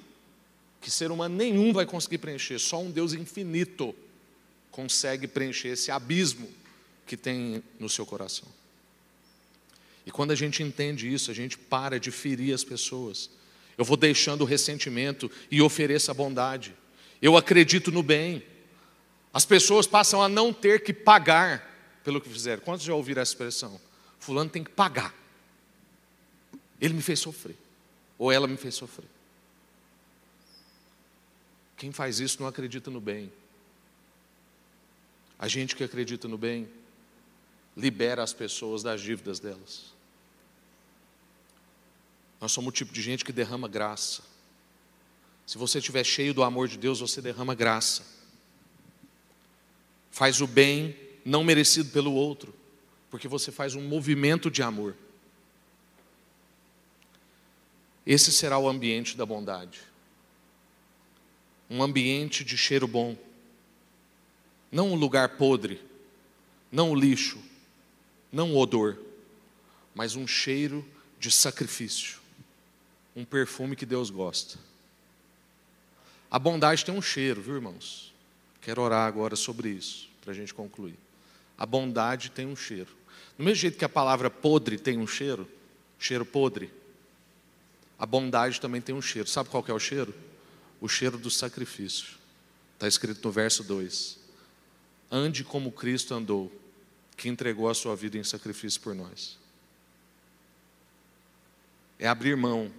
que 0.80 0.90
ser 0.90 1.10
humano 1.10 1.34
nenhum 1.34 1.72
vai 1.72 1.86
conseguir 1.86 2.18
preencher, 2.18 2.58
só 2.58 2.80
um 2.82 2.90
Deus 2.90 3.14
infinito 3.14 3.94
consegue 4.70 5.26
preencher 5.26 5.68
esse 5.68 5.90
abismo 5.90 6.50
que 7.06 7.16
tem 7.16 7.62
no 7.78 7.88
seu 7.88 8.04
coração. 8.04 8.48
E 10.04 10.10
quando 10.10 10.32
a 10.32 10.34
gente 10.34 10.62
entende 10.62 11.12
isso, 11.12 11.30
a 11.30 11.34
gente 11.34 11.56
para 11.56 11.98
de 11.98 12.10
ferir 12.10 12.54
as 12.54 12.64
pessoas. 12.64 13.30
Eu 13.78 13.84
vou 13.84 13.96
deixando 13.96 14.42
o 14.42 14.44
ressentimento 14.44 15.30
e 15.50 15.62
ofereço 15.62 16.10
a 16.10 16.14
bondade. 16.14 16.74
Eu 17.22 17.36
acredito 17.36 17.90
no 17.90 18.02
bem. 18.02 18.42
As 19.32 19.44
pessoas 19.44 19.86
passam 19.86 20.22
a 20.22 20.28
não 20.28 20.52
ter 20.52 20.82
que 20.82 20.92
pagar 20.92 21.98
pelo 22.04 22.20
que 22.20 22.28
fizeram. 22.28 22.62
Quantos 22.62 22.84
já 22.84 22.94
ouviram 22.94 23.22
essa 23.22 23.32
expressão? 23.32 23.80
Fulano 24.18 24.50
tem 24.50 24.62
que 24.62 24.70
pagar. 24.70 25.14
Ele 26.80 26.94
me 26.94 27.02
fez 27.02 27.20
sofrer. 27.20 27.56
Ou 28.18 28.30
ela 28.30 28.46
me 28.46 28.56
fez 28.56 28.74
sofrer. 28.74 29.08
Quem 31.76 31.92
faz 31.92 32.20
isso 32.20 32.40
não 32.40 32.48
acredita 32.48 32.90
no 32.90 33.00
bem. 33.00 33.32
A 35.38 35.48
gente 35.48 35.74
que 35.74 35.84
acredita 35.84 36.28
no 36.28 36.38
bem, 36.38 36.68
libera 37.76 38.22
as 38.22 38.32
pessoas 38.32 38.82
das 38.82 39.00
dívidas 39.00 39.40
delas. 39.40 39.92
Nós 42.40 42.52
somos 42.52 42.68
o 42.68 42.72
tipo 42.72 42.92
de 42.92 43.02
gente 43.02 43.24
que 43.24 43.32
derrama 43.32 43.68
graça. 43.68 44.22
Se 45.46 45.58
você 45.58 45.78
estiver 45.78 46.04
cheio 46.04 46.32
do 46.32 46.42
amor 46.42 46.68
de 46.68 46.78
Deus, 46.78 47.00
você 47.00 47.20
derrama 47.20 47.54
graça. 47.54 48.04
Faz 50.10 50.40
o 50.40 50.46
bem 50.46 50.96
não 51.24 51.42
merecido 51.42 51.90
pelo 51.90 52.12
outro, 52.12 52.54
porque 53.10 53.26
você 53.26 53.50
faz 53.50 53.74
um 53.74 53.82
movimento 53.82 54.50
de 54.50 54.62
amor. 54.62 54.94
Esse 58.06 58.32
será 58.32 58.58
o 58.58 58.68
ambiente 58.68 59.16
da 59.16 59.24
bondade. 59.24 59.80
Um 61.70 61.82
ambiente 61.82 62.44
de 62.44 62.56
cheiro 62.56 62.86
bom 62.86 63.16
não 64.74 64.90
um 64.90 64.96
lugar 64.96 65.36
podre, 65.36 65.80
não 66.70 66.90
o 66.90 66.96
lixo, 66.96 67.38
não 68.32 68.52
o 68.52 68.58
odor, 68.58 68.98
mas 69.94 70.16
um 70.16 70.26
cheiro 70.26 70.84
de 71.16 71.30
sacrifício, 71.30 72.18
um 73.14 73.24
perfume 73.24 73.76
que 73.76 73.86
Deus 73.86 74.10
gosta. 74.10 74.58
A 76.28 76.40
bondade 76.40 76.84
tem 76.84 76.92
um 76.92 77.00
cheiro, 77.00 77.40
viu 77.40 77.54
irmãos? 77.54 78.12
Quero 78.60 78.82
orar 78.82 79.06
agora 79.06 79.36
sobre 79.36 79.68
isso. 79.68 80.08
para 80.20 80.32
a 80.32 80.34
gente 80.34 80.52
concluir. 80.52 80.96
A 81.56 81.64
bondade 81.64 82.30
tem 82.30 82.44
um 82.44 82.56
cheiro. 82.56 82.90
Do 83.38 83.44
mesmo 83.44 83.60
jeito 83.60 83.78
que 83.78 83.84
a 83.84 83.88
palavra 83.88 84.28
podre 84.28 84.76
tem 84.76 84.98
um 84.98 85.06
cheiro, 85.06 85.48
cheiro 86.00 86.24
podre, 86.24 86.68
a 87.98 88.06
bondade 88.06 88.60
também 88.60 88.80
tem 88.80 88.94
um 88.94 89.02
cheiro. 89.02 89.28
Sabe 89.28 89.48
qual 89.48 89.64
é 89.68 89.72
o 89.72 89.78
cheiro? 89.78 90.14
O 90.80 90.88
cheiro 90.88 91.16
do 91.16 91.30
sacrifício. 91.30 92.18
Está 92.74 92.88
escrito 92.88 93.24
no 93.24 93.32
verso 93.32 93.62
2. 93.62 94.18
Ande 95.10 95.44
como 95.44 95.70
Cristo 95.70 96.14
andou, 96.14 96.52
que 97.16 97.28
entregou 97.28 97.68
a 97.68 97.74
sua 97.74 97.94
vida 97.94 98.18
em 98.18 98.24
sacrifício 98.24 98.80
por 98.80 98.94
nós. 98.94 99.38
É 101.98 102.08
abrir 102.08 102.36
mão, 102.36 102.72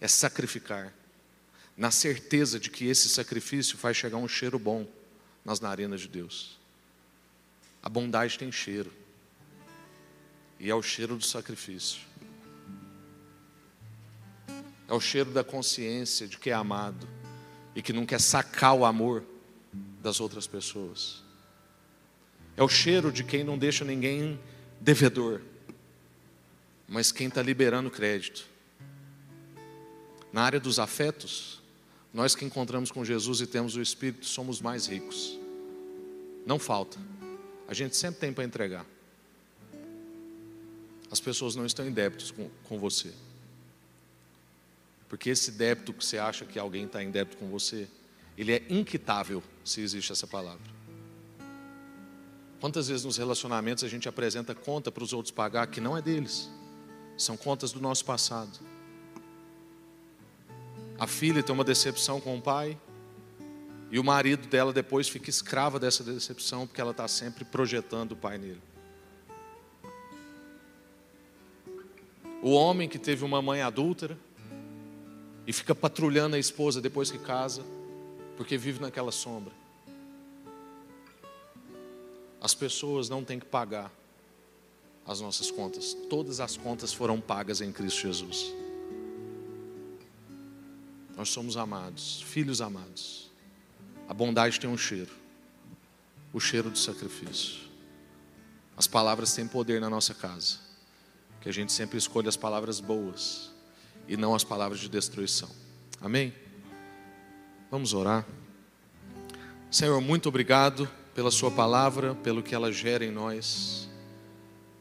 é 0.00 0.06
sacrificar, 0.06 0.92
na 1.76 1.90
certeza 1.90 2.60
de 2.60 2.70
que 2.70 2.86
esse 2.86 3.08
sacrifício 3.08 3.76
faz 3.76 3.96
chegar 3.96 4.16
um 4.16 4.28
cheiro 4.28 4.58
bom 4.58 4.86
nas 5.44 5.60
narinas 5.60 6.00
de 6.00 6.08
Deus. 6.08 6.56
A 7.82 7.88
bondade 7.88 8.38
tem 8.38 8.50
cheiro, 8.50 8.92
e 10.58 10.70
é 10.70 10.74
o 10.74 10.82
cheiro 10.82 11.16
do 11.16 11.24
sacrifício. 11.24 12.00
É 14.88 14.94
o 14.94 15.00
cheiro 15.00 15.30
da 15.30 15.42
consciência 15.42 16.26
de 16.26 16.38
que 16.38 16.50
é 16.50 16.52
amado 16.52 17.08
e 17.74 17.82
que 17.82 17.92
não 17.92 18.06
quer 18.06 18.20
sacar 18.20 18.74
o 18.74 18.84
amor 18.84 19.24
das 20.00 20.20
outras 20.20 20.46
pessoas. 20.46 21.22
É 22.56 22.62
o 22.62 22.68
cheiro 22.68 23.12
de 23.12 23.22
quem 23.22 23.44
não 23.44 23.58
deixa 23.58 23.84
ninguém 23.84 24.40
devedor, 24.80 25.40
mas 26.88 27.12
quem 27.12 27.28
está 27.28 27.42
liberando 27.42 27.90
crédito. 27.90 28.46
Na 30.32 30.42
área 30.42 30.60
dos 30.60 30.78
afetos, 30.78 31.60
nós 32.14 32.34
que 32.34 32.44
encontramos 32.44 32.90
com 32.90 33.04
Jesus 33.04 33.40
e 33.40 33.46
temos 33.46 33.76
o 33.76 33.82
Espírito, 33.82 34.24
somos 34.24 34.60
mais 34.60 34.86
ricos. 34.86 35.38
Não 36.46 36.58
falta. 36.58 36.98
A 37.68 37.74
gente 37.74 37.96
sempre 37.96 38.20
tem 38.20 38.32
para 38.32 38.44
entregar. 38.44 38.86
As 41.10 41.20
pessoas 41.20 41.56
não 41.56 41.66
estão 41.66 41.86
em 41.86 41.90
débitos 41.90 42.30
com, 42.30 42.48
com 42.64 42.78
você. 42.78 43.12
Porque 45.08 45.30
esse 45.30 45.52
débito 45.52 45.92
que 45.92 46.04
você 46.04 46.18
acha 46.18 46.44
que 46.44 46.58
alguém 46.58 46.84
está 46.84 47.02
em 47.02 47.10
débito 47.10 47.36
com 47.36 47.48
você, 47.48 47.88
ele 48.36 48.52
é 48.52 48.62
inquitável, 48.68 49.42
se 49.64 49.80
existe 49.80 50.12
essa 50.12 50.26
palavra. 50.26 50.76
Quantas 52.60 52.88
vezes 52.88 53.04
nos 53.04 53.16
relacionamentos 53.16 53.84
a 53.84 53.88
gente 53.88 54.08
apresenta 54.08 54.54
conta 54.54 54.90
para 54.90 55.04
os 55.04 55.12
outros 55.12 55.30
pagar 55.30 55.66
que 55.68 55.80
não 55.80 55.96
é 55.96 56.02
deles, 56.02 56.50
são 57.16 57.36
contas 57.36 57.72
do 57.72 57.80
nosso 57.80 58.04
passado. 58.04 58.58
A 60.98 61.06
filha 61.06 61.42
tem 61.42 61.54
uma 61.54 61.64
decepção 61.64 62.20
com 62.20 62.36
o 62.36 62.42
pai, 62.42 62.78
e 63.90 63.98
o 63.98 64.04
marido 64.04 64.48
dela 64.48 64.72
depois 64.72 65.08
fica 65.08 65.30
escrava 65.30 65.78
dessa 65.78 66.02
decepção, 66.02 66.66
porque 66.66 66.80
ela 66.80 66.90
está 66.90 67.06
sempre 67.06 67.44
projetando 67.44 68.12
o 68.12 68.16
pai 68.16 68.38
nele. 68.38 68.62
O 72.42 72.50
homem 72.50 72.88
que 72.88 72.98
teve 72.98 73.24
uma 73.24 73.40
mãe 73.40 73.62
adúltera, 73.62 74.18
e 75.46 75.52
fica 75.52 75.74
patrulhando 75.74 76.34
a 76.34 76.38
esposa 76.38 76.80
depois 76.80 77.10
que 77.10 77.18
casa, 77.18 77.62
porque 78.36 78.58
vive 78.58 78.80
naquela 78.80 79.12
sombra. 79.12 79.52
As 82.40 82.52
pessoas 82.52 83.08
não 83.08 83.24
têm 83.24 83.38
que 83.38 83.46
pagar 83.46 83.90
as 85.06 85.20
nossas 85.20 85.50
contas, 85.50 85.94
todas 86.10 86.40
as 86.40 86.56
contas 86.56 86.92
foram 86.92 87.20
pagas 87.20 87.60
em 87.60 87.70
Cristo 87.70 88.00
Jesus. 88.00 88.52
Nós 91.16 91.28
somos 91.28 91.56
amados, 91.56 92.22
filhos 92.22 92.60
amados. 92.60 93.30
A 94.08 94.12
bondade 94.12 94.58
tem 94.58 94.68
um 94.68 94.76
cheiro, 94.76 95.12
o 96.32 96.40
cheiro 96.40 96.70
do 96.70 96.78
sacrifício. 96.78 97.66
As 98.76 98.86
palavras 98.86 99.32
têm 99.32 99.46
poder 99.46 99.80
na 99.80 99.88
nossa 99.88 100.12
casa, 100.12 100.58
que 101.40 101.48
a 101.48 101.52
gente 101.52 101.72
sempre 101.72 101.96
escolha 101.96 102.28
as 102.28 102.36
palavras 102.36 102.80
boas 102.80 103.55
e 104.08 104.16
não 104.16 104.34
as 104.34 104.44
palavras 104.44 104.80
de 104.80 104.88
destruição. 104.88 105.48
Amém? 106.00 106.32
Vamos 107.70 107.94
orar. 107.94 108.26
Senhor, 109.70 110.00
muito 110.00 110.28
obrigado 110.28 110.88
pela 111.14 111.30
Sua 111.30 111.50
palavra, 111.50 112.14
pelo 112.14 112.42
que 112.42 112.54
ela 112.54 112.72
gera 112.72 113.04
em 113.04 113.10
nós, 113.10 113.88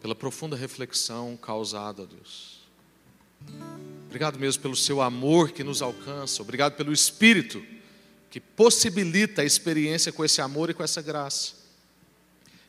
pela 0.01 0.13
profunda 0.13 0.55
reflexão 0.55 1.37
causada, 1.37 2.03
a 2.03 2.05
Deus. 2.05 2.59
Obrigado 4.05 4.37
mesmo 4.37 4.61
pelo 4.61 4.75
Seu 4.75 5.01
amor 5.01 5.51
que 5.51 5.63
nos 5.63 5.81
alcança, 5.81 6.41
obrigado 6.41 6.75
pelo 6.75 6.93
Espírito 6.93 7.63
que 8.35 8.41
possibilita 8.41 9.41
a 9.41 9.45
experiência 9.45 10.11
com 10.11 10.25
esse 10.25 10.41
amor 10.41 10.69
e 10.69 10.73
com 10.73 10.83
essa 10.83 11.01
graça. 11.01 11.53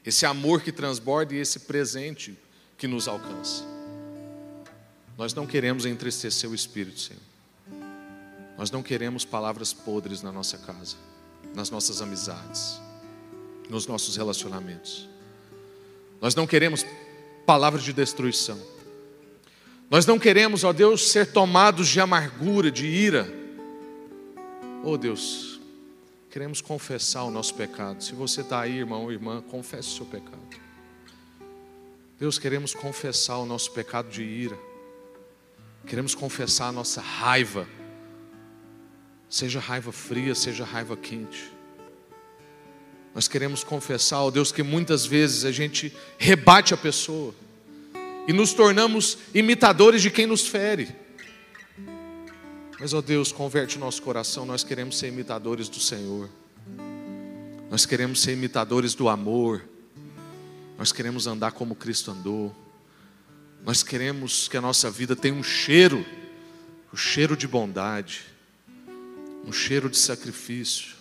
Esse 0.04 0.24
amor 0.24 0.62
que 0.62 0.70
transborda 0.70 1.34
e 1.34 1.38
esse 1.38 1.58
presente 1.58 2.38
que 2.78 2.86
nos 2.86 3.08
alcança. 3.08 3.75
Nós 5.16 5.32
não 5.32 5.46
queremos 5.46 5.86
entristecer 5.86 6.48
o 6.48 6.54
Espírito, 6.54 7.00
Senhor. 7.00 7.22
Nós 8.58 8.70
não 8.70 8.82
queremos 8.82 9.24
palavras 9.24 9.72
podres 9.72 10.22
na 10.22 10.30
nossa 10.30 10.58
casa, 10.58 10.96
nas 11.54 11.70
nossas 11.70 12.02
amizades, 12.02 12.80
nos 13.68 13.86
nossos 13.86 14.16
relacionamentos. 14.16 15.08
Nós 16.20 16.34
não 16.34 16.46
queremos 16.46 16.84
palavras 17.46 17.82
de 17.82 17.92
destruição. 17.92 18.60
Nós 19.90 20.04
não 20.04 20.18
queremos, 20.18 20.64
ó 20.64 20.72
Deus, 20.72 21.08
ser 21.10 21.32
tomados 21.32 21.88
de 21.88 22.00
amargura, 22.00 22.70
de 22.70 22.86
ira. 22.86 23.26
Oh 24.84 24.98
Deus, 24.98 25.60
queremos 26.30 26.60
confessar 26.60 27.24
o 27.24 27.30
nosso 27.30 27.54
pecado. 27.54 28.02
Se 28.02 28.14
você 28.14 28.42
está 28.42 28.60
aí, 28.60 28.78
irmão 28.78 29.04
ou 29.04 29.12
irmã, 29.12 29.42
confesse 29.42 29.88
o 29.88 29.96
seu 29.96 30.06
pecado. 30.06 30.40
Deus, 32.18 32.38
queremos 32.38 32.74
confessar 32.74 33.38
o 33.38 33.46
nosso 33.46 33.70
pecado 33.72 34.08
de 34.08 34.22
ira 34.22 34.58
Queremos 35.86 36.14
confessar 36.14 36.68
a 36.68 36.72
nossa 36.72 37.00
raiva, 37.00 37.68
seja 39.28 39.60
raiva 39.60 39.92
fria, 39.92 40.34
seja 40.34 40.64
raiva 40.64 40.96
quente. 40.96 41.52
Nós 43.14 43.28
queremos 43.28 43.62
confessar, 43.62 44.20
ó 44.20 44.30
Deus, 44.30 44.50
que 44.50 44.62
muitas 44.62 45.06
vezes 45.06 45.44
a 45.44 45.52
gente 45.52 45.96
rebate 46.18 46.74
a 46.74 46.76
pessoa 46.76 47.34
e 48.26 48.32
nos 48.32 48.52
tornamos 48.52 49.16
imitadores 49.32 50.02
de 50.02 50.10
quem 50.10 50.26
nos 50.26 50.46
fere. 50.46 50.94
Mas, 52.78 52.92
ó 52.92 53.00
Deus, 53.00 53.32
converte 53.32 53.76
o 53.76 53.80
nosso 53.80 54.02
coração, 54.02 54.44
nós 54.44 54.62
queremos 54.62 54.98
ser 54.98 55.08
imitadores 55.08 55.68
do 55.68 55.80
Senhor. 55.80 56.28
Nós 57.70 57.86
queremos 57.86 58.20
ser 58.20 58.32
imitadores 58.32 58.94
do 58.94 59.08
amor. 59.08 59.64
Nós 60.76 60.92
queremos 60.92 61.26
andar 61.26 61.52
como 61.52 61.74
Cristo 61.74 62.10
andou. 62.10 62.54
Nós 63.66 63.82
queremos 63.82 64.46
que 64.46 64.56
a 64.56 64.60
nossa 64.60 64.88
vida 64.88 65.16
tenha 65.16 65.34
um 65.34 65.42
cheiro, 65.42 66.06
um 66.94 66.96
cheiro 66.96 67.36
de 67.36 67.48
bondade, 67.48 68.22
um 69.44 69.50
cheiro 69.50 69.90
de 69.90 69.98
sacrifício, 69.98 70.94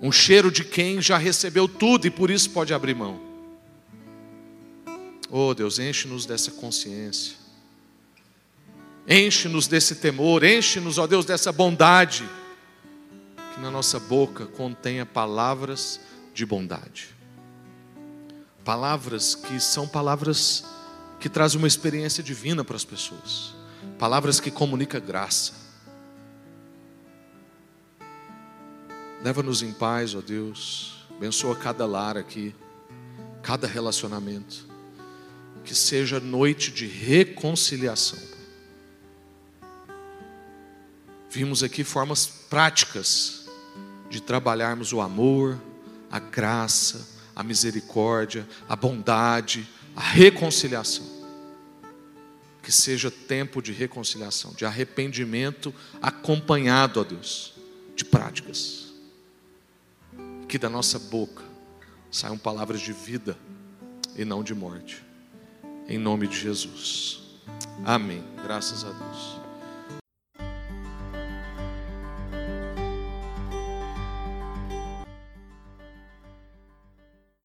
um 0.00 0.10
cheiro 0.10 0.50
de 0.50 0.64
quem 0.64 1.02
já 1.02 1.18
recebeu 1.18 1.68
tudo 1.68 2.06
e 2.06 2.10
por 2.10 2.30
isso 2.30 2.48
pode 2.48 2.72
abrir 2.72 2.94
mão. 2.94 3.20
Oh 5.30 5.52
Deus, 5.52 5.78
enche-nos 5.78 6.24
dessa 6.24 6.50
consciência, 6.50 7.36
enche-nos 9.06 9.66
desse 9.66 9.96
temor, 9.96 10.42
enche-nos, 10.42 10.96
ó 10.96 11.06
Deus, 11.06 11.26
dessa 11.26 11.52
bondade, 11.52 12.26
que 13.54 13.60
na 13.60 13.70
nossa 13.70 14.00
boca 14.00 14.46
contenha 14.46 15.04
palavras 15.04 16.00
de 16.32 16.46
bondade, 16.46 17.14
palavras 18.64 19.34
que 19.34 19.60
são 19.60 19.86
palavras 19.86 20.64
que 21.18 21.28
traz 21.28 21.54
uma 21.54 21.66
experiência 21.66 22.22
divina 22.22 22.64
para 22.64 22.76
as 22.76 22.84
pessoas. 22.84 23.54
Palavras 23.98 24.40
que 24.40 24.50
comunicam 24.50 25.00
graça. 25.00 25.52
Leva-nos 29.22 29.62
em 29.62 29.72
paz, 29.72 30.14
ó 30.14 30.20
Deus. 30.20 31.06
Abençoa 31.16 31.56
cada 31.56 31.86
lar 31.86 32.18
aqui, 32.18 32.54
cada 33.42 33.66
relacionamento. 33.66 34.66
Que 35.64 35.74
seja 35.74 36.20
noite 36.20 36.70
de 36.70 36.86
reconciliação. 36.86 38.18
Vimos 41.30 41.62
aqui 41.62 41.82
formas 41.82 42.26
práticas 42.26 43.48
de 44.10 44.20
trabalharmos 44.20 44.92
o 44.92 45.00
amor, 45.00 45.58
a 46.10 46.18
graça, 46.18 47.08
a 47.34 47.42
misericórdia, 47.42 48.46
a 48.68 48.76
bondade, 48.76 49.68
a 49.94 50.00
reconciliação 50.00 51.14
que 52.64 52.72
seja 52.72 53.10
tempo 53.10 53.60
de 53.60 53.72
reconciliação, 53.72 54.52
de 54.54 54.64
arrependimento 54.64 55.72
acompanhado, 56.00 56.98
ó 56.98 57.04
Deus, 57.04 57.52
de 57.94 58.06
práticas. 58.06 58.94
Que 60.48 60.56
da 60.56 60.70
nossa 60.70 60.98
boca 60.98 61.42
saiam 62.10 62.38
palavras 62.38 62.80
de 62.80 62.92
vida 62.92 63.36
e 64.16 64.24
não 64.24 64.42
de 64.42 64.54
morte. 64.54 65.04
Em 65.86 65.98
nome 65.98 66.26
de 66.26 66.40
Jesus. 66.40 67.20
Amém. 67.84 68.24
Graças 68.42 68.82
a 68.82 68.90
Deus. 68.90 69.43